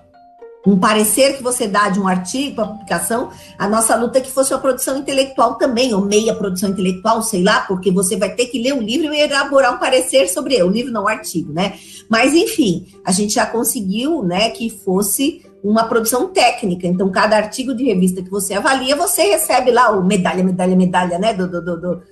um 0.67 0.79
parecer 0.79 1.37
que 1.37 1.43
você 1.43 1.67
dá 1.67 1.89
de 1.89 1.99
um 1.99 2.07
artigo 2.07 2.57
para 2.57 2.67
publicação, 2.67 3.31
a 3.59 3.69
nossa 3.69 3.97
luta 3.97 4.19
é 4.19 4.21
que 4.21 4.31
fosse 4.31 4.53
uma 4.53 4.61
produção 4.61 4.99
intelectual 4.99 5.55
também, 5.55 5.95
ou 5.95 6.03
meia 6.03 6.35
produção 6.35 6.71
intelectual, 6.71 7.23
sei 7.23 7.43
lá, 7.43 7.61
porque 7.63 7.91
você 7.91 8.17
vai 8.17 8.35
ter 8.35 8.47
que 8.47 8.63
ler 8.63 8.75
o 8.75 8.81
livro 8.81 9.13
e 9.13 9.21
elaborar 9.21 9.75
um 9.75 9.79
parecer 9.79 10.29
sobre 10.29 10.55
ele, 10.55 10.65
o 10.65 10.71
livro 10.71 10.93
não 10.93 11.05
o 11.05 11.09
artigo, 11.09 11.53
né? 11.53 11.79
Mas, 12.09 12.35
enfim, 12.35 12.87
a 13.05 13.11
gente 13.11 13.35
já 13.35 13.47
conseguiu, 13.47 14.23
né, 14.23 14.51
que 14.51 14.69
fosse 14.69 15.43
uma 15.63 15.85
produção 15.85 16.29
técnica. 16.29 16.87
Então, 16.87 17.11
cada 17.11 17.37
artigo 17.37 17.75
de 17.75 17.85
revista 17.85 18.23
que 18.23 18.31
você 18.31 18.55
avalia, 18.55 18.97
você 18.97 19.23
recebe 19.23 19.71
lá 19.71 19.91
o 19.91 20.05
medalha, 20.05 20.43
medalha, 20.43 20.77
medalha, 20.77 21.19
né, 21.19 21.33
do, 21.33 21.49
do, 21.49 21.63
do 21.63 22.03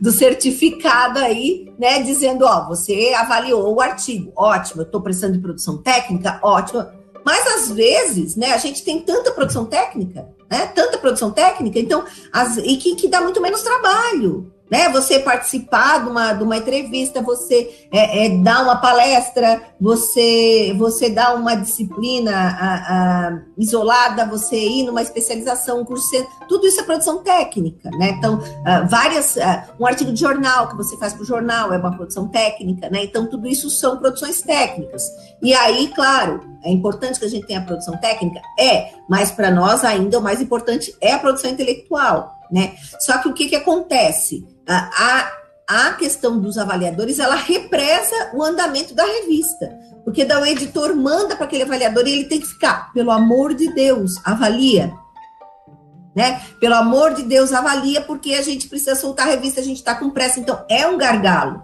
do 0.00 0.10
certificado 0.10 1.20
aí, 1.20 1.72
né, 1.78 2.02
dizendo, 2.02 2.44
ó, 2.44 2.66
você 2.66 3.14
avaliou 3.16 3.72
o 3.72 3.80
artigo, 3.80 4.32
ótimo, 4.36 4.82
eu 4.82 4.86
estou 4.86 5.00
precisando 5.00 5.34
de 5.34 5.38
produção 5.38 5.78
técnica, 5.78 6.40
ótimo, 6.42 6.84
mas 7.24 7.46
às 7.46 7.70
vezes, 7.70 8.36
né, 8.36 8.52
a 8.52 8.58
gente 8.58 8.84
tem 8.84 9.00
tanta 9.00 9.32
produção 9.32 9.64
técnica, 9.64 10.28
né, 10.50 10.66
tanta 10.66 10.98
produção 10.98 11.30
técnica, 11.30 11.78
então, 11.78 12.04
as, 12.32 12.58
e 12.58 12.76
que, 12.76 12.94
que 12.94 13.08
dá 13.08 13.20
muito 13.20 13.40
menos 13.40 13.62
trabalho 13.62 14.53
né? 14.70 14.88
Você 14.88 15.18
participar 15.18 16.02
de 16.02 16.10
uma, 16.10 16.32
de 16.32 16.42
uma 16.42 16.56
entrevista, 16.56 17.20
você 17.20 17.86
é, 17.92 18.26
é, 18.26 18.28
dar 18.38 18.62
uma 18.62 18.76
palestra, 18.76 19.62
você 19.80 20.74
você 20.78 21.10
dar 21.10 21.34
uma 21.34 21.54
disciplina 21.54 22.32
a, 22.32 22.74
a, 22.74 23.38
isolada, 23.58 24.26
você 24.26 24.56
ir 24.56 24.84
numa 24.84 25.02
especialização, 25.02 25.80
um 25.80 25.84
curso, 25.84 26.04
tudo 26.48 26.66
isso 26.66 26.80
é 26.80 26.82
produção 26.82 27.22
técnica, 27.22 27.90
né? 27.98 28.10
Então, 28.10 28.36
uh, 28.36 28.88
várias, 28.88 29.36
uh, 29.36 29.72
um 29.78 29.86
artigo 29.86 30.12
de 30.12 30.20
jornal 30.20 30.68
que 30.68 30.76
você 30.76 30.96
faz 30.96 31.12
para 31.12 31.22
o 31.22 31.26
jornal 31.26 31.72
é 31.72 31.78
uma 31.78 31.94
produção 31.94 32.28
técnica, 32.28 32.88
né? 32.88 33.04
Então, 33.04 33.26
tudo 33.26 33.46
isso 33.46 33.68
são 33.70 33.98
produções 33.98 34.40
técnicas. 34.42 35.02
E 35.42 35.52
aí, 35.54 35.88
claro, 35.94 36.40
é 36.64 36.70
importante 36.70 37.18
que 37.18 37.26
a 37.26 37.28
gente 37.28 37.46
tenha 37.46 37.60
a 37.60 37.64
produção 37.64 37.96
técnica? 37.98 38.40
É, 38.58 38.92
mas 39.08 39.30
para 39.30 39.50
nós 39.50 39.84
ainda 39.84 40.18
o 40.18 40.22
mais 40.22 40.40
importante 40.40 40.94
é 41.00 41.12
a 41.12 41.18
produção 41.18 41.50
intelectual, 41.50 42.34
né? 42.50 42.74
Só 42.98 43.18
que 43.18 43.28
o 43.28 43.34
que, 43.34 43.48
que 43.48 43.56
acontece? 43.56 44.53
A, 44.68 45.32
a 45.68 45.92
questão 45.92 46.38
dos 46.40 46.58
avaliadores, 46.58 47.18
ela 47.18 47.36
represa 47.36 48.30
o 48.34 48.42
andamento 48.42 48.94
da 48.94 49.04
revista. 49.04 49.72
Porque 50.04 50.24
daí 50.24 50.42
o 50.42 50.46
editor 50.46 50.94
manda 50.94 51.34
para 51.34 51.46
aquele 51.46 51.62
avaliador 51.62 52.06
e 52.06 52.12
ele 52.12 52.24
tem 52.24 52.40
que 52.40 52.46
ficar, 52.46 52.92
pelo 52.92 53.10
amor 53.10 53.54
de 53.54 53.72
Deus, 53.72 54.14
avalia. 54.24 54.92
Né? 56.14 56.40
Pelo 56.60 56.74
amor 56.74 57.14
de 57.14 57.22
Deus, 57.22 57.52
avalia, 57.52 58.00
porque 58.02 58.34
a 58.34 58.42
gente 58.42 58.68
precisa 58.68 58.94
soltar 58.94 59.26
a 59.26 59.30
revista, 59.30 59.60
a 59.60 59.64
gente 59.64 59.78
está 59.78 59.94
com 59.94 60.10
pressa. 60.10 60.38
Então, 60.38 60.64
é 60.68 60.86
um 60.86 60.96
gargalo, 60.96 61.62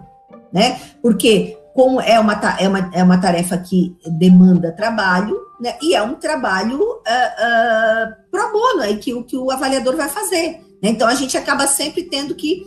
né? 0.51 0.81
Porque 1.01 1.57
como 1.73 2.01
é 2.01 2.19
uma, 2.19 2.33
é 2.59 2.67
uma, 2.67 2.91
é 2.93 3.03
uma 3.03 3.17
tarefa 3.17 3.57
que 3.57 3.95
demanda 4.05 4.73
trabalho, 4.73 5.39
né? 5.59 5.77
E 5.81 5.95
é 5.95 6.01
um 6.01 6.15
trabalho 6.15 6.81
uh, 6.81 6.91
uh, 6.91 8.13
pro 8.29 8.51
bono, 8.51 8.83
é 8.83 8.93
que, 8.95 9.23
que 9.23 9.37
o 9.37 9.49
avaliador 9.51 9.95
vai 9.95 10.09
fazer. 10.09 10.59
Né? 10.83 10.89
Então, 10.89 11.07
a 11.07 11.15
gente 11.15 11.37
acaba 11.37 11.65
sempre 11.67 12.03
tendo 12.03 12.35
que 12.35 12.65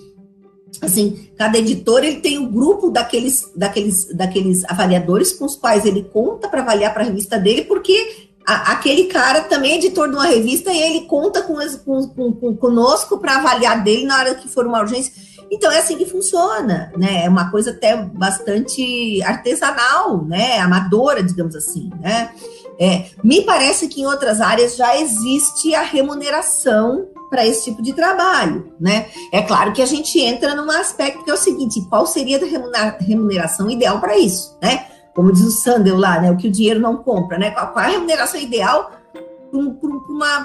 assim, 0.80 1.28
cada 1.36 1.58
editor 1.58 2.04
ele 2.04 2.20
tem 2.20 2.38
um 2.38 2.50
grupo 2.50 2.90
daqueles, 2.90 3.50
daqueles, 3.54 4.06
daqueles 4.14 4.64
avaliadores 4.64 5.32
com 5.32 5.44
os 5.44 5.56
quais 5.56 5.84
ele 5.84 6.04
conta 6.04 6.48
para 6.48 6.62
avaliar 6.62 6.92
para 6.92 7.02
a 7.02 7.06
revista 7.06 7.38
dele, 7.38 7.62
porque 7.62 8.28
a, 8.46 8.72
aquele 8.72 9.04
cara 9.04 9.42
também 9.42 9.72
é 9.72 9.76
editor 9.76 10.08
de 10.08 10.14
uma 10.14 10.26
revista 10.26 10.72
e 10.72 10.80
ele 10.80 11.06
conta 11.06 11.42
com, 11.42 11.56
com, 11.84 12.32
com 12.32 12.56
conosco 12.56 13.18
para 13.18 13.36
avaliar 13.36 13.82
dele 13.82 14.04
na 14.04 14.18
hora 14.18 14.34
que 14.34 14.48
for 14.48 14.66
uma 14.66 14.80
urgência. 14.80 15.12
Então 15.50 15.70
é 15.70 15.78
assim 15.78 15.96
que 15.96 16.06
funciona, 16.06 16.92
né? 16.96 17.24
É 17.24 17.28
uma 17.28 17.50
coisa 17.50 17.70
até 17.70 17.96
bastante 17.96 19.22
artesanal, 19.22 20.24
né? 20.24 20.58
Amadora, 20.58 21.22
digamos 21.22 21.54
assim, 21.54 21.90
né? 22.00 22.30
É, 22.78 23.06
me 23.22 23.42
parece 23.42 23.88
que 23.88 24.02
em 24.02 24.06
outras 24.06 24.40
áreas 24.40 24.76
já 24.76 24.98
existe 24.98 25.74
a 25.74 25.82
remuneração 25.82 27.08
para 27.30 27.46
esse 27.46 27.64
tipo 27.64 27.82
de 27.82 27.92
trabalho, 27.92 28.72
né? 28.78 29.06
É 29.32 29.42
claro 29.42 29.72
que 29.72 29.82
a 29.82 29.86
gente 29.86 30.20
entra 30.20 30.54
num 30.54 30.70
aspecto 30.70 31.24
que 31.24 31.30
é 31.30 31.34
o 31.34 31.38
seguinte: 31.38 31.84
qual 31.88 32.06
seria 32.06 32.38
a 32.38 32.96
remuneração 33.00 33.70
ideal 33.70 34.00
para 34.00 34.16
isso, 34.18 34.56
né? 34.62 34.86
Como 35.14 35.32
diz 35.32 35.42
o 35.42 35.50
Sandel 35.50 35.96
lá, 35.96 36.20
né? 36.20 36.30
O 36.30 36.36
que 36.36 36.48
o 36.48 36.52
dinheiro 36.52 36.80
não 36.80 36.96
compra, 36.96 37.38
né? 37.38 37.50
Qual, 37.50 37.72
qual 37.72 37.84
é 37.84 37.88
a 37.88 37.92
remuneração 37.92 38.40
ideal 38.40 38.90
para 39.12 39.58
um, 39.58 39.78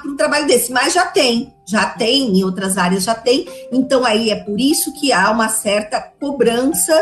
um, 0.06 0.16
trabalho 0.16 0.46
desse? 0.46 0.72
Mas 0.72 0.94
já 0.94 1.06
tem, 1.06 1.54
já 1.66 1.88
tem, 1.88 2.38
em 2.38 2.44
outras 2.44 2.78
áreas 2.78 3.04
já 3.04 3.16
tem. 3.16 3.48
Então 3.72 4.06
aí 4.06 4.30
é 4.30 4.36
por 4.36 4.60
isso 4.60 4.94
que 4.94 5.12
há 5.12 5.32
uma 5.32 5.50
certa 5.50 6.00
cobrança 6.20 6.94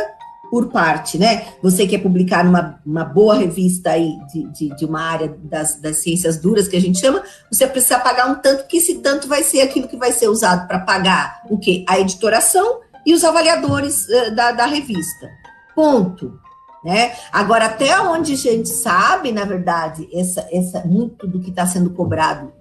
por 0.50 0.70
parte, 0.70 1.18
né? 1.18 1.48
Você 1.62 1.86
quer 1.86 2.00
publicar 2.00 2.44
numa 2.44 2.80
uma 2.86 3.04
boa 3.04 3.36
revista 3.36 3.92
aí 3.92 4.18
de, 4.32 4.44
de, 4.52 4.76
de, 4.76 4.86
uma 4.86 5.02
área 5.02 5.38
das, 5.44 5.80
das 5.80 5.98
ciências 5.98 6.38
duras 6.38 6.68
que 6.68 6.78
a 6.78 6.82
gente 6.82 7.00
chama, 7.00 7.24
você 7.52 7.68
precisa 7.68 8.00
pagar 8.00 8.30
um 8.30 8.36
tanto, 8.36 8.68
que 8.68 8.78
esse 8.78 8.96
tanto 8.96 9.28
vai 9.28 9.44
ser 9.44 9.62
aquilo 9.62 9.88
que 9.88 9.98
vai 9.98 10.12
ser 10.12 10.30
usado 10.30 10.68
para 10.68 10.80
pagar 10.80 11.42
o 11.50 11.58
quê? 11.58 11.84
A 11.88 12.00
editoração 12.00 12.80
e 13.06 13.14
os 13.14 13.24
avaliadores 13.24 14.06
uh, 14.08 14.36
da, 14.36 14.52
da 14.52 14.66
revista. 14.66 15.30
Ponto. 15.76 16.40
Né? 16.84 17.14
Agora, 17.32 17.66
até 17.66 18.00
onde 18.00 18.34
a 18.34 18.38
gente 18.38 18.70
sabe, 18.70 19.32
na 19.32 19.44
verdade, 19.44 20.08
essa, 20.14 20.48
essa, 20.52 20.86
muito 20.86 21.28
do 21.28 21.40
que 21.40 21.50
está 21.50 21.66
sendo 21.66 21.90
cobrado 21.90 22.54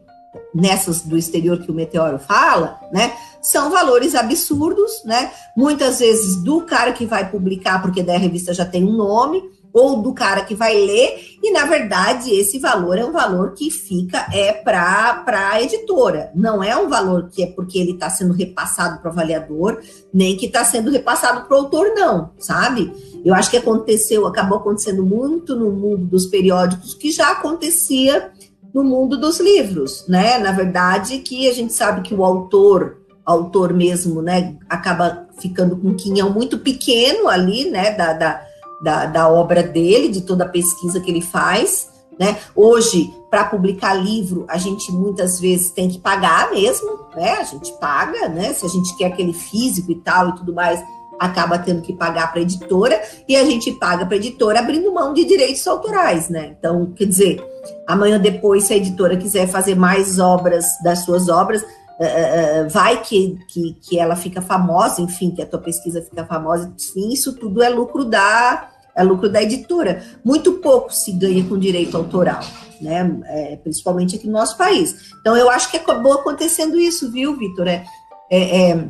nessas 0.54 1.02
do 1.02 1.16
exterior 1.16 1.58
que 1.58 1.70
o 1.70 1.74
Meteoro 1.74 2.18
fala, 2.18 2.78
né? 2.92 3.12
São 3.42 3.70
valores 3.70 4.14
absurdos, 4.14 5.04
né? 5.04 5.30
Muitas 5.56 6.00
vezes 6.00 6.36
do 6.42 6.62
cara 6.62 6.92
que 6.92 7.06
vai 7.06 7.30
publicar, 7.30 7.80
porque 7.80 8.02
daí 8.02 8.16
a 8.16 8.20
revista 8.20 8.52
já 8.52 8.64
tem 8.64 8.84
um 8.84 8.96
nome, 8.96 9.42
ou 9.76 10.00
do 10.00 10.14
cara 10.14 10.42
que 10.42 10.54
vai 10.54 10.74
ler, 10.74 11.36
e 11.42 11.50
na 11.50 11.66
verdade 11.66 12.30
esse 12.30 12.58
valor 12.58 12.96
é 12.96 13.04
um 13.04 13.12
valor 13.12 13.52
que 13.52 13.70
fica 13.70 14.26
é 14.32 14.50
para 14.50 15.22
a 15.52 15.62
editora, 15.62 16.30
não 16.34 16.64
é 16.64 16.74
um 16.74 16.88
valor 16.88 17.28
que 17.30 17.42
é 17.42 17.46
porque 17.46 17.78
ele 17.78 17.90
está 17.90 18.08
sendo 18.08 18.32
repassado 18.32 19.00
para 19.00 19.10
o 19.10 19.12
avaliador, 19.12 19.82
nem 20.14 20.34
que 20.34 20.46
está 20.46 20.64
sendo 20.64 20.90
repassado 20.90 21.46
para 21.46 21.54
o 21.54 21.60
autor, 21.60 21.88
não, 21.94 22.30
sabe? 22.38 22.90
Eu 23.22 23.34
acho 23.34 23.50
que 23.50 23.58
aconteceu, 23.58 24.26
acabou 24.26 24.56
acontecendo 24.56 25.04
muito 25.04 25.54
no 25.54 25.70
mundo 25.70 26.06
dos 26.06 26.24
periódicos, 26.24 26.94
que 26.94 27.10
já 27.10 27.32
acontecia 27.32 28.32
no 28.76 28.84
mundo 28.84 29.16
dos 29.16 29.40
livros, 29.40 30.04
né? 30.06 30.38
Na 30.38 30.52
verdade, 30.52 31.20
que 31.20 31.48
a 31.48 31.52
gente 31.54 31.72
sabe 31.72 32.02
que 32.02 32.14
o 32.14 32.22
autor, 32.22 32.98
autor 33.24 33.72
mesmo, 33.72 34.20
né, 34.20 34.54
acaba 34.68 35.26
ficando 35.40 35.76
com 35.78 35.88
um 35.88 35.96
quinhão 35.96 36.28
muito 36.28 36.58
pequeno 36.58 37.26
ali, 37.26 37.70
né, 37.70 37.92
da, 37.92 38.12
da 38.12 38.46
da, 38.80 39.06
da 39.06 39.28
obra 39.28 39.62
dele, 39.62 40.08
de 40.08 40.20
toda 40.20 40.44
a 40.44 40.48
pesquisa 40.48 41.00
que 41.00 41.10
ele 41.10 41.22
faz. 41.22 41.88
Né? 42.18 42.38
Hoje, 42.54 43.12
para 43.30 43.44
publicar 43.44 43.94
livro, 43.94 44.44
a 44.48 44.56
gente 44.58 44.90
muitas 44.92 45.40
vezes 45.40 45.70
tem 45.70 45.88
que 45.88 45.98
pagar 45.98 46.50
mesmo, 46.50 47.00
né? 47.14 47.32
A 47.32 47.44
gente 47.44 47.72
paga, 47.78 48.28
né? 48.28 48.54
Se 48.54 48.64
a 48.64 48.68
gente 48.68 48.96
quer 48.96 49.06
aquele 49.06 49.34
físico 49.34 49.92
e 49.92 49.96
tal 49.96 50.30
e 50.30 50.36
tudo 50.36 50.54
mais, 50.54 50.82
acaba 51.18 51.58
tendo 51.58 51.82
que 51.82 51.92
pagar 51.92 52.30
para 52.30 52.40
a 52.40 52.42
editora, 52.42 53.00
e 53.28 53.36
a 53.36 53.44
gente 53.44 53.72
paga 53.72 54.04
para 54.04 54.14
a 54.14 54.18
editora 54.18 54.60
abrindo 54.60 54.92
mão 54.92 55.12
de 55.12 55.24
direitos 55.24 55.66
autorais, 55.66 56.28
né? 56.28 56.54
Então, 56.58 56.92
quer 56.94 57.06
dizer, 57.06 57.44
amanhã 57.86 58.18
depois, 58.18 58.64
se 58.64 58.72
a 58.72 58.76
editora 58.76 59.16
quiser 59.16 59.46
fazer 59.48 59.74
mais 59.74 60.18
obras 60.18 60.64
das 60.82 61.00
suas 61.00 61.28
obras, 61.28 61.62
uh, 61.62 62.68
vai 62.68 63.02
que, 63.02 63.38
que, 63.48 63.76
que 63.80 63.98
ela 63.98 64.16
fica 64.16 64.40
famosa, 64.42 65.00
enfim, 65.00 65.30
que 65.30 65.42
a 65.42 65.46
tua 65.46 65.60
pesquisa 65.60 66.02
fica 66.02 66.24
famosa, 66.24 66.72
enfim, 66.78 67.12
isso 67.12 67.34
tudo 67.34 67.62
é 67.62 67.68
lucro 67.68 68.04
da 68.04 68.70
é 68.94 69.02
lucro 69.02 69.28
da 69.28 69.42
editora. 69.42 70.02
Muito 70.24 70.54
pouco 70.54 70.90
se 70.90 71.12
ganha 71.12 71.44
com 71.44 71.58
direito 71.58 71.96
autoral, 71.96 72.40
né? 72.80 73.20
É, 73.26 73.56
principalmente 73.56 74.16
aqui 74.16 74.26
no 74.26 74.32
nosso 74.32 74.56
país. 74.56 75.12
Então, 75.20 75.36
eu 75.36 75.50
acho 75.50 75.70
que 75.70 75.76
acabou 75.76 76.14
acontecendo 76.14 76.80
isso, 76.80 77.12
viu, 77.12 77.36
Vitor? 77.36 77.68
É, 77.68 77.84
é, 78.30 78.70
é, 78.70 78.86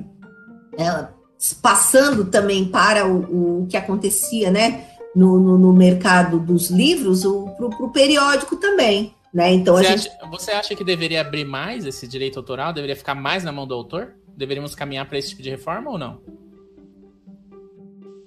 é 0.79 1.16
passando 1.55 2.25
também 2.25 2.65
para 2.65 3.07
o, 3.07 3.63
o 3.63 3.67
que 3.67 3.77
acontecia, 3.77 4.51
né? 4.51 4.87
No, 5.15 5.39
no, 5.39 5.59
no 5.59 5.73
mercado 5.73 6.39
dos 6.39 6.71
livros, 6.71 7.23
para 7.57 7.67
o 7.67 7.91
periódico 7.91 8.57
também. 8.57 9.15
Né? 9.33 9.53
Então, 9.53 9.75
você, 9.75 9.85
gente... 9.85 10.09
acha, 10.09 10.31
você 10.31 10.51
acha 10.51 10.75
que 10.75 10.85
deveria 10.85 11.21
abrir 11.21 11.45
mais 11.45 11.85
esse 11.85 12.07
direito 12.07 12.39
autoral? 12.39 12.73
Deveria 12.73 12.97
ficar 12.97 13.15
mais 13.15 13.45
na 13.45 13.53
mão 13.53 13.67
do 13.67 13.75
autor? 13.75 14.15
Deveríamos 14.37 14.75
caminhar 14.75 15.07
para 15.07 15.19
esse 15.19 15.31
tipo 15.31 15.43
de 15.43 15.51
reforma 15.51 15.91
ou 15.91 15.99
não? 15.99 16.21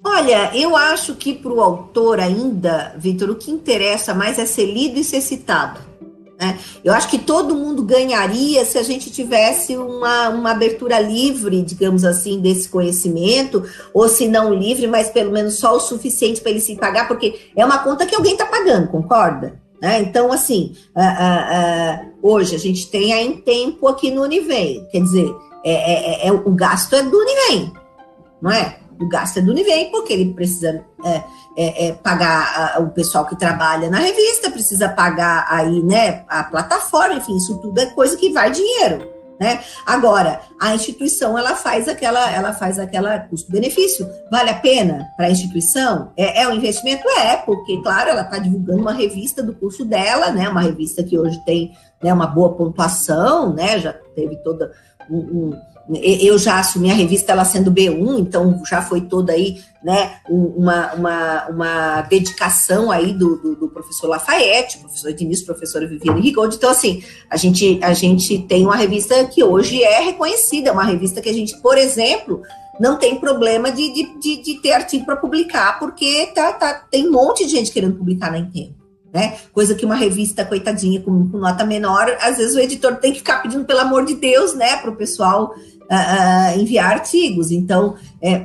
Olha, 0.04 0.56
eu 0.56 0.76
acho 0.76 1.14
que 1.14 1.34
para 1.34 1.52
o 1.52 1.60
autor 1.60 2.20
ainda, 2.20 2.94
Vitor, 2.96 3.28
o 3.30 3.36
que 3.36 3.50
interessa 3.50 4.14
mais 4.14 4.38
é 4.38 4.46
ser 4.46 4.66
lido 4.66 4.98
e 4.98 5.04
ser 5.04 5.20
citado. 5.20 5.89
Né? 6.40 6.58
Eu 6.82 6.94
acho 6.94 7.08
que 7.10 7.18
todo 7.18 7.54
mundo 7.54 7.82
ganharia 7.82 8.64
se 8.64 8.78
a 8.78 8.82
gente 8.82 9.10
tivesse 9.10 9.76
uma, 9.76 10.30
uma 10.30 10.52
abertura 10.52 10.98
livre, 10.98 11.60
digamos 11.60 12.02
assim, 12.02 12.40
desse 12.40 12.68
conhecimento, 12.68 13.62
ou 13.92 14.08
se 14.08 14.26
não 14.26 14.54
livre, 14.54 14.86
mas 14.86 15.10
pelo 15.10 15.32
menos 15.32 15.58
só 15.58 15.76
o 15.76 15.80
suficiente 15.80 16.40
para 16.40 16.52
ele 16.52 16.60
se 16.60 16.76
pagar, 16.76 17.06
porque 17.06 17.38
é 17.54 17.64
uma 17.64 17.78
conta 17.78 18.06
que 18.06 18.14
alguém 18.14 18.32
está 18.32 18.46
pagando, 18.46 18.88
concorda? 18.88 19.60
Né? 19.82 20.00
Então, 20.00 20.32
assim, 20.32 20.74
uh, 20.96 21.00
uh, 21.00 22.06
uh, 22.06 22.12
hoje 22.22 22.54
a 22.54 22.58
gente 22.58 22.90
tem 22.90 23.12
a 23.12 23.22
em 23.22 23.36
tempo 23.36 23.86
aqui 23.86 24.10
no 24.10 24.22
Univem, 24.22 24.86
quer 24.90 25.02
dizer, 25.02 25.30
é, 25.62 25.72
é, 25.72 26.26
é, 26.26 26.28
é 26.28 26.32
o 26.32 26.50
gasto 26.52 26.96
é 26.96 27.02
do 27.02 27.16
Univem, 27.18 27.72
não 28.40 28.50
é? 28.50 28.78
O 29.00 29.08
gasto 29.08 29.38
é 29.38 29.42
do 29.42 29.50
Univem, 29.50 29.90
porque 29.90 30.12
ele 30.12 30.34
precisa 30.34 30.84
é, 31.04 31.22
é, 31.56 31.86
é, 31.88 31.92
pagar 31.92 32.80
o 32.80 32.90
pessoal 32.90 33.26
que 33.26 33.36
trabalha 33.36 33.88
na 33.88 33.98
revista, 33.98 34.50
precisa 34.50 34.88
pagar 34.88 35.46
aí, 35.48 35.82
né, 35.82 36.24
a 36.28 36.44
plataforma, 36.44 37.14
enfim, 37.14 37.36
isso 37.36 37.58
tudo 37.58 37.80
é 37.80 37.86
coisa 37.86 38.16
que 38.16 38.32
vai 38.32 38.50
dinheiro, 38.50 39.08
né? 39.40 39.60
Agora, 39.86 40.42
a 40.60 40.74
instituição, 40.74 41.38
ela 41.38 41.56
faz 41.56 41.88
aquela, 41.88 42.30
ela 42.30 42.52
faz 42.52 42.78
aquela 42.78 43.20
custo-benefício. 43.20 44.06
Vale 44.30 44.50
a 44.50 44.58
pena 44.58 45.08
para 45.16 45.28
a 45.28 45.30
instituição? 45.30 46.12
É, 46.14 46.42
é 46.42 46.48
um 46.48 46.52
investimento? 46.52 47.08
É, 47.08 47.36
porque, 47.36 47.80
claro, 47.80 48.10
ela 48.10 48.20
está 48.20 48.38
divulgando 48.38 48.82
uma 48.82 48.92
revista 48.92 49.42
do 49.42 49.54
curso 49.54 49.82
dela, 49.86 50.30
né, 50.30 50.46
uma 50.46 50.60
revista 50.60 51.02
que 51.02 51.18
hoje 51.18 51.42
tem 51.46 51.72
né, 52.02 52.12
uma 52.12 52.26
boa 52.26 52.52
pontuação, 52.54 53.54
né, 53.54 53.78
já 53.78 53.94
teve 54.14 54.36
toda 54.36 54.72
um, 55.10 55.18
um 55.18 55.69
eu 56.02 56.38
já 56.38 56.60
assumi 56.60 56.90
a 56.90 56.94
revista 56.94 57.32
ela 57.32 57.44
sendo 57.44 57.72
B1, 57.72 58.20
então 58.20 58.62
já 58.64 58.80
foi 58.80 59.00
toda 59.02 59.32
aí, 59.32 59.60
né, 59.82 60.18
uma, 60.28 60.92
uma, 60.94 61.48
uma 61.48 62.02
dedicação 62.02 62.90
aí 62.90 63.12
do, 63.12 63.36
do, 63.36 63.56
do 63.56 63.68
professor 63.68 64.08
Lafayette, 64.08 64.78
professor 64.78 65.12
Diniz, 65.12 65.42
professora 65.42 65.86
Viviane 65.86 66.20
Rigaud, 66.20 66.54
então 66.54 66.70
assim, 66.70 67.02
a 67.28 67.36
gente, 67.36 67.80
a 67.82 67.92
gente 67.92 68.38
tem 68.40 68.64
uma 68.64 68.76
revista 68.76 69.24
que 69.24 69.42
hoje 69.42 69.82
é 69.82 70.00
reconhecida, 70.00 70.68
é 70.68 70.72
uma 70.72 70.84
revista 70.84 71.20
que 71.20 71.28
a 71.28 71.34
gente, 71.34 71.56
por 71.58 71.76
exemplo, 71.76 72.42
não 72.78 72.96
tem 72.96 73.16
problema 73.16 73.72
de, 73.72 73.92
de, 73.92 74.18
de, 74.18 74.42
de 74.42 74.54
ter 74.60 74.72
artigo 74.72 75.04
para 75.04 75.16
publicar, 75.16 75.78
porque 75.78 76.30
tá, 76.34 76.52
tá, 76.52 76.86
tem 76.90 77.08
um 77.08 77.12
monte 77.12 77.44
de 77.44 77.50
gente 77.50 77.72
querendo 77.72 77.96
publicar 77.96 78.30
na 78.30 78.38
Intempo. 78.38 78.80
Né? 79.12 79.38
Coisa 79.52 79.74
que 79.74 79.84
uma 79.84 79.96
revista, 79.96 80.44
coitadinha, 80.44 81.00
com, 81.00 81.28
com, 81.28 81.38
nota 81.38 81.64
menor, 81.64 82.16
às 82.20 82.36
vezes 82.36 82.54
o 82.54 82.60
editor 82.60 82.94
tem 82.96 83.12
que 83.12 83.18
ficar 83.18 83.42
pedindo, 83.42 83.64
pelo 83.64 83.80
amor 83.80 84.04
de 84.04 84.14
Deus, 84.14 84.54
né, 84.54 84.76
para 84.76 84.90
o 84.90 84.96
pessoal 84.96 85.52
uh, 85.90 86.58
enviar 86.58 86.92
artigos. 86.92 87.50
Então, 87.50 87.96
é, 88.22 88.44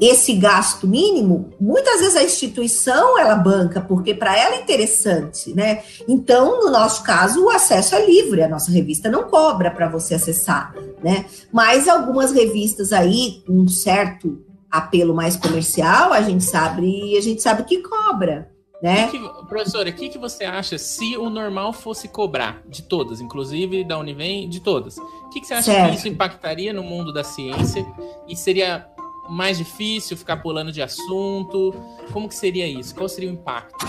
esse 0.00 0.34
gasto 0.34 0.88
mínimo, 0.88 1.50
muitas 1.60 2.00
vezes 2.00 2.16
a 2.16 2.24
instituição 2.24 3.18
ela 3.18 3.36
banca, 3.36 3.80
porque 3.80 4.12
para 4.12 4.36
ela 4.36 4.56
é 4.56 4.60
interessante, 4.60 5.54
né? 5.54 5.82
Então, 6.08 6.64
no 6.64 6.70
nosso 6.70 7.02
caso, 7.04 7.44
o 7.44 7.50
acesso 7.50 7.94
é 7.94 8.04
livre, 8.04 8.42
a 8.42 8.48
nossa 8.48 8.72
revista 8.72 9.08
não 9.08 9.24
cobra 9.24 9.70
para 9.70 9.88
você 9.88 10.14
acessar, 10.14 10.74
né? 11.02 11.26
Mas 11.52 11.88
algumas 11.88 12.32
revistas 12.32 12.92
aí, 12.92 13.42
um 13.48 13.68
certo 13.68 14.42
apelo 14.70 15.14
mais 15.14 15.36
comercial, 15.36 16.12
a 16.12 16.20
gente 16.20 16.42
sabe, 16.42 17.16
a 17.16 17.20
gente 17.20 17.40
sabe 17.40 17.62
que 17.62 17.78
cobra. 17.78 18.53
Né? 18.84 19.08
Que 19.08 19.18
que, 19.18 19.46
professora, 19.46 19.88
o 19.88 19.92
que, 19.94 20.10
que 20.10 20.18
você 20.18 20.44
acha 20.44 20.76
se 20.76 21.16
o 21.16 21.30
normal 21.30 21.72
fosse 21.72 22.06
cobrar 22.06 22.60
de 22.68 22.82
todas, 22.82 23.18
inclusive 23.18 23.82
da 23.82 23.98
Univem, 23.98 24.46
de 24.46 24.60
todas? 24.60 24.98
O 24.98 25.30
que, 25.30 25.40
que 25.40 25.46
você 25.46 25.54
acha 25.54 25.72
certo. 25.72 25.88
que 25.88 25.96
isso 25.96 26.08
impactaria 26.08 26.70
no 26.70 26.82
mundo 26.82 27.10
da 27.10 27.24
ciência 27.24 27.82
e 28.28 28.36
seria 28.36 28.86
mais 29.26 29.56
difícil 29.56 30.18
ficar 30.18 30.36
pulando 30.36 30.70
de 30.70 30.82
assunto? 30.82 31.74
Como 32.12 32.28
que 32.28 32.34
seria 32.34 32.68
isso? 32.68 32.94
Qual 32.94 33.08
seria 33.08 33.30
o 33.30 33.32
impacto? 33.32 33.86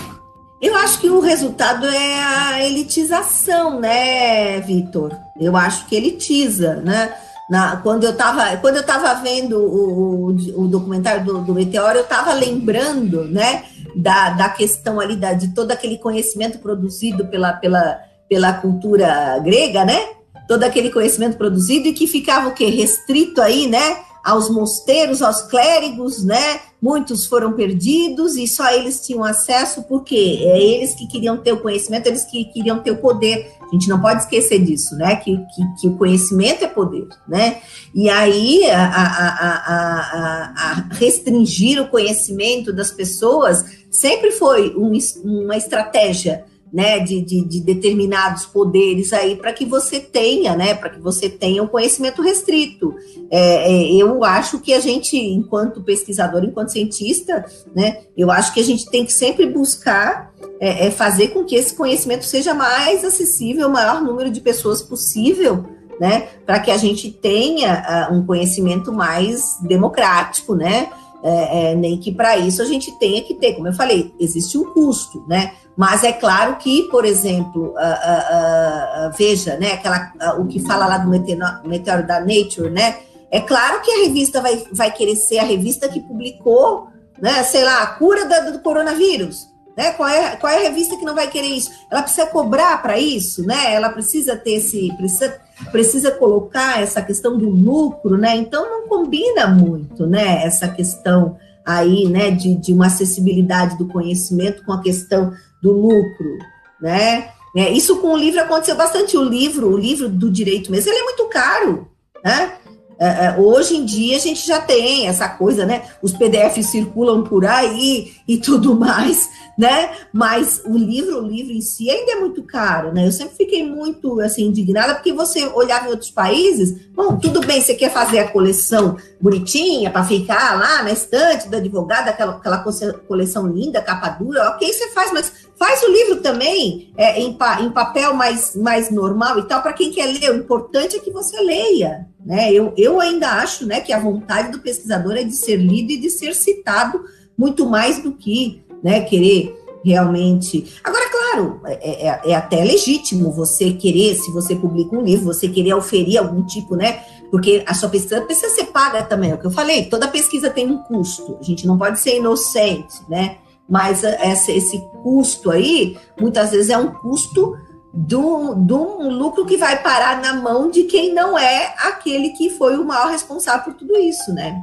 Eu 0.62 0.74
acho 0.74 0.98
que 0.98 1.10
o 1.10 1.20
resultado 1.20 1.84
é 1.86 2.22
a 2.22 2.64
elitização, 2.64 3.78
né, 3.78 4.62
Vitor? 4.62 5.14
Eu 5.38 5.58
acho 5.58 5.84
que 5.88 5.94
elitiza, 5.94 6.76
né? 6.76 7.14
Na, 7.50 7.76
quando 7.76 8.04
eu 8.04 8.12
estava 8.12 8.56
quando 8.56 8.76
eu 8.76 8.82
tava 8.82 9.12
vendo 9.20 9.58
o, 9.58 10.30
o, 10.30 10.62
o 10.62 10.66
documentário 10.66 11.22
do, 11.22 11.42
do 11.42 11.54
Meteoro, 11.54 11.98
eu 11.98 12.02
estava 12.02 12.32
lembrando, 12.32 13.24
né, 13.24 13.64
da, 13.96 14.30
da 14.30 14.48
questão 14.50 15.00
ali 15.00 15.16
da, 15.16 15.32
de 15.32 15.54
todo 15.54 15.70
aquele 15.70 15.96
conhecimento 15.96 16.58
produzido 16.58 17.26
pela, 17.26 17.54
pela, 17.54 17.98
pela 18.28 18.52
cultura 18.52 19.38
grega, 19.38 19.84
né? 19.84 19.98
Todo 20.46 20.62
aquele 20.64 20.90
conhecimento 20.90 21.38
produzido 21.38 21.88
e 21.88 21.92
que 21.92 22.06
ficava 22.06 22.48
o 22.48 22.52
quê? 22.52 22.66
Restrito 22.66 23.40
aí, 23.40 23.66
né? 23.66 23.98
Aos 24.22 24.50
mosteiros, 24.50 25.22
aos 25.22 25.42
clérigos, 25.42 26.22
né? 26.22 26.60
Muitos 26.82 27.26
foram 27.26 27.54
perdidos 27.54 28.36
e 28.36 28.46
só 28.46 28.70
eles 28.70 29.04
tinham 29.04 29.24
acesso, 29.24 29.84
porque 29.84 30.40
é 30.42 30.60
eles 30.60 30.94
que 30.94 31.06
queriam 31.06 31.36
ter 31.38 31.52
o 31.52 31.60
conhecimento, 31.60 32.06
eles 32.06 32.24
que 32.24 32.44
queriam 32.46 32.80
ter 32.80 32.90
o 32.90 32.98
poder. 32.98 33.50
A 33.62 33.72
gente 33.72 33.88
não 33.88 34.00
pode 34.00 34.22
esquecer 34.22 34.62
disso, 34.62 34.94
né? 34.94 35.16
Que, 35.16 35.36
que, 35.36 35.80
que 35.80 35.88
o 35.88 35.96
conhecimento 35.96 36.64
é 36.64 36.68
poder, 36.68 37.08
né? 37.26 37.60
E 37.94 38.10
aí, 38.10 38.68
a, 38.70 38.84
a, 38.84 39.28
a, 39.36 40.54
a, 40.54 40.74
restringir 40.92 41.80
o 41.80 41.88
conhecimento 41.88 42.72
das 42.72 42.92
pessoas 42.92 43.64
sempre 43.90 44.30
foi 44.32 44.74
um, 44.76 44.92
uma 45.24 45.56
estratégia 45.56 46.44
né, 46.72 46.98
de, 46.98 47.22
de, 47.22 47.44
de, 47.44 47.60
determinados 47.60 48.44
poderes 48.44 49.12
aí 49.12 49.36
para 49.36 49.52
que 49.52 49.64
você 49.64 50.00
tenha, 50.00 50.56
né, 50.56 50.74
para 50.74 50.90
que 50.90 51.00
você 51.00 51.28
tenha 51.28 51.62
um 51.62 51.66
conhecimento 51.66 52.20
restrito. 52.20 52.94
É, 53.30 53.72
é, 53.72 53.94
eu 53.94 54.24
acho 54.24 54.58
que 54.58 54.74
a 54.74 54.80
gente, 54.80 55.16
enquanto 55.16 55.82
pesquisador, 55.82 56.44
enquanto 56.44 56.72
cientista, 56.72 57.44
né, 57.74 58.02
eu 58.16 58.30
acho 58.30 58.52
que 58.52 58.60
a 58.60 58.64
gente 58.64 58.90
tem 58.90 59.04
que 59.04 59.12
sempre 59.12 59.46
buscar 59.46 60.34
é, 60.60 60.86
é 60.86 60.90
fazer 60.90 61.28
com 61.28 61.44
que 61.44 61.54
esse 61.54 61.74
conhecimento 61.74 62.24
seja 62.24 62.52
mais 62.52 63.04
acessível, 63.04 63.68
o 63.68 63.72
maior 63.72 64.02
número 64.02 64.30
de 64.30 64.40
pessoas 64.40 64.82
possível, 64.82 65.64
né, 66.00 66.28
para 66.44 66.60
que 66.60 66.70
a 66.70 66.76
gente 66.76 67.10
tenha 67.10 68.08
uh, 68.10 68.14
um 68.14 68.26
conhecimento 68.26 68.92
mais 68.92 69.56
democrático, 69.62 70.54
né, 70.54 70.90
é, 71.22 71.72
é, 71.72 71.74
nem 71.74 71.98
que 71.98 72.12
para 72.12 72.36
isso 72.36 72.62
a 72.62 72.64
gente 72.64 72.92
tenha 72.98 73.22
que 73.22 73.34
ter, 73.34 73.54
como 73.54 73.68
eu 73.68 73.72
falei, 73.72 74.14
existe 74.18 74.56
um 74.56 74.72
custo, 74.72 75.24
né? 75.28 75.52
Mas 75.76 76.04
é 76.04 76.12
claro 76.12 76.56
que, 76.56 76.84
por 76.84 77.04
exemplo, 77.04 77.68
uh, 77.68 77.72
uh, 77.72 79.08
uh, 79.08 79.16
veja, 79.16 79.56
né, 79.56 79.72
aquela, 79.72 80.12
o 80.38 80.46
que 80.46 80.58
fala 80.60 80.86
lá 80.86 80.98
do 80.98 81.08
meteoro 81.08 82.06
da 82.06 82.20
Nature, 82.20 82.70
né? 82.70 82.96
É 83.30 83.40
claro 83.40 83.82
que 83.82 83.90
a 83.90 84.04
revista 84.04 84.40
vai, 84.40 84.64
vai 84.72 84.90
querer 84.90 85.16
ser 85.16 85.38
a 85.38 85.44
revista 85.44 85.88
que 85.88 86.00
publicou 86.00 86.88
né? 87.20 87.42
Sei 87.44 87.64
lá, 87.64 87.82
a 87.82 87.86
cura 87.86 88.24
do, 88.26 88.52
do 88.52 88.58
coronavírus. 88.60 89.48
Né? 89.76 89.92
Qual, 89.92 90.08
é, 90.08 90.36
qual 90.36 90.50
é 90.50 90.56
a 90.56 90.68
revista 90.68 90.96
que 90.96 91.04
não 91.04 91.14
vai 91.14 91.28
querer 91.28 91.48
isso? 91.48 91.70
Ela 91.90 92.02
precisa 92.02 92.26
cobrar 92.26 92.80
para 92.80 92.98
isso, 92.98 93.46
né? 93.46 93.74
Ela 93.74 93.90
precisa 93.90 94.34
ter 94.34 94.54
esse. 94.54 94.90
Precisa, 94.96 95.38
precisa 95.70 96.10
colocar 96.10 96.80
essa 96.80 97.02
questão 97.02 97.36
do 97.36 97.50
lucro, 97.50 98.16
né? 98.16 98.34
Então 98.36 98.64
não 98.64 98.88
combina 98.88 99.46
muito, 99.46 100.06
né? 100.06 100.44
Essa 100.44 100.68
questão 100.68 101.36
aí, 101.64 102.08
né, 102.08 102.30
de, 102.30 102.54
de 102.54 102.72
uma 102.72 102.86
acessibilidade 102.86 103.76
do 103.76 103.88
conhecimento 103.88 104.64
com 104.64 104.72
a 104.72 104.80
questão 104.80 105.32
do 105.60 105.72
lucro, 105.72 106.38
né? 106.80 107.30
É, 107.56 107.70
isso 107.70 107.96
com 107.96 108.12
o 108.12 108.16
livro 108.16 108.40
aconteceu 108.40 108.76
bastante. 108.76 109.16
O 109.16 109.24
livro, 109.24 109.72
o 109.72 109.76
livro 109.76 110.08
do 110.08 110.30
direito 110.30 110.70
mesmo, 110.70 110.90
ele 110.90 111.00
é 111.00 111.04
muito 111.04 111.24
caro, 111.26 111.88
né? 112.24 112.52
É, 112.98 113.26
é, 113.26 113.36
hoje 113.38 113.76
em 113.76 113.84
dia 113.84 114.16
a 114.16 114.20
gente 114.20 114.46
já 114.46 114.60
tem 114.60 115.06
essa 115.06 115.28
coisa, 115.28 115.66
né? 115.66 115.82
Os 116.00 116.12
PDFs 116.12 116.66
circulam 116.66 117.22
por 117.22 117.44
aí 117.44 118.14
e 118.26 118.38
tudo 118.38 118.74
mais, 118.74 119.28
né? 119.58 119.90
Mas 120.12 120.62
o 120.64 120.76
livro, 120.76 121.22
o 121.22 121.26
livro 121.26 121.52
em 121.52 121.60
si 121.60 121.90
ainda 121.90 122.12
é 122.12 122.14
muito 122.16 122.42
caro, 122.42 122.92
né? 122.92 123.06
Eu 123.06 123.12
sempre 123.12 123.36
fiquei 123.36 123.68
muito 123.68 124.18
assim 124.20 124.46
indignada 124.46 124.94
porque 124.94 125.12
você 125.12 125.44
olhava 125.46 125.86
em 125.86 125.90
outros 125.90 126.10
países, 126.10 126.88
bom, 126.94 127.16
tudo 127.18 127.40
bem, 127.40 127.60
você 127.60 127.74
quer 127.74 127.92
fazer 127.92 128.18
a 128.18 128.28
coleção 128.28 128.96
bonitinha 129.20 129.90
para 129.90 130.04
ficar 130.04 130.58
lá 130.58 130.82
na 130.82 130.90
estante 130.90 131.48
do 131.48 131.56
advogado, 131.56 132.08
aquela, 132.08 132.36
aquela 132.36 132.64
coleção 133.06 133.46
linda, 133.46 133.82
capa 133.82 134.08
dura, 134.08 134.50
ok, 134.50 134.72
você 134.72 134.88
faz, 134.88 135.12
mas 135.12 135.32
faz 135.58 135.82
o 135.82 135.90
livro 135.90 136.20
também 136.20 136.92
é, 136.96 137.20
em, 137.20 137.36
em 137.60 137.70
papel 137.70 138.14
mais, 138.14 138.54
mais 138.54 138.90
normal 138.90 139.38
e 139.38 139.42
tal, 139.44 139.62
para 139.62 139.72
quem 139.72 139.90
quer 139.90 140.06
ler. 140.06 140.30
O 140.30 140.36
importante 140.36 140.96
é 140.96 141.00
que 141.00 141.10
você 141.10 141.40
leia, 141.40 142.06
né? 142.24 142.52
Eu, 142.52 142.72
eu 142.76 143.00
ainda 143.00 143.28
acho, 143.28 143.66
né, 143.66 143.80
que 143.80 143.92
a 143.92 144.00
vontade 144.00 144.52
do 144.52 144.60
pesquisador 144.60 145.16
é 145.16 145.24
de 145.24 145.34
ser 145.34 145.56
lido 145.56 145.92
e 145.92 145.98
de 145.98 146.10
ser 146.10 146.34
citado 146.34 147.04
muito 147.36 147.66
mais 147.66 148.02
do 148.02 148.12
que 148.12 148.62
né, 148.82 149.00
querer 149.00 149.54
realmente. 149.84 150.74
Agora, 150.82 151.08
claro, 151.10 151.60
é, 151.64 152.08
é, 152.08 152.20
é, 152.30 152.34
até 152.34 152.64
legítimo 152.64 153.30
você 153.30 153.72
querer, 153.72 154.16
se 154.16 154.32
você 154.32 154.56
publica 154.56 154.96
um 154.96 155.02
livro, 155.02 155.26
você 155.26 155.48
querer 155.48 155.74
oferir 155.74 156.18
algum 156.18 156.44
tipo, 156.44 156.74
né? 156.74 157.04
Porque 157.30 157.62
a 157.66 157.74
sua 157.74 157.88
pesquisa 157.88 158.20
precisa 158.22 158.52
ser 158.52 158.66
paga 158.66 159.02
também, 159.04 159.30
é 159.30 159.34
o 159.34 159.38
que 159.38 159.46
eu 159.46 159.50
falei, 159.50 159.84
toda 159.84 160.08
pesquisa 160.08 160.50
tem 160.50 160.66
um 160.66 160.78
custo, 160.78 161.36
a 161.40 161.42
gente 161.42 161.66
não 161.66 161.78
pode 161.78 162.00
ser 162.00 162.16
inocente, 162.16 163.00
né? 163.08 163.38
Mas 163.68 164.04
esse, 164.04 164.52
esse 164.52 164.78
custo 165.02 165.50
aí, 165.50 165.98
muitas 166.20 166.50
vezes 166.50 166.70
é 166.70 166.78
um 166.78 166.92
custo 166.92 167.56
de 167.92 168.14
um 168.14 169.08
lucro 169.08 169.46
que 169.46 169.56
vai 169.56 169.82
parar 169.82 170.20
na 170.20 170.34
mão 170.34 170.70
de 170.70 170.84
quem 170.84 171.14
não 171.14 171.38
é 171.38 171.74
aquele 171.78 172.30
que 172.30 172.50
foi 172.50 172.76
o 172.76 172.84
maior 172.84 173.10
responsável 173.10 173.64
por 173.64 173.74
tudo 173.74 173.96
isso, 173.96 174.32
né? 174.34 174.54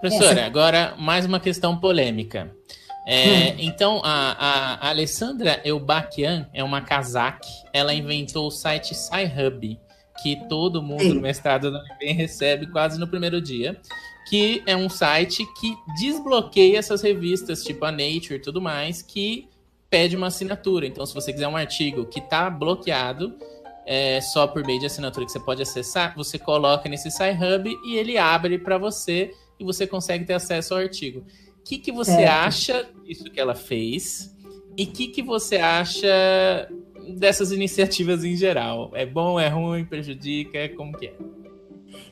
Professora, 0.00 0.40
Essa... 0.40 0.46
agora 0.46 0.94
mais 0.98 1.24
uma 1.24 1.38
questão 1.38 1.78
polêmica. 1.78 2.50
É, 3.06 3.50
hum. 3.50 3.54
Então, 3.58 4.00
a, 4.04 4.78
a 4.80 4.88
Alessandra 4.88 5.60
Eubakian 5.64 6.48
é 6.52 6.62
uma 6.62 6.80
casaque. 6.80 7.48
Ela 7.72 7.94
inventou 7.94 8.48
o 8.48 8.50
site 8.50 8.94
SciHub, 8.94 9.78
que 10.22 10.36
todo 10.48 10.82
mundo 10.82 11.02
Sim. 11.02 11.14
no 11.14 11.20
mestrado 11.20 11.70
da 11.70 11.78
UNB 11.78 12.12
recebe 12.12 12.66
quase 12.66 12.98
no 12.98 13.06
primeiro 13.06 13.40
dia. 13.40 13.80
Que 14.28 14.62
é 14.66 14.76
um 14.76 14.88
site 14.88 15.46
que 15.58 15.76
desbloqueia 15.98 16.78
essas 16.78 17.02
revistas, 17.02 17.62
tipo 17.62 17.84
a 17.84 17.90
Nature 17.90 18.34
e 18.34 18.38
tudo 18.38 18.60
mais, 18.60 19.02
que 19.02 19.48
pede 19.90 20.16
uma 20.16 20.28
assinatura. 20.28 20.86
Então, 20.86 21.04
se 21.04 21.12
você 21.14 21.32
quiser 21.32 21.48
um 21.48 21.56
artigo 21.56 22.06
que 22.06 22.18
está 22.18 22.48
bloqueado, 22.48 23.36
é, 23.84 24.20
só 24.20 24.46
por 24.46 24.64
meio 24.64 24.80
de 24.80 24.86
assinatura 24.86 25.26
que 25.26 25.32
você 25.32 25.40
pode 25.40 25.60
acessar, 25.60 26.14
você 26.16 26.38
coloca 26.38 26.88
nesse 26.88 27.10
SciHub 27.10 27.70
e 27.84 27.96
ele 27.96 28.16
abre 28.16 28.58
para 28.58 28.78
você 28.78 29.32
e 29.58 29.64
você 29.64 29.86
consegue 29.86 30.24
ter 30.24 30.34
acesso 30.34 30.74
ao 30.74 30.80
artigo. 30.80 31.24
O 31.60 31.64
que, 31.64 31.78
que 31.78 31.92
você 31.92 32.22
é. 32.22 32.28
acha 32.28 32.88
disso 33.04 33.24
que 33.24 33.40
ela 33.40 33.54
fez? 33.54 34.34
E 34.76 34.84
o 34.84 34.86
que, 34.86 35.08
que 35.08 35.22
você 35.22 35.56
acha 35.56 36.68
dessas 37.16 37.52
iniciativas 37.52 38.24
em 38.24 38.36
geral? 38.36 38.90
É 38.94 39.04
bom, 39.04 39.38
é 39.38 39.48
ruim, 39.48 39.84
prejudica? 39.84 40.68
Como 40.70 40.96
que 40.96 41.08
é? 41.08 41.14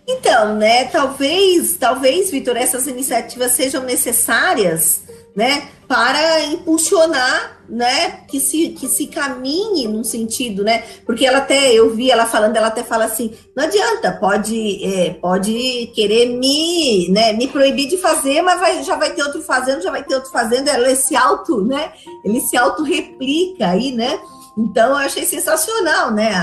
Então, 0.06 0.56
né, 0.56 0.86
talvez, 0.86 1.76
talvez, 1.76 2.30
Vitor, 2.30 2.56
essas 2.56 2.86
iniciativas 2.86 3.52
sejam 3.52 3.82
necessárias 3.84 5.02
né, 5.34 5.68
para 5.86 6.44
impulsionar, 6.44 7.58
né, 7.68 8.22
que 8.28 8.40
se, 8.40 8.70
que 8.70 8.88
se 8.88 9.06
caminhe 9.06 9.86
num 9.86 10.02
sentido, 10.02 10.64
né, 10.64 10.82
porque 11.06 11.24
ela 11.24 11.38
até, 11.38 11.72
eu 11.72 11.94
vi 11.94 12.10
ela 12.10 12.26
falando, 12.26 12.56
ela 12.56 12.66
até 12.66 12.82
fala 12.82 13.04
assim, 13.04 13.32
não 13.56 13.64
adianta, 13.64 14.12
pode, 14.12 14.84
é, 14.84 15.10
pode 15.14 15.90
querer 15.94 16.26
me, 16.36 17.08
né, 17.10 17.32
me 17.32 17.46
proibir 17.46 17.88
de 17.88 17.96
fazer, 17.96 18.42
mas 18.42 18.58
vai, 18.58 18.82
já 18.82 18.96
vai 18.96 19.10
ter 19.10 19.22
outro 19.22 19.42
fazendo, 19.42 19.82
já 19.82 19.90
vai 19.90 20.02
ter 20.02 20.14
outro 20.14 20.30
fazendo, 20.30 20.68
ela 20.68 20.94
se 20.96 21.14
auto, 21.14 21.64
né, 21.64 21.92
ele 22.24 22.40
se 22.40 22.56
auto-replica 22.56 23.68
aí, 23.68 23.92
né, 23.92 24.18
então 24.58 24.90
eu 24.90 24.96
achei 24.96 25.24
sensacional, 25.24 26.10
né, 26.10 26.32
a, 26.34 26.42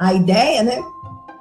a, 0.00 0.08
a 0.08 0.14
ideia, 0.14 0.62
né, 0.62 0.78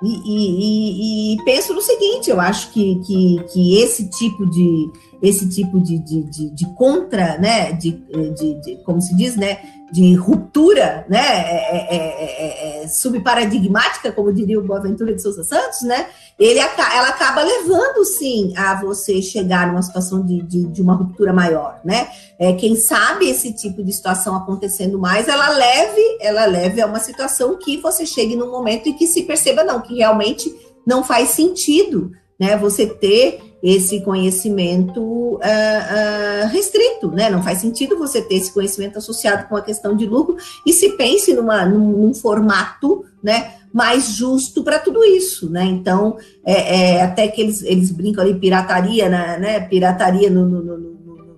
e, 0.01 0.21
e, 0.25 1.33
e, 1.33 1.33
e, 1.35 1.43
penso 1.43 1.73
no 1.73 1.81
seguinte, 1.81 2.29
eu 2.29 2.39
acho 2.39 2.71
que, 2.71 2.95
que, 2.99 3.43
que 3.51 3.81
esse 3.81 4.09
tipo 4.09 4.45
de 4.45 4.89
esse 5.21 5.47
tipo 5.47 5.79
de, 5.79 5.99
de, 5.99 6.23
de, 6.23 6.49
de 6.49 6.75
contra, 6.75 7.37
né, 7.37 7.71
de, 7.73 7.91
de, 7.91 8.61
de, 8.61 8.83
como 8.83 8.99
se 8.99 9.15
diz, 9.15 9.35
né, 9.35 9.59
de 9.91 10.15
ruptura, 10.15 11.05
né, 11.07 11.19
é, 11.19 11.87
é, 11.89 12.83
é, 12.83 12.87
subparadigmática, 12.87 14.11
como 14.11 14.33
diria 14.33 14.57
o 14.57 14.63
Boaventura 14.63 15.13
de 15.13 15.21
Souza 15.21 15.43
Santos, 15.43 15.81
né, 15.81 16.07
ele, 16.39 16.59
ela 16.59 17.09
acaba 17.09 17.43
levando, 17.43 18.03
sim, 18.05 18.53
a 18.57 18.81
você 18.81 19.21
chegar 19.21 19.67
numa 19.67 19.81
situação 19.81 20.25
de, 20.25 20.41
de, 20.41 20.67
de 20.67 20.81
uma 20.81 20.95
ruptura 20.95 21.33
maior, 21.33 21.79
né, 21.85 22.07
é, 22.39 22.53
quem 22.53 22.75
sabe 22.75 23.29
esse 23.29 23.53
tipo 23.53 23.83
de 23.83 23.91
situação 23.91 24.35
acontecendo 24.35 24.97
mais, 24.97 25.27
ela 25.27 25.49
leve, 25.49 26.17
ela 26.19 26.45
leve 26.45 26.81
a 26.81 26.87
uma 26.87 26.99
situação 26.99 27.57
que 27.57 27.77
você 27.77 28.05
chegue 28.05 28.35
num 28.35 28.49
momento 28.49 28.89
em 28.89 28.93
que 28.93 29.05
se 29.05 29.23
perceba, 29.23 29.63
não, 29.63 29.81
que 29.81 29.95
realmente 29.95 30.51
não 30.87 31.03
faz 31.03 31.29
sentido, 31.29 32.11
né, 32.39 32.57
você 32.57 32.87
ter 32.87 33.50
esse 33.61 34.01
conhecimento 34.01 35.01
uh, 35.01 35.35
uh, 35.35 36.47
restrito, 36.49 37.11
né? 37.11 37.29
Não 37.29 37.43
faz 37.43 37.59
sentido 37.59 37.97
você 37.97 38.21
ter 38.21 38.35
esse 38.35 38.51
conhecimento 38.51 38.97
associado 38.97 39.47
com 39.47 39.55
a 39.55 39.61
questão 39.61 39.95
de 39.95 40.05
lucro 40.05 40.35
e 40.65 40.73
se 40.73 40.97
pense 40.97 41.33
numa, 41.33 41.65
num, 41.65 41.91
num 41.91 42.13
formato, 42.13 43.05
né? 43.21 43.55
Mais 43.71 44.15
justo 44.15 44.63
para 44.63 44.79
tudo 44.79 45.03
isso, 45.03 45.49
né? 45.49 45.63
Então, 45.63 46.17
é, 46.45 46.95
é, 46.95 47.01
até 47.03 47.27
que 47.27 47.41
eles, 47.41 47.61
eles 47.63 47.91
brincam 47.91 48.23
ali 48.23 48.33
pirataria, 48.33 49.07
né? 49.07 49.37
né? 49.37 49.59
Pirataria 49.61 50.29
no, 50.29 50.45
no, 50.45 50.61
no, 50.61 50.77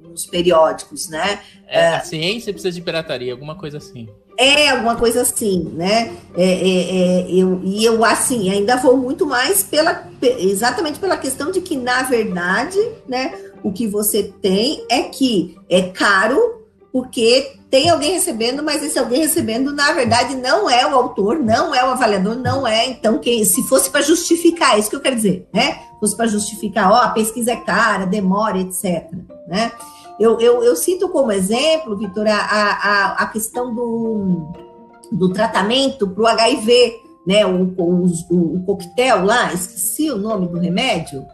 nos 0.10 0.26
periódicos, 0.26 1.10
né? 1.10 1.40
É, 1.68 1.90
a 1.90 2.00
ciência 2.02 2.54
precisa 2.54 2.72
de 2.72 2.82
pirataria, 2.82 3.34
alguma 3.34 3.56
coisa 3.56 3.78
assim. 3.78 4.08
É, 4.38 4.70
alguma 4.70 4.96
coisa 4.96 5.22
assim, 5.22 5.72
né? 5.76 6.12
É, 6.36 6.44
é, 6.44 7.26
é, 7.26 7.32
eu, 7.32 7.62
e 7.64 7.86
eu, 7.86 8.04
assim, 8.04 8.50
ainda 8.50 8.78
vou 8.78 8.98
muito 8.98 9.26
mais 9.26 9.64
pela, 9.64 10.08
exatamente 10.40 11.00
pela 11.00 11.18
questão 11.18 11.52
de 11.52 11.62
que, 11.62 11.76
na 11.76 12.04
verdade, 12.04 12.80
né, 13.08 13.34
o 13.64 13.72
que 13.72 13.88
você 13.88 14.34
tem 14.42 14.84
é 14.90 15.04
que 15.04 15.56
é 15.70 15.84
caro, 15.84 16.64
porque 16.92 17.58
tem 17.70 17.90
alguém 17.90 18.14
recebendo, 18.14 18.62
mas 18.62 18.84
esse 18.84 19.00
alguém 19.00 19.22
recebendo, 19.22 19.74
na 19.74 19.94
verdade, 19.94 20.36
não 20.36 20.70
é 20.70 20.86
o 20.86 20.96
autor, 20.96 21.40
não 21.40 21.74
é 21.74 21.84
o 21.84 21.92
avaliador, 21.92 22.36
não 22.36 22.68
é. 22.68 22.88
Então, 22.88 23.18
quem, 23.18 23.44
se 23.46 23.64
fosse 23.64 23.90
para 23.90 24.02
justificar, 24.02 24.76
é 24.76 24.80
isso 24.80 24.90
que 24.90 24.96
eu 24.96 25.02
quero 25.02 25.16
dizer, 25.16 25.48
né? 25.52 25.80
Fosse 26.00 26.16
para 26.16 26.28
justificar, 26.28 26.92
ó, 26.92 26.96
a 26.98 27.10
pesquisa 27.10 27.52
é 27.52 27.56
cara, 27.56 28.06
demora, 28.06 28.60
etc. 28.60 29.12
Né? 29.48 29.72
Eu, 30.20 30.40
eu, 30.40 30.64
eu 30.64 30.76
cito 30.76 31.10
como 31.10 31.32
exemplo, 31.32 31.98
Vitor, 31.98 32.28
a, 32.28 32.36
a, 32.36 33.14
a 33.24 33.28
questão 33.28 33.74
do, 33.74 34.52
do 35.12 35.34
tratamento 35.34 36.08
para 36.08 36.24
o 36.24 36.28
HIV, 36.28 36.96
né? 37.26 37.46
O, 37.46 37.74
o, 37.78 38.06
o, 38.30 38.56
o 38.58 38.66
coquetel 38.66 39.26
lá, 39.26 39.54
esqueci 39.54 40.12
o 40.12 40.18
nome 40.18 40.48
do 40.48 40.60
remédio. 40.60 41.26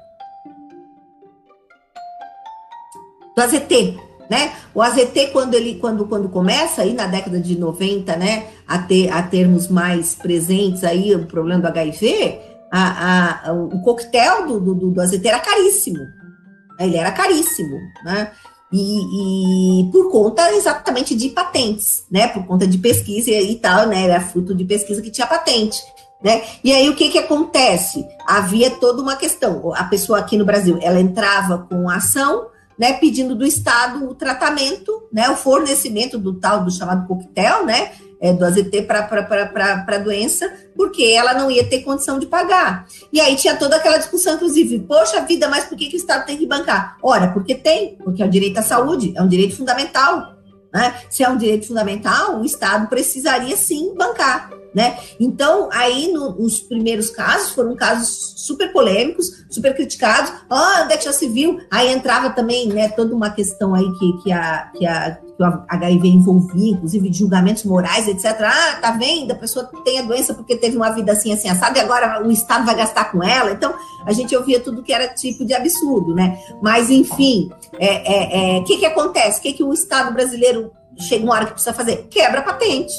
Do 3.36 3.42
AZT, 3.42 4.00
né? 4.30 4.54
O 4.74 4.82
AZT, 4.82 5.32
quando 5.34 5.56
ele 5.56 5.76
quando, 5.76 6.08
quando 6.08 6.30
começa 6.30 6.84
aí 6.84 6.94
na 6.94 7.08
década 7.08 7.40
de 7.40 7.58
90, 7.58 8.16
né, 8.16 8.48
a, 8.68 8.78
ter, 8.78 9.10
a 9.10 9.24
termos 9.24 9.68
mais 9.68 10.16
presentes 10.16 10.84
aí 10.84 11.16
o 11.16 11.26
problema 11.26 11.62
do 11.62 11.68
HIV, 11.68 12.40
a, 12.72 13.50
a, 13.50 13.54
o 13.54 13.82
coquetel 13.82 14.48
do, 14.48 14.60
do, 14.60 14.92
do 14.92 15.02
AZT 15.02 15.28
era 15.28 15.40
caríssimo. 15.40 16.00
Ele 16.80 16.96
era 16.96 17.12
caríssimo, 17.12 17.78
né? 18.06 18.32
E, 18.72 19.82
e, 19.82 19.92
por 19.92 20.12
conta 20.12 20.54
exatamente 20.54 21.16
de 21.16 21.30
patentes, 21.30 22.06
né? 22.10 22.28
Por 22.28 22.46
conta 22.46 22.68
de 22.68 22.78
pesquisa 22.78 23.32
e 23.32 23.56
tal, 23.56 23.88
né? 23.88 24.04
Era 24.04 24.22
fruto 24.22 24.54
de 24.54 24.64
pesquisa 24.64 25.02
que 25.02 25.10
tinha 25.10 25.26
patente. 25.26 25.82
Né? 26.22 26.44
E 26.64 26.74
aí 26.74 26.90
o 26.90 26.96
que 26.96 27.10
que 27.10 27.18
acontece? 27.18 28.06
Havia 28.28 28.72
toda 28.72 29.02
uma 29.02 29.16
questão. 29.16 29.74
A 29.74 29.86
pessoa 29.86 30.20
aqui 30.20 30.38
no 30.38 30.46
Brasil, 30.46 30.78
ela 30.82 31.00
entrava 31.00 31.60
com 31.60 31.90
ação, 31.90 32.48
né, 32.78 32.94
pedindo 32.94 33.36
do 33.36 33.46
Estado 33.46 34.06
o 34.10 34.14
tratamento, 34.14 35.08
né, 35.12 35.30
o 35.30 35.36
fornecimento 35.36 36.18
do 36.18 36.34
tal 36.34 36.64
do 36.64 36.72
chamado 36.72 37.08
coquetel, 37.08 37.66
né, 37.66 37.92
é, 38.22 38.34
do 38.34 38.46
AZT 38.46 38.82
para 38.84 39.86
a 39.88 39.98
doença, 39.98 40.52
porque 40.76 41.04
ela 41.04 41.34
não 41.34 41.50
ia 41.50 41.68
ter 41.68 41.82
condição 41.82 42.20
de 42.20 42.26
pagar. 42.26 42.88
E 43.12 43.20
aí 43.20 43.36
tinha 43.36 43.56
toda 43.56 43.78
aquela 43.78 43.98
discussão, 43.98 44.36
inclusive, 44.36 44.80
poxa 44.80 45.22
vida, 45.22 45.48
mas 45.48 45.66
por 45.66 45.78
que, 45.78 45.88
que 45.88 45.96
o 45.96 45.98
Estado 45.98 46.26
tem 46.26 46.38
que 46.38 46.46
bancar? 46.46 46.98
Ora, 47.02 47.30
porque 47.32 47.56
tem, 47.56 47.96
porque 47.96 48.22
é 48.22 48.26
o 48.26 48.30
direito 48.30 48.58
à 48.58 48.64
saúde, 48.64 49.14
é 49.16 49.22
um 49.22 49.28
direito 49.28 49.56
fundamental. 49.56 50.38
Né? 50.74 51.02
Se 51.10 51.24
é 51.24 51.30
um 51.30 51.38
direito 51.38 51.68
fundamental, 51.68 52.40
o 52.40 52.46
Estado 52.46 52.88
precisaria 52.88 53.56
sim 53.56 53.96
bancar. 53.96 54.52
Né? 54.74 55.00
Então, 55.20 55.68
aí 55.72 56.12
no, 56.12 56.36
nos 56.36 56.60
primeiros 56.60 57.10
casos, 57.10 57.52
foram 57.52 57.76
casos 57.76 58.36
super 58.38 58.72
polêmicos, 58.72 59.46
super 59.50 59.74
criticados. 59.74 60.32
Ah, 60.48 60.84
onde 60.84 60.94
é 60.94 61.28
viu? 61.30 61.60
Aí 61.72 61.92
entrava 61.92 62.30
também 62.30 62.68
né, 62.68 62.90
toda 62.90 63.16
uma 63.16 63.32
questão 63.32 63.74
aí 63.74 63.92
que, 63.98 64.24
que, 64.24 64.32
a, 64.32 64.72
que, 64.78 64.86
a, 64.86 65.18
que 65.40 65.44
o 65.44 65.64
HIV 65.70 66.08
envolvia, 66.10 66.72
inclusive 66.74 67.10
de 67.10 67.18
julgamentos 67.18 67.64
morais, 67.64 68.10
etc. 68.10 68.26
Ah, 68.42 68.78
tá 68.82 68.92
vendo? 68.92 69.32
A 69.32 69.36
pessoa 69.36 69.70
tem 69.86 70.00
a 70.00 70.02
doença 70.02 70.34
porque 70.34 70.58
teve 70.58 70.76
uma 70.76 70.90
vida 70.90 71.14
assim, 71.14 71.32
assim, 71.32 71.48
assada, 71.48 71.80
e 71.80 71.82
agora 71.82 72.22
o 72.28 72.30
Estado 72.30 72.66
vai 72.66 72.76
gastar 72.76 73.06
com 73.10 73.24
ela. 73.24 73.52
Então, 73.52 73.74
a 74.06 74.12
gente 74.12 74.36
ouvia 74.36 74.60
tudo 74.60 74.84
que 74.84 74.92
era 74.92 75.08
tipo 75.08 75.46
de 75.46 75.54
absurdo, 75.54 76.14
né? 76.14 76.38
Mas, 76.62 76.90
enfim, 76.90 77.50
o 77.72 77.78
é, 77.80 77.86
é, 77.86 78.58
é, 78.58 78.64
que, 78.64 78.78
que 78.78 78.86
acontece? 78.86 79.40
O 79.40 79.42
que, 79.42 79.54
que 79.54 79.64
o 79.64 79.72
Estado 79.72 80.14
brasileiro 80.14 80.74
chega 80.98 81.24
uma 81.24 81.34
hora 81.34 81.46
que 81.46 81.54
precisa 81.54 81.74
fazer? 81.74 82.08
Quebra 82.10 82.42
a 82.42 82.44
patente. 82.44 82.94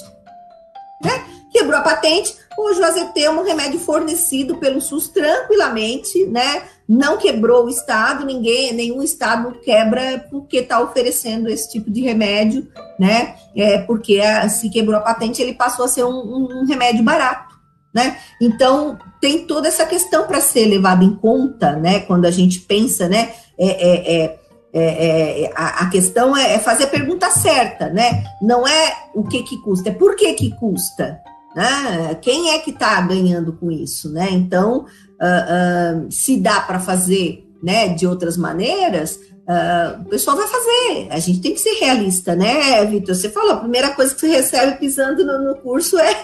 Né? 1.04 1.24
quebrou 1.50 1.78
a 1.78 1.82
patente, 1.82 2.34
hoje 2.56 2.80
o 2.80 2.84
AZT 2.84 3.24
é 3.24 3.30
um 3.30 3.42
remédio 3.42 3.80
fornecido 3.80 4.56
pelo 4.56 4.80
SUS 4.80 5.08
tranquilamente, 5.08 6.24
né? 6.26 6.62
Não 6.92 7.18
quebrou 7.18 7.66
o 7.66 7.68
Estado, 7.68 8.26
ninguém, 8.26 8.72
nenhum 8.72 9.00
Estado 9.00 9.56
quebra 9.60 10.26
porque 10.28 10.56
está 10.56 10.80
oferecendo 10.80 11.48
esse 11.48 11.70
tipo 11.70 11.88
de 11.88 12.00
remédio, 12.00 12.66
né? 12.98 13.36
É, 13.54 13.78
porque 13.78 14.18
a, 14.18 14.48
se 14.48 14.68
quebrou 14.68 14.96
a 14.96 15.00
patente, 15.00 15.40
ele 15.40 15.54
passou 15.54 15.84
a 15.84 15.88
ser 15.88 16.02
um, 16.02 16.10
um 16.10 16.66
remédio 16.66 17.04
barato. 17.04 17.54
Né? 17.94 18.16
Então, 18.40 18.98
tem 19.20 19.46
toda 19.46 19.68
essa 19.68 19.86
questão 19.86 20.26
para 20.26 20.40
ser 20.40 20.66
levada 20.66 21.04
em 21.04 21.14
conta, 21.14 21.76
né? 21.76 22.00
Quando 22.00 22.24
a 22.24 22.30
gente 22.32 22.58
pensa, 22.58 23.08
né? 23.08 23.34
É, 23.56 23.68
é, 23.68 24.14
é, 24.16 24.38
é, 24.72 25.42
é 25.44 25.52
a, 25.54 25.84
a, 25.84 25.90
questão 25.90 26.36
é, 26.36 26.54
é 26.54 26.58
fazer 26.58 26.84
a 26.84 26.88
pergunta 26.88 27.30
certa, 27.30 27.88
né? 27.88 28.24
Não 28.42 28.66
é 28.66 29.10
o 29.14 29.22
que 29.22 29.44
que 29.44 29.62
custa, 29.62 29.90
é 29.90 29.92
por 29.92 30.16
que 30.16 30.32
que 30.32 30.50
custa, 30.56 31.20
né? 31.54 32.16
Quem 32.20 32.50
é 32.50 32.58
que 32.58 32.70
está 32.70 33.00
ganhando 33.00 33.52
com 33.52 33.70
isso? 33.70 34.12
Né? 34.12 34.28
Então, 34.32 34.86
uh, 35.20 36.10
se 36.10 36.38
dá 36.38 36.60
para 36.60 36.80
fazer 36.80 37.44
né, 37.62 37.88
de 37.88 38.06
outras 38.06 38.36
maneiras, 38.36 39.16
uh, 39.16 40.00
o 40.00 40.04
pessoal 40.06 40.36
vai 40.36 40.46
fazer. 40.46 41.08
A 41.10 41.18
gente 41.18 41.40
tem 41.40 41.52
que 41.52 41.60
ser 41.60 41.74
realista, 41.74 42.34
né, 42.34 42.84
Vitor? 42.86 43.14
Você 43.14 43.28
falou, 43.28 43.52
a 43.52 43.56
primeira 43.58 43.90
coisa 43.90 44.14
que 44.14 44.20
você 44.20 44.28
recebe 44.28 44.78
pisando 44.78 45.24
no, 45.24 45.44
no 45.44 45.56
curso 45.56 45.98
é, 45.98 46.14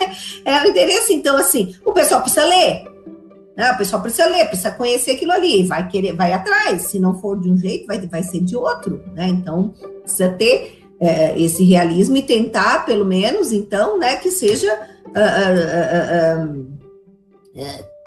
é 0.45 0.63
o 0.63 0.69
interesse. 0.69 1.13
Então, 1.13 1.37
assim, 1.37 1.75
o 1.85 1.93
pessoal 1.93 2.23
precisa 2.23 2.47
ler. 2.47 2.85
Né? 3.57 3.73
O 3.73 3.79
pessoal 3.79 4.03
precisa 4.03 4.29
ler, 4.29 4.47
precisa 4.47 4.71
conhecer 4.71 5.13
aquilo 5.13 5.33
ali, 5.33 5.67
vai 5.67 5.89
querer, 5.89 6.15
vai 6.15 6.33
atrás. 6.33 6.83
Se 6.83 6.99
não 6.99 7.19
for 7.21 7.41
de 7.41 7.51
um 7.51 7.57
jeito, 7.57 7.87
vai, 7.87 7.99
vai 8.07 8.23
ser 8.23 8.41
de 8.41 8.57
outro. 8.57 9.03
Né? 9.15 9.29
Então, 9.29 9.75
precisa 10.03 10.31
ter 10.31 10.83
é, 11.01 11.39
esse 11.39 11.65
realismo 11.65 12.17
e 12.17 12.23
tentar, 12.23 12.85
pelo 12.85 13.05
menos, 13.05 13.53
então, 13.53 13.99
né, 13.99 14.17
que 14.17 14.31
seja 14.31 14.73
uh, 15.07 16.51
uh, 16.51 16.67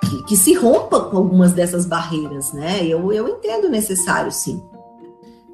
que, 0.10 0.24
que, 0.24 0.38
se 0.38 0.53
rompa 0.53 0.99
com 1.01 1.18
algumas 1.18 1.53
dessas 1.53 1.86
barreiras, 1.86 2.51
né? 2.53 2.84
Eu, 2.86 3.12
eu 3.12 3.28
entendo 3.28 3.70
necessário, 3.70 4.32
sim. 4.32 4.64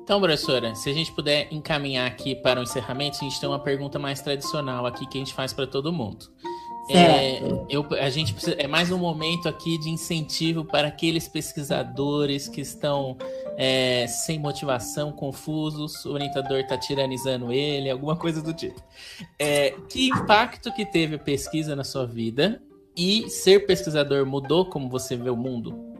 Então, 0.04 0.20
professora, 0.22 0.76
se 0.76 0.90
a 0.90 0.94
gente 0.94 1.12
puder 1.12 1.48
encaminhar 1.52 2.08
aqui 2.08 2.36
para 2.36 2.60
o 2.60 2.64
encerramento, 2.64 3.18
a 3.20 3.24
gente 3.24 3.40
tem 3.40 3.50
uma 3.50 3.60
pergunta 3.60 3.98
mais 3.98 4.22
tradicional 4.22 4.86
aqui 4.86 5.08
que 5.08 5.18
a 5.18 5.20
gente 5.20 5.34
faz 5.34 5.52
para 5.52 5.66
todo 5.66 5.92
mundo. 5.92 6.30
É, 6.88 7.42
eu, 7.68 7.84
a 8.00 8.12
gente 8.12 8.32
precisa, 8.32 8.56
é 8.60 8.68
mais 8.68 8.92
um 8.92 9.00
momento 9.00 9.50
aqui 9.50 9.80
de 9.80 9.90
incentivo 9.90 10.64
para 10.64 10.88
aqueles 10.88 11.28
pesquisadores 11.28 12.48
que 12.48 12.62
estão 12.62 13.18
é, 13.58 14.06
sem 14.06 14.38
motivação, 14.38 15.12
confusos, 15.12 16.06
o 16.06 16.14
orientador 16.14 16.60
está 16.60 16.78
tiranizando 16.78 17.52
ele, 17.52 17.90
alguma 17.90 18.16
coisa 18.16 18.40
do 18.40 18.54
tipo. 18.54 18.80
É, 19.40 19.72
que 19.90 20.10
impacto 20.10 20.72
que 20.74 20.86
teve 20.86 21.16
a 21.16 21.20
pesquisa 21.20 21.76
na 21.76 21.84
sua 21.84 22.06
vida 22.06 22.62
e 22.96 23.30
ser 23.30 23.66
pesquisador 23.66 24.26
mudou 24.26 24.70
como 24.70 24.90
você 24.90 25.16
vê 25.16 25.30
o 25.30 25.36
mundo? 25.36 25.96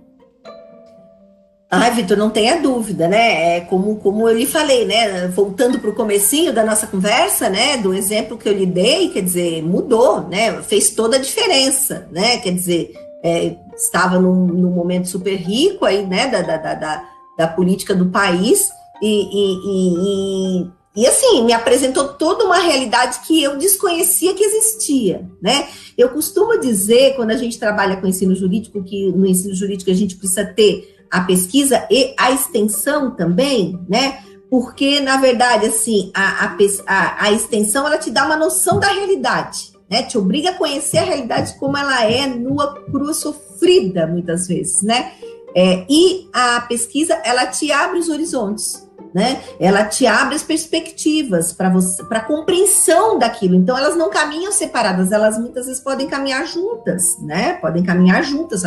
Ai, 1.70 1.92
Vitor, 1.92 2.16
não 2.16 2.30
tenha 2.30 2.62
dúvida, 2.62 3.08
né? 3.08 3.58
É 3.58 3.62
como, 3.62 3.98
como 3.98 4.30
eu 4.30 4.38
lhe 4.38 4.46
falei, 4.46 4.86
né? 4.86 5.28
Voltando 5.28 5.80
para 5.80 5.90
o 5.90 5.96
comecinho 5.96 6.54
da 6.54 6.64
nossa 6.64 6.88
conversa, 6.88 7.50
né? 7.50 7.78
Do 7.78 7.94
exemplo 7.94 8.38
que 8.38 8.48
eu 8.48 8.54
lhe 8.54 8.66
dei, 8.66 9.10
quer 9.10 9.22
dizer, 9.22 9.64
mudou, 9.64 10.22
né? 10.22 10.62
Fez 10.62 10.92
toda 10.92 11.18
a 11.18 11.20
diferença, 11.20 12.08
né? 12.12 12.38
Quer 12.38 12.52
dizer, 12.52 12.94
é, 13.24 13.56
estava 13.76 14.20
num, 14.20 14.46
num, 14.46 14.72
momento 14.72 15.08
super 15.08 15.36
rico 15.36 15.86
aí, 15.86 16.06
né? 16.06 16.28
Da, 16.28 16.42
da, 16.42 16.74
da, 16.76 17.04
da 17.38 17.48
política 17.48 17.96
do 17.96 18.06
país 18.06 18.70
e, 19.02 19.08
e, 19.08 19.56
e, 19.66 20.62
e, 20.62 20.72
assim, 21.06 21.44
me 21.44 21.52
apresentou 21.52 22.10
toda 22.10 22.46
uma 22.46 22.60
realidade 22.60 23.22
que 23.26 23.42
eu 23.42 23.58
desconhecia 23.58 24.36
que 24.36 24.44
existia, 24.44 25.28
né? 25.42 25.68
Eu 25.98 26.10
costumo 26.10 26.60
dizer, 26.60 27.16
quando 27.16 27.32
a 27.32 27.38
gente 27.38 27.58
trabalha 27.58 27.98
com 27.98 28.08
ensino 28.08 28.36
jurídico, 28.36 28.84
que 28.84 29.12
no 29.12 29.26
ensino 29.26 29.56
jurídico 29.56 29.90
a 29.90 29.96
gente 29.96 30.16
precisa 30.16 30.46
ter 30.46 30.96
a 31.12 31.22
pesquisa 31.22 31.86
e 31.90 32.14
a 32.18 32.32
extensão 32.32 33.16
também, 33.16 33.80
né? 33.90 34.20
Porque, 34.50 35.00
na 35.00 35.18
verdade, 35.18 35.66
assim, 35.66 36.12
a, 36.14 36.56
a, 36.88 37.26
a 37.26 37.32
extensão, 37.32 37.86
ela 37.86 37.98
te 37.98 38.12
dá 38.12 38.26
uma 38.26 38.38
noção 38.38 38.80
da 38.80 38.88
realidade, 38.88 39.72
né? 39.90 40.04
Te 40.04 40.18
obriga 40.18 40.52
a 40.52 40.54
conhecer 40.54 41.00
a 41.00 41.04
realidade 41.04 41.58
como 41.60 41.76
ela 41.76 42.06
é, 42.06 42.28
nua, 42.28 42.74
crua, 42.86 43.14
sofrida, 43.14 44.08
muitas 44.08 44.48
vezes, 44.48 44.82
né? 44.82 45.12
É, 45.56 45.86
e 45.90 46.30
a 46.34 46.62
pesquisa, 46.62 47.20
ela 47.24 47.48
te 47.48 47.72
abre 47.72 48.00
os 48.00 48.10
horizontes, 48.10 48.85
né? 49.16 49.42
Ela 49.62 49.86
te 49.86 50.06
abre 50.06 50.36
as 50.36 50.44
perspectivas 50.44 51.54
para 51.54 51.70
você, 51.70 52.04
para 52.04 52.20
compreensão 52.20 53.18
daquilo. 53.18 53.56
Então 53.56 53.78
elas 53.78 53.96
não 53.96 54.10
caminham 54.10 54.52
separadas, 54.52 55.10
elas 55.10 55.40
muitas 55.40 55.68
vezes 55.68 55.82
podem 55.82 56.06
caminhar 56.06 56.46
juntas, 56.46 57.18
né? 57.22 57.54
Podem 57.54 57.82
caminhar 57.82 58.22
juntas. 58.26 58.64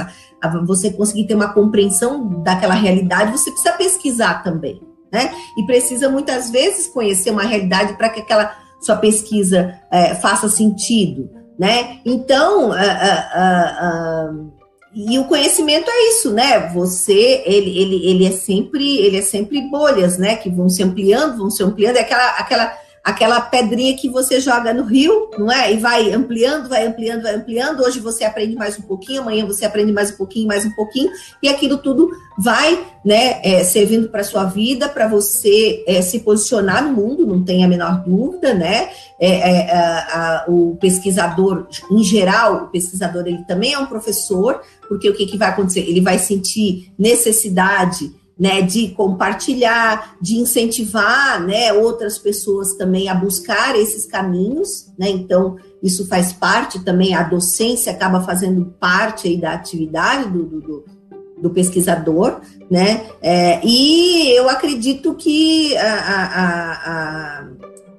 Você 0.66 0.90
conseguir 0.90 1.26
ter 1.26 1.34
uma 1.34 1.53
compreensão 1.53 2.42
daquela 2.42 2.72
realidade, 2.72 3.30
você 3.30 3.51
precisa 3.51 3.74
pesquisar 3.74 4.42
também, 4.42 4.80
né? 5.12 5.30
E 5.59 5.66
precisa 5.66 6.09
muitas 6.09 6.49
vezes 6.51 6.86
conhecer 6.86 7.30
uma 7.30 7.42
realidade 7.42 7.92
para 7.99 8.09
que 8.09 8.20
aquela 8.20 8.57
sua 8.80 8.96
pesquisa 8.96 9.78
é, 9.90 10.14
faça 10.14 10.49
sentido, 10.49 11.28
né? 11.59 12.01
Então, 12.07 12.72
e 15.01 15.16
o 15.16 15.26
conhecimento 15.26 15.88
é 15.88 16.09
isso, 16.09 16.32
né? 16.32 16.70
Você, 16.74 17.44
ele, 17.46 17.78
ele, 17.78 18.05
ele 18.05 18.26
é 18.26 18.32
sempre, 18.32 18.99
ele 18.99 19.18
é 19.18 19.22
sempre 19.22 19.61
bolhas, 19.61 20.18
né? 20.18 20.34
Que 20.34 20.51
vão 20.51 20.68
se 20.68 20.82
ampliando, 20.82 21.38
vão 21.38 21.51
se 21.51 21.62
ampliando. 21.62 21.99
É 21.99 22.01
aquela, 22.01 22.30
aquela, 22.30 22.78
aquela 23.09 23.40
pedrinha 23.40 23.96
que 23.96 24.06
você 24.06 24.38
joga 24.38 24.74
no 24.74 24.84
rio, 24.84 25.30
não 25.38 25.50
é? 25.50 25.72
E 25.72 25.78
vai 25.78 26.12
ampliando, 26.12 26.68
vai 26.68 26.86
ampliando, 26.86 27.22
vai 27.22 27.36
ampliando. 27.36 27.80
Hoje 27.80 28.00
você 28.00 28.22
aprende 28.22 28.54
mais 28.54 28.78
um 28.78 28.82
pouquinho, 28.82 29.22
amanhã 29.22 29.46
você 29.46 29.64
aprende 29.64 29.90
mais 29.90 30.11
um 30.11 30.16
pouquinho, 30.16 30.46
mais 30.46 30.66
um 30.66 30.70
pouquinho, 30.72 31.11
e 31.42 31.48
aquilo 31.48 31.78
tudo 31.78 32.11
vai, 32.36 32.86
né? 33.02 33.40
É, 33.42 33.64
servindo 33.64 34.11
para 34.11 34.22
sua 34.22 34.44
vida, 34.44 34.90
para 34.90 35.09
você 35.09 35.82
é, 35.86 36.02
se 36.02 36.20
posicionar 36.20 36.84
no 36.84 36.92
mundo, 36.92 37.26
não 37.26 37.42
tem 37.42 37.64
a 37.64 37.68
menor 37.68 38.04
dúvida, 38.04 38.52
né? 38.52 38.90
É, 39.18 39.30
é 39.30 39.72
a, 39.72 40.42
a, 40.42 40.44
o 40.46 40.76
pesquisador, 40.78 41.66
em 41.90 42.04
geral, 42.04 42.64
o 42.64 42.66
pesquisador 42.68 43.26
ele 43.26 43.42
também 43.44 43.72
é 43.72 43.78
um 43.78 43.86
professor 43.86 44.61
porque 44.86 45.09
o 45.09 45.14
que, 45.14 45.26
que 45.26 45.36
vai 45.36 45.48
acontecer? 45.48 45.80
Ele 45.80 46.00
vai 46.00 46.18
sentir 46.18 46.92
necessidade 46.98 48.11
né, 48.39 48.62
de 48.62 48.89
compartilhar, 48.89 50.16
de 50.20 50.36
incentivar 50.36 51.43
né, 51.43 51.72
outras 51.72 52.18
pessoas 52.18 52.74
também 52.74 53.09
a 53.09 53.14
buscar 53.14 53.76
esses 53.76 54.07
caminhos, 54.07 54.86
né? 54.97 55.09
Então, 55.09 55.57
isso 55.82 56.07
faz 56.07 56.32
parte 56.32 56.78
também, 56.84 57.14
a 57.14 57.24
docência 57.24 57.91
acaba 57.91 58.20
fazendo 58.20 58.66
parte 58.78 59.26
aí 59.26 59.36
da 59.36 59.53
atividade 59.55 60.30
do, 60.30 60.45
do, 60.45 60.84
do 61.43 61.51
pesquisador, 61.51 62.41
né? 62.70 63.09
É, 63.20 63.61
e 63.64 64.30
eu 64.36 64.49
acredito 64.49 65.14
que 65.14 65.76
a, 65.76 65.95
a, 65.95 67.45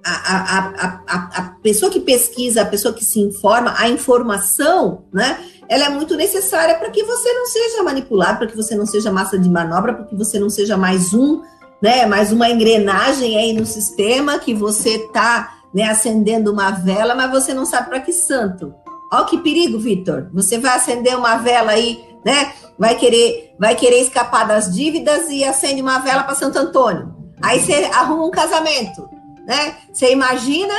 a, 0.04 1.04
a, 1.08 1.30
a 1.38 1.42
pessoa 1.62 1.92
que 1.92 2.00
pesquisa, 2.00 2.62
a 2.62 2.66
pessoa 2.66 2.94
que 2.94 3.04
se 3.04 3.20
informa, 3.20 3.76
a 3.78 3.90
informação, 3.90 5.04
né? 5.12 5.38
Ela 5.70 5.86
é 5.86 5.90
muito 5.90 6.16
necessária 6.18 6.76
para 6.76 6.90
que 6.90 7.04
você 7.04 7.32
não 7.32 7.46
seja 7.46 7.84
manipulado, 7.84 8.40
para 8.40 8.48
que 8.48 8.58
você 8.58 8.76
não 8.76 8.88
seja 8.88 9.12
massa 9.12 9.38
de 9.38 9.48
manobra, 9.48 9.94
para 9.94 10.06
que 10.06 10.16
você 10.16 10.40
não 10.40 10.50
seja 10.50 10.76
mais 10.76 11.14
um, 11.14 11.44
né, 11.80 12.08
mais 12.08 12.32
uma 12.32 12.50
engrenagem 12.50 13.38
aí 13.38 13.54
no 13.54 13.66
sistema 13.66 14.40
que 14.40 14.54
você 14.54 14.96
está 14.96 15.60
né, 15.74 15.84
acendendo 15.84 16.52
uma 16.52 16.72
vela, 16.72 17.14
mas 17.14 17.30
você 17.30 17.54
não 17.54 17.66
sabe 17.66 17.90
para 17.90 18.00
que 18.00 18.12
santo. 18.12 18.74
Olha 19.12 19.26
que 19.26 19.38
perigo, 19.38 19.78
Vitor. 19.78 20.30
Você 20.34 20.58
vai 20.58 20.76
acender 20.76 21.16
uma 21.16 21.38
vela 21.38 21.72
aí, 21.72 22.04
né? 22.26 22.54
Vai 22.78 22.96
querer, 22.96 23.56
vai 23.60 23.76
querer 23.76 24.02
escapar 24.02 24.48
das 24.48 24.74
dívidas 24.74 25.30
e 25.30 25.44
acende 25.44 25.82
uma 25.82 26.00
vela 26.00 26.24
para 26.24 26.36
Santo 26.36 26.58
Antônio. 26.58 27.14
Aí 27.42 27.60
você 27.60 27.90
arruma 27.94 28.26
um 28.26 28.32
casamento, 28.32 29.08
né? 29.46 29.76
Você 29.92 30.12
imagina 30.12 30.74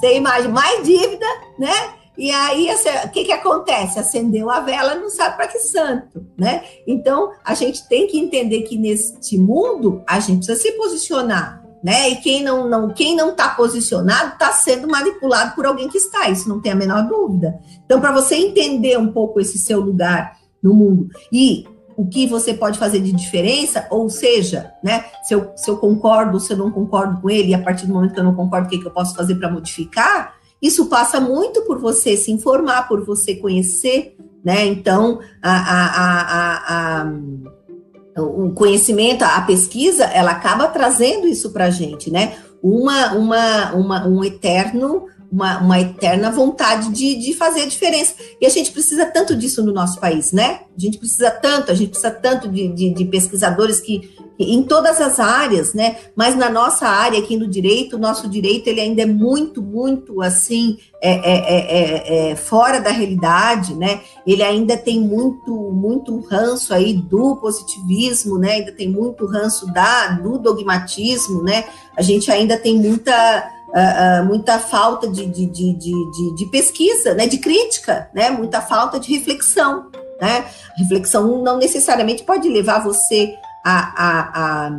Você 0.00 0.16
imagina 0.16 0.52
mais 0.52 0.82
dívida, 0.82 1.26
né? 1.58 1.95
E 2.16 2.30
aí, 2.30 2.68
o 3.04 3.08
que, 3.10 3.24
que 3.24 3.32
acontece? 3.32 3.98
Acendeu 3.98 4.50
a 4.50 4.60
vela, 4.60 4.94
não 4.94 5.10
sabe 5.10 5.36
para 5.36 5.48
que 5.48 5.58
santo, 5.58 6.26
né? 6.36 6.64
Então, 6.86 7.32
a 7.44 7.54
gente 7.54 7.86
tem 7.88 8.06
que 8.06 8.18
entender 8.18 8.62
que 8.62 8.78
neste 8.78 9.38
mundo 9.38 10.02
a 10.06 10.18
gente 10.18 10.46
precisa 10.46 10.60
se 10.60 10.72
posicionar, 10.72 11.62
né? 11.84 12.08
E 12.08 12.16
quem 12.16 12.42
não 12.42 12.68
não 12.68 12.88
quem 12.90 13.14
não 13.14 13.30
está 13.30 13.50
posicionado 13.50 14.32
está 14.32 14.50
sendo 14.52 14.88
manipulado 14.88 15.54
por 15.54 15.66
alguém 15.66 15.88
que 15.88 15.98
está. 15.98 16.30
Isso 16.30 16.48
não 16.48 16.60
tem 16.60 16.72
a 16.72 16.76
menor 16.76 17.06
dúvida. 17.06 17.58
Então, 17.84 18.00
para 18.00 18.12
você 18.12 18.36
entender 18.36 18.98
um 18.98 19.12
pouco 19.12 19.38
esse 19.38 19.58
seu 19.58 19.80
lugar 19.80 20.38
no 20.62 20.72
mundo 20.72 21.08
e 21.30 21.66
o 21.96 22.06
que 22.06 22.26
você 22.26 22.52
pode 22.52 22.78
fazer 22.78 23.00
de 23.00 23.10
diferença, 23.10 23.86
ou 23.90 24.10
seja, 24.10 24.72
né, 24.84 25.06
se 25.22 25.34
eu, 25.34 25.52
se 25.56 25.70
eu 25.70 25.78
concordo, 25.78 26.38
se 26.38 26.52
eu 26.52 26.56
não 26.56 26.70
concordo 26.70 27.20
com 27.22 27.30
ele, 27.30 27.48
e 27.48 27.54
a 27.54 27.62
partir 27.62 27.86
do 27.86 27.94
momento 27.94 28.12
que 28.12 28.20
eu 28.20 28.24
não 28.24 28.34
concordo, 28.34 28.66
o 28.66 28.70
que, 28.70 28.78
que 28.78 28.86
eu 28.86 28.90
posso 28.90 29.14
fazer 29.14 29.36
para 29.36 29.50
modificar, 29.50 30.35
isso 30.60 30.86
passa 30.86 31.20
muito 31.20 31.62
por 31.62 31.78
você 31.78 32.16
se 32.16 32.32
informar, 32.32 32.88
por 32.88 33.04
você 33.04 33.34
conhecer, 33.34 34.16
né? 34.44 34.64
Então, 34.66 35.20
a, 35.42 35.52
a, 35.52 37.02
a, 37.02 38.22
o 38.22 38.50
conhecimento, 38.52 39.22
a 39.22 39.40
pesquisa, 39.42 40.04
ela 40.04 40.30
acaba 40.30 40.68
trazendo 40.68 41.26
isso 41.26 41.50
para 41.52 41.66
a 41.66 41.70
gente, 41.70 42.10
né? 42.10 42.36
Uma, 42.62 43.12
uma, 43.12 43.72
uma, 43.74 44.06
um 44.06 44.24
eterno 44.24 45.06
uma, 45.30 45.58
uma, 45.58 45.80
eterna 45.80 46.30
vontade 46.30 46.90
de, 46.90 47.16
de 47.16 47.34
fazer 47.34 47.62
a 47.62 47.66
diferença. 47.66 48.14
E 48.40 48.46
a 48.46 48.48
gente 48.48 48.70
precisa 48.72 49.06
tanto 49.06 49.34
disso 49.34 49.62
no 49.64 49.72
nosso 49.72 50.00
país, 50.00 50.32
né? 50.32 50.60
A 50.76 50.80
gente 50.80 50.98
precisa 50.98 51.30
tanto, 51.30 51.72
a 51.72 51.74
gente 51.74 51.90
precisa 51.90 52.10
tanto 52.10 52.48
de, 52.48 52.68
de, 52.68 52.90
de 52.90 53.04
pesquisadores 53.06 53.80
que, 53.80 54.10
em 54.38 54.62
todas 54.62 55.00
as 55.00 55.18
áreas, 55.18 55.74
né? 55.74 55.96
Mas 56.14 56.36
na 56.36 56.50
nossa 56.50 56.86
área 56.86 57.18
aqui 57.18 57.36
no 57.36 57.48
direito, 57.48 57.96
o 57.96 57.98
nosso 57.98 58.28
direito 58.28 58.68
ele 58.68 58.80
ainda 58.80 59.02
é 59.02 59.06
muito, 59.06 59.62
muito 59.62 60.20
assim 60.22 60.78
é, 61.00 61.10
é, 61.10 61.44
é, 61.48 62.30
é, 62.30 62.36
fora 62.36 62.80
da 62.80 62.90
realidade, 62.90 63.74
né? 63.74 64.00
Ele 64.26 64.42
ainda 64.42 64.76
tem 64.76 65.00
muito, 65.00 65.52
muito 65.72 66.18
ranço 66.20 66.72
aí 66.72 66.92
do 66.92 67.36
positivismo, 67.36 68.38
né? 68.38 68.52
Ainda 68.52 68.72
tem 68.72 68.88
muito 68.88 69.26
ranço 69.26 69.66
da 69.72 70.08
do 70.08 70.38
dogmatismo, 70.38 71.42
né? 71.42 71.64
A 71.96 72.02
gente 72.02 72.30
ainda 72.30 72.56
tem 72.58 72.76
muita 72.76 73.55
Uh, 73.68 74.24
muita 74.24 74.58
falta 74.58 75.08
de, 75.08 75.26
de, 75.26 75.46
de, 75.46 75.74
de, 75.74 76.34
de 76.36 76.46
pesquisa, 76.50 77.14
né, 77.14 77.26
de 77.26 77.38
crítica, 77.38 78.08
né, 78.14 78.30
muita 78.30 78.60
falta 78.60 78.98
de 78.98 79.12
reflexão. 79.14 79.90
Né? 80.20 80.46
Reflexão 80.76 81.42
não 81.42 81.58
necessariamente 81.58 82.22
pode 82.22 82.48
levar 82.48 82.82
você 82.82 83.34
a, 83.64 83.78
a, 83.96 84.20
a, 84.66 84.70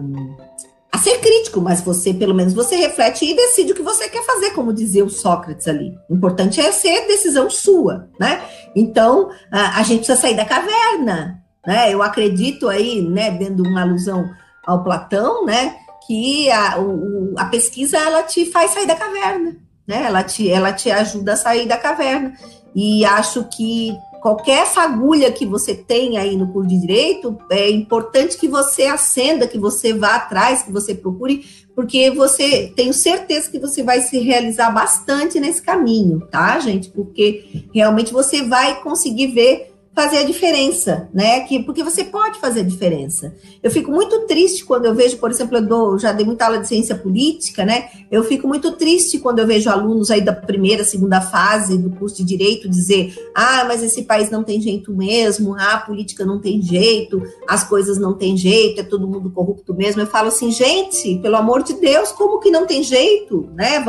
a, 0.91 0.97
ser 0.97 1.19
crítico, 1.19 1.61
mas 1.61 1.81
você, 1.81 2.13
pelo 2.13 2.33
menos, 2.33 2.53
você 2.53 2.75
reflete 2.75 3.25
e 3.25 3.35
decide 3.35 3.71
o 3.71 3.75
que 3.75 3.81
você 3.81 4.09
quer 4.09 4.23
fazer, 4.23 4.51
como 4.51 4.73
dizia 4.73 5.05
o 5.05 5.09
Sócrates 5.09 5.67
ali. 5.67 5.93
O 6.09 6.15
importante 6.15 6.59
é 6.59 6.71
ser 6.71 7.05
decisão 7.07 7.49
sua, 7.49 8.09
né? 8.19 8.41
Então, 8.75 9.29
a, 9.51 9.79
a 9.79 9.83
gente 9.83 9.99
precisa 9.99 10.19
sair 10.19 10.35
da 10.35 10.45
caverna, 10.45 11.43
né? 11.65 11.93
Eu 11.93 12.01
acredito 12.01 12.69
aí, 12.69 13.01
né, 13.01 13.31
dando 13.31 13.63
uma 13.63 13.81
alusão 13.81 14.25
ao 14.65 14.83
Platão, 14.83 15.45
né, 15.45 15.75
que 16.07 16.49
a, 16.49 16.79
o, 16.79 17.26
a 17.37 17.45
pesquisa, 17.45 17.97
ela 17.97 18.23
te 18.23 18.45
faz 18.45 18.71
sair 18.71 18.87
da 18.87 18.95
caverna, 18.95 19.57
né? 19.87 20.03
Ela 20.03 20.23
te, 20.23 20.49
ela 20.49 20.73
te 20.73 20.91
ajuda 20.91 21.33
a 21.33 21.37
sair 21.37 21.67
da 21.67 21.77
caverna. 21.77 22.33
E 22.75 23.05
acho 23.05 23.45
que 23.45 23.95
qualquer 24.21 24.65
fagulha 24.65 25.31
que 25.31 25.45
você 25.45 25.73
tem 25.73 26.17
aí 26.17 26.35
no 26.35 26.51
curso 26.51 26.69
de 26.69 26.79
direito, 26.79 27.37
é 27.49 27.69
importante 27.69 28.37
que 28.37 28.47
você 28.47 28.83
acenda, 28.83 29.47
que 29.47 29.57
você 29.57 29.93
vá 29.93 30.15
atrás, 30.15 30.63
que 30.63 30.71
você 30.71 30.93
procure, 30.93 31.45
porque 31.75 32.11
você 32.11 32.73
tenho 32.75 32.93
certeza 32.93 33.49
que 33.49 33.59
você 33.59 33.83
vai 33.83 34.01
se 34.01 34.19
realizar 34.19 34.71
bastante 34.71 35.39
nesse 35.39 35.61
caminho, 35.61 36.27
tá, 36.31 36.59
gente? 36.59 36.89
Porque 36.89 37.67
realmente 37.73 38.11
você 38.11 38.41
vai 38.43 38.81
conseguir 38.81 39.27
ver 39.27 39.76
fazer 39.97 40.19
a 40.19 40.23
diferença, 40.23 41.09
né? 41.11 41.39
Que, 41.39 41.63
porque 41.63 41.83
você 41.83 42.03
pode 42.03 42.37
fazer 42.39 42.59
a 42.59 42.63
diferença. 42.63 43.33
Eu 43.63 43.71
fico 43.71 43.91
muito 43.91 44.27
triste 44.27 44.63
quando 44.63 44.85
eu 44.85 44.93
vejo, 44.93 45.17
por 45.17 45.31
exemplo, 45.31 45.57
eu 45.57 45.65
dou, 45.65 45.97
já 45.97 46.11
dei 46.11 46.23
muita 46.23 46.45
aula 46.45 46.59
de 46.59 46.67
ciência 46.67 46.95
política, 46.95 47.65
né? 47.65 47.89
Eu 48.11 48.23
fico 48.23 48.47
muito 48.47 48.73
triste 48.73 49.17
quando 49.17 49.39
eu 49.39 49.47
vejo 49.47 49.71
alunos 49.71 50.11
aí 50.11 50.21
da 50.21 50.31
primeira, 50.31 50.83
segunda 50.83 51.19
fase 51.19 51.79
do 51.79 51.89
curso 51.89 52.17
de 52.17 52.25
direito 52.25 52.69
dizer: 52.69 53.11
ah, 53.33 53.65
mas 53.67 53.81
esse 53.81 54.03
país 54.03 54.29
não 54.29 54.43
tem 54.43 54.61
jeito 54.61 54.93
mesmo, 54.93 55.55
ah, 55.55 55.73
a 55.73 55.79
política 55.79 56.23
não 56.23 56.39
tem 56.39 56.61
jeito, 56.61 57.19
as 57.49 57.63
coisas 57.63 57.97
não 57.97 58.13
tem 58.13 58.37
jeito, 58.37 58.81
é 58.81 58.83
todo 58.83 59.07
mundo 59.07 59.31
corrupto 59.31 59.73
mesmo. 59.73 60.03
Eu 60.03 60.07
falo 60.07 60.27
assim, 60.27 60.51
gente, 60.51 61.17
pelo 61.23 61.37
amor 61.37 61.63
de 61.63 61.73
Deus, 61.73 62.11
como 62.11 62.39
que 62.39 62.51
não 62.51 62.67
tem 62.67 62.83
jeito, 62.83 63.49
né? 63.55 63.83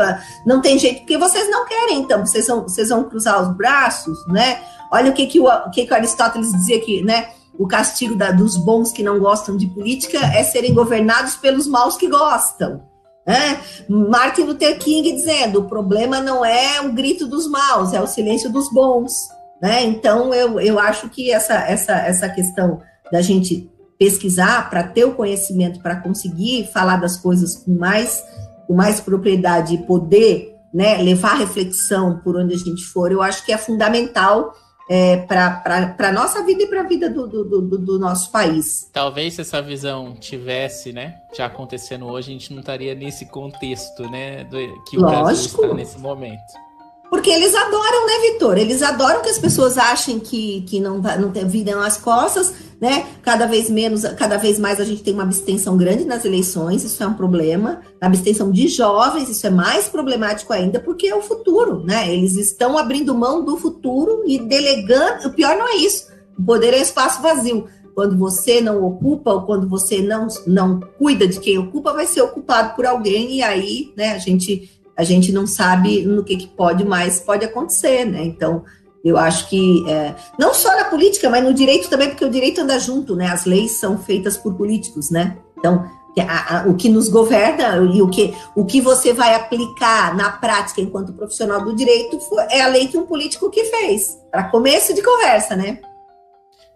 Não 0.46 0.62
tem 0.62 0.78
jeito 0.78 1.00
porque 1.00 1.18
vocês 1.18 1.50
não 1.50 1.66
querem, 1.66 2.00
então 2.00 2.24
vocês 2.24 2.46
vão, 2.46 2.62
vocês 2.62 2.88
vão 2.88 3.04
cruzar 3.04 3.42
os 3.42 3.54
braços, 3.54 4.26
né? 4.26 4.58
Olha 4.92 5.10
o 5.10 5.14
que, 5.14 5.26
que, 5.26 5.40
o, 5.40 5.46
o, 5.46 5.70
que, 5.70 5.86
que 5.86 5.94
Aristóteles 5.94 6.52
dizia 6.52 6.76
aqui, 6.76 7.02
né? 7.02 7.30
O 7.58 7.66
castigo 7.66 8.14
da, 8.14 8.30
dos 8.30 8.56
bons 8.56 8.92
que 8.92 9.02
não 9.02 9.18
gostam 9.18 9.56
de 9.56 9.66
política 9.66 10.18
é 10.18 10.44
serem 10.44 10.72
governados 10.74 11.34
pelos 11.36 11.66
maus 11.66 11.96
que 11.96 12.08
gostam. 12.08 12.82
Né? 13.26 13.60
Martin 13.88 14.42
Luther 14.42 14.78
King 14.78 15.12
dizendo: 15.12 15.60
o 15.60 15.68
problema 15.68 16.20
não 16.20 16.44
é 16.44 16.80
o 16.80 16.92
grito 16.92 17.26
dos 17.26 17.46
maus, 17.48 17.92
é 17.92 18.00
o 18.00 18.06
silêncio 18.06 18.50
dos 18.50 18.72
bons. 18.72 19.12
Né? 19.60 19.84
Então, 19.84 20.32
eu, 20.32 20.60
eu 20.60 20.78
acho 20.78 21.08
que 21.08 21.30
essa, 21.30 21.54
essa, 21.54 21.92
essa 21.92 22.28
questão 22.28 22.80
da 23.10 23.20
gente 23.20 23.68
pesquisar 23.98 24.70
para 24.70 24.84
ter 24.84 25.04
o 25.04 25.14
conhecimento, 25.14 25.80
para 25.80 25.96
conseguir 25.96 26.70
falar 26.72 26.96
das 26.96 27.16
coisas 27.16 27.56
com 27.56 27.72
mais, 27.72 28.24
com 28.66 28.74
mais 28.74 29.00
propriedade 29.00 29.74
e 29.74 29.78
poder 29.78 30.54
né, 30.72 30.98
levar 30.98 31.34
reflexão 31.34 32.20
por 32.22 32.36
onde 32.36 32.54
a 32.54 32.58
gente 32.58 32.84
for, 32.84 33.10
eu 33.10 33.20
acho 33.20 33.44
que 33.44 33.52
é 33.52 33.58
fundamental 33.58 34.54
é, 34.88 35.18
para 35.18 35.94
a 35.98 36.12
nossa 36.12 36.42
vida 36.44 36.62
e 36.62 36.66
para 36.66 36.80
a 36.80 36.84
vida 36.84 37.10
do, 37.10 37.26
do, 37.26 37.44
do, 37.44 37.78
do, 37.78 37.98
nosso 37.98 38.30
país. 38.30 38.88
Talvez 38.92 39.34
se 39.34 39.42
essa 39.42 39.60
visão 39.60 40.14
tivesse, 40.14 40.92
né, 40.92 41.20
já 41.36 41.46
acontecendo 41.46 42.06
hoje, 42.06 42.30
a 42.30 42.32
gente 42.32 42.52
não 42.52 42.60
estaria 42.60 42.94
nesse 42.94 43.26
contexto, 43.26 44.08
né, 44.10 44.44
do, 44.44 44.56
que 44.84 44.96
o 44.96 45.02
Lógico. 45.02 45.24
Brasil 45.24 45.62
está 45.62 45.74
nesse 45.74 45.98
momento. 45.98 46.67
Porque 47.10 47.30
eles 47.30 47.54
adoram, 47.54 48.06
né, 48.06 48.12
Vitor? 48.30 48.58
Eles 48.58 48.82
adoram 48.82 49.22
que 49.22 49.30
as 49.30 49.38
pessoas 49.38 49.78
achem 49.78 50.18
que, 50.18 50.62
que 50.62 50.78
não, 50.78 50.98
não 50.98 51.30
tem 51.30 51.46
vida 51.46 51.74
nas 51.74 51.96
costas, 51.96 52.52
né? 52.80 53.06
Cada 53.22 53.46
vez 53.46 53.70
menos, 53.70 54.02
cada 54.16 54.36
vez 54.36 54.58
mais 54.58 54.78
a 54.78 54.84
gente 54.84 55.02
tem 55.02 55.14
uma 55.14 55.22
abstenção 55.22 55.76
grande 55.76 56.04
nas 56.04 56.24
eleições, 56.24 56.84
isso 56.84 57.02
é 57.02 57.06
um 57.06 57.14
problema. 57.14 57.80
A 58.00 58.06
abstenção 58.06 58.52
de 58.52 58.68
jovens, 58.68 59.28
isso 59.28 59.46
é 59.46 59.50
mais 59.50 59.88
problemático 59.88 60.52
ainda, 60.52 60.80
porque 60.80 61.08
é 61.08 61.14
o 61.14 61.22
futuro, 61.22 61.82
né? 61.82 62.12
Eles 62.12 62.36
estão 62.36 62.76
abrindo 62.76 63.14
mão 63.14 63.42
do 63.42 63.56
futuro 63.56 64.22
e 64.26 64.38
delegando. 64.38 65.28
O 65.28 65.32
pior 65.32 65.56
não 65.56 65.66
é 65.66 65.76
isso. 65.76 66.08
O 66.38 66.42
poder 66.42 66.74
é 66.74 66.80
espaço 66.80 67.22
vazio. 67.22 67.66
Quando 67.94 68.16
você 68.16 68.60
não 68.60 68.84
ocupa 68.84 69.32
ou 69.32 69.42
quando 69.42 69.68
você 69.68 70.00
não, 70.00 70.28
não 70.46 70.78
cuida 70.98 71.26
de 71.26 71.40
quem 71.40 71.58
ocupa, 71.58 71.92
vai 71.92 72.06
ser 72.06 72.22
ocupado 72.22 72.76
por 72.76 72.86
alguém, 72.86 73.32
e 73.32 73.42
aí, 73.42 73.92
né, 73.96 74.12
a 74.12 74.18
gente 74.18 74.70
a 74.98 75.04
gente 75.04 75.30
não 75.30 75.46
sabe 75.46 76.02
no 76.02 76.24
que, 76.24 76.36
que 76.36 76.48
pode 76.48 76.84
mais 76.84 77.20
pode 77.20 77.44
acontecer, 77.44 78.04
né? 78.04 78.24
Então, 78.24 78.64
eu 79.04 79.16
acho 79.16 79.48
que 79.48 79.88
é, 79.88 80.12
não 80.36 80.52
só 80.52 80.74
na 80.74 80.86
política, 80.86 81.30
mas 81.30 81.44
no 81.44 81.54
direito 81.54 81.88
também, 81.88 82.08
porque 82.08 82.24
o 82.24 82.30
direito 82.30 82.60
anda 82.60 82.80
junto, 82.80 83.14
né? 83.14 83.28
As 83.28 83.44
leis 83.44 83.78
são 83.78 83.96
feitas 83.96 84.36
por 84.36 84.54
políticos, 84.54 85.08
né? 85.08 85.38
Então, 85.56 85.88
a, 86.20 86.62
a, 86.62 86.68
o 86.68 86.74
que 86.74 86.88
nos 86.88 87.08
governa 87.08 87.76
e 87.94 88.02
o 88.02 88.08
que, 88.08 88.34
o 88.56 88.64
que 88.64 88.80
você 88.80 89.12
vai 89.12 89.36
aplicar 89.36 90.16
na 90.16 90.32
prática 90.32 90.80
enquanto 90.80 91.12
profissional 91.12 91.64
do 91.64 91.76
direito 91.76 92.18
é 92.50 92.60
a 92.60 92.66
lei 92.66 92.88
que 92.88 92.98
um 92.98 93.06
político 93.06 93.48
que 93.50 93.64
fez, 93.66 94.18
para 94.32 94.50
começo 94.50 94.92
de 94.92 95.00
conversa, 95.00 95.54
né? 95.54 95.78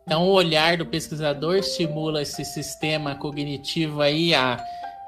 Então, 0.04 0.28
o 0.28 0.32
olhar 0.32 0.76
do 0.76 0.86
pesquisador 0.86 1.56
estimula 1.56 2.22
esse 2.22 2.44
sistema 2.44 3.16
cognitivo 3.16 4.00
aí 4.00 4.32
a 4.32 4.60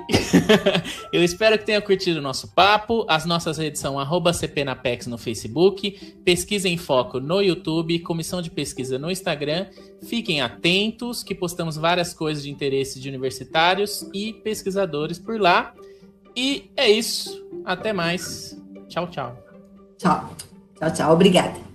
eu 1.12 1.22
espero 1.22 1.57
que 1.57 1.64
tenha 1.64 1.80
curtido 1.80 2.18
o 2.18 2.22
nosso 2.22 2.53
papo. 2.53 3.07
As 3.09 3.24
nossas 3.24 3.57
redes 3.57 3.80
são 3.80 3.97
@cpnapex 4.32 5.07
no 5.07 5.18
Facebook, 5.18 5.93
Pesquisa 6.24 6.68
em 6.68 6.76
Foco 6.76 7.20
no 7.20 7.40
YouTube, 7.40 8.01
Comissão 8.01 8.43
de 8.43 8.51
Pesquisa 8.51 8.99
no 8.99 9.12
Instagram. 9.12 9.66
Fiquem 10.09 10.40
atentos 10.40 11.22
que 11.22 11.36
postamos 11.36 11.76
várias 11.76 12.12
coisas 12.12 12.43
de 12.43 12.51
interesse 12.51 12.99
de 12.99 13.09
universitários 13.09 14.05
e 14.12 14.32
pesquisadores 14.32 15.20
por 15.20 15.40
lá. 15.40 15.72
E 16.37 16.70
é 16.76 16.91
isso. 16.91 17.45
Até 17.64 17.93
mais. 17.93 18.57
Tchau, 18.89 19.07
tchau. 19.09 19.37
Tchau. 19.99 20.30
Tchau, 20.78 20.93
tchau. 20.93 21.12
Obrigada. 21.12 21.71